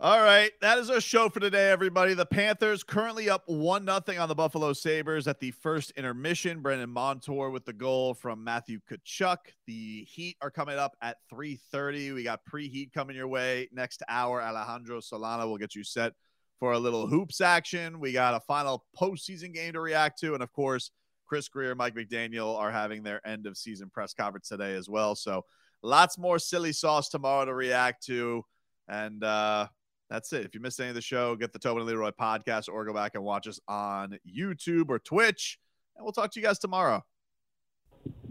All 0.00 0.22
right, 0.22 0.52
that 0.60 0.78
is 0.78 0.90
our 0.90 1.00
show 1.00 1.28
for 1.28 1.40
today, 1.40 1.72
everybody. 1.72 2.14
The 2.14 2.24
Panthers 2.24 2.84
currently 2.84 3.28
up 3.28 3.42
one 3.46 3.84
nothing 3.84 4.16
on 4.16 4.28
the 4.28 4.34
Buffalo 4.36 4.72
Sabres 4.72 5.26
at 5.26 5.40
the 5.40 5.50
first 5.50 5.90
intermission. 5.96 6.60
Brandon 6.62 6.88
Montour 6.88 7.50
with 7.50 7.64
the 7.64 7.72
goal 7.72 8.14
from 8.14 8.44
Matthew 8.44 8.78
Tkachuk. 8.88 9.38
The 9.66 10.04
Heat 10.04 10.36
are 10.40 10.52
coming 10.52 10.78
up 10.78 10.96
at 11.02 11.16
3:30. 11.34 12.14
We 12.14 12.22
got 12.22 12.42
preheat 12.44 12.92
coming 12.92 13.16
your 13.16 13.26
way 13.26 13.68
next 13.72 14.04
hour. 14.08 14.40
Alejandro 14.40 15.00
Solana 15.00 15.48
will 15.48 15.58
get 15.58 15.74
you 15.74 15.82
set 15.82 16.12
for 16.60 16.74
a 16.74 16.78
little 16.78 17.08
hoops 17.08 17.40
action. 17.40 17.98
We 17.98 18.12
got 18.12 18.34
a 18.34 18.40
final 18.40 18.84
postseason 18.96 19.52
game 19.52 19.72
to 19.72 19.80
react 19.80 20.20
to, 20.20 20.32
and 20.34 20.44
of 20.44 20.52
course, 20.52 20.92
Chris 21.28 21.48
Grier, 21.48 21.74
Mike 21.74 21.94
McDaniel 21.94 22.56
are 22.58 22.72
having 22.72 23.02
their 23.02 23.26
end 23.26 23.46
of 23.46 23.56
season 23.56 23.90
press 23.90 24.14
conference 24.14 24.48
today 24.48 24.74
as 24.74 24.88
well. 24.88 25.14
So 25.14 25.44
lots 25.82 26.18
more 26.18 26.38
silly 26.38 26.72
sauce 26.72 27.08
tomorrow 27.08 27.44
to 27.44 27.54
react 27.54 28.04
to, 28.06 28.44
and. 28.88 29.22
uh 29.22 29.68
that's 30.10 30.32
it. 30.32 30.46
If 30.46 30.54
you 30.54 30.60
missed 30.60 30.80
any 30.80 30.88
of 30.88 30.94
the 30.94 31.02
show, 31.02 31.36
get 31.36 31.52
the 31.52 31.58
Tobin 31.58 31.82
and 31.82 31.86
Leroy 31.86 32.12
podcast 32.18 32.70
or 32.72 32.82
go 32.86 32.94
back 32.94 33.14
and 33.14 33.22
watch 33.22 33.46
us 33.46 33.60
on 33.68 34.18
YouTube 34.26 34.88
or 34.88 34.98
Twitch. 34.98 35.58
And 35.94 36.02
we'll 36.02 36.14
talk 36.14 36.32
to 36.32 36.40
you 36.40 36.46
guys 36.46 36.58
tomorrow. 36.58 37.04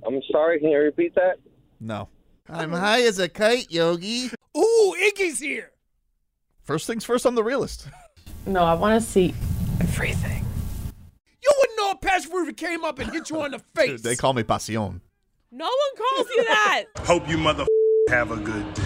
I'm 0.04 0.20
sorry, 0.32 0.60
can 0.60 0.70
you 0.72 0.80
repeat 0.80 1.14
that? 1.14 1.36
No. 1.80 2.10
I'm 2.50 2.72
high 2.72 3.02
as 3.04 3.20
a 3.20 3.30
kite, 3.30 3.70
Yogi. 3.70 4.32
Ooh, 4.58 4.96
Iggy's 5.00 5.40
here. 5.40 5.70
First 6.64 6.88
things 6.88 7.04
first, 7.04 7.28
I'm 7.28 7.36
the 7.36 7.44
realist. 7.44 7.88
No, 8.48 8.64
I 8.64 8.74
want 8.74 9.00
to 9.00 9.08
see 9.08 9.36
everything. 9.80 10.47
You 11.88 11.94
would 11.94 12.00
know 12.00 12.10
know 12.10 12.10
a 12.10 12.12
passive 12.12 12.34
roofer 12.34 12.54
came 12.54 12.84
up 12.84 13.00
and 13.00 13.12
hit 13.12 13.30
you 13.30 13.42
on 13.42 13.52
the 13.52 13.60
face. 13.76 14.02
They 14.02 14.16
call 14.16 14.34
me 14.34 14.44
Pasión. 14.44 15.02
No 15.52 15.66
one 15.66 16.08
calls 16.16 16.28
you 16.36 16.44
that. 16.46 16.84
Hope 16.98 17.30
you 17.30 17.38
mother 17.38 17.66
have 18.10 18.32
a 18.32 18.38
good 18.38 18.74
day. 18.74 18.84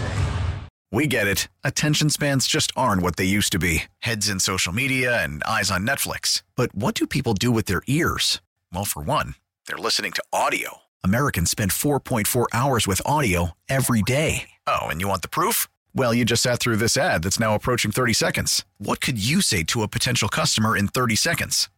We 0.92 1.06
get 1.06 1.26
it. 1.26 1.48
Attention 1.64 2.10
spans 2.10 2.46
just 2.46 2.70
aren't 2.76 3.02
what 3.02 3.16
they 3.16 3.24
used 3.24 3.50
to 3.52 3.58
be 3.58 3.84
heads 4.00 4.28
in 4.28 4.38
social 4.40 4.72
media 4.72 5.22
and 5.24 5.42
eyes 5.44 5.70
on 5.70 5.86
Netflix. 5.86 6.42
But 6.54 6.74
what 6.74 6.94
do 6.94 7.06
people 7.06 7.34
do 7.34 7.50
with 7.50 7.64
their 7.64 7.82
ears? 7.86 8.40
Well, 8.72 8.84
for 8.84 9.02
one, 9.02 9.34
they're 9.66 9.78
listening 9.78 10.12
to 10.12 10.22
audio. 10.32 10.78
Americans 11.02 11.50
spend 11.50 11.70
4.4 11.72 12.46
hours 12.52 12.86
with 12.86 13.00
audio 13.06 13.52
every 13.68 14.02
day. 14.02 14.50
Oh, 14.66 14.82
and 14.82 15.00
you 15.00 15.08
want 15.08 15.22
the 15.22 15.28
proof? 15.28 15.66
Well, 15.94 16.14
you 16.14 16.24
just 16.24 16.42
sat 16.42 16.60
through 16.60 16.76
this 16.76 16.96
ad 16.96 17.22
that's 17.22 17.40
now 17.40 17.54
approaching 17.54 17.90
30 17.90 18.12
seconds. 18.12 18.64
What 18.78 19.00
could 19.00 19.22
you 19.22 19.40
say 19.40 19.62
to 19.64 19.82
a 19.82 19.88
potential 19.88 20.28
customer 20.28 20.76
in 20.76 20.88
30 20.88 21.16
seconds? 21.16 21.68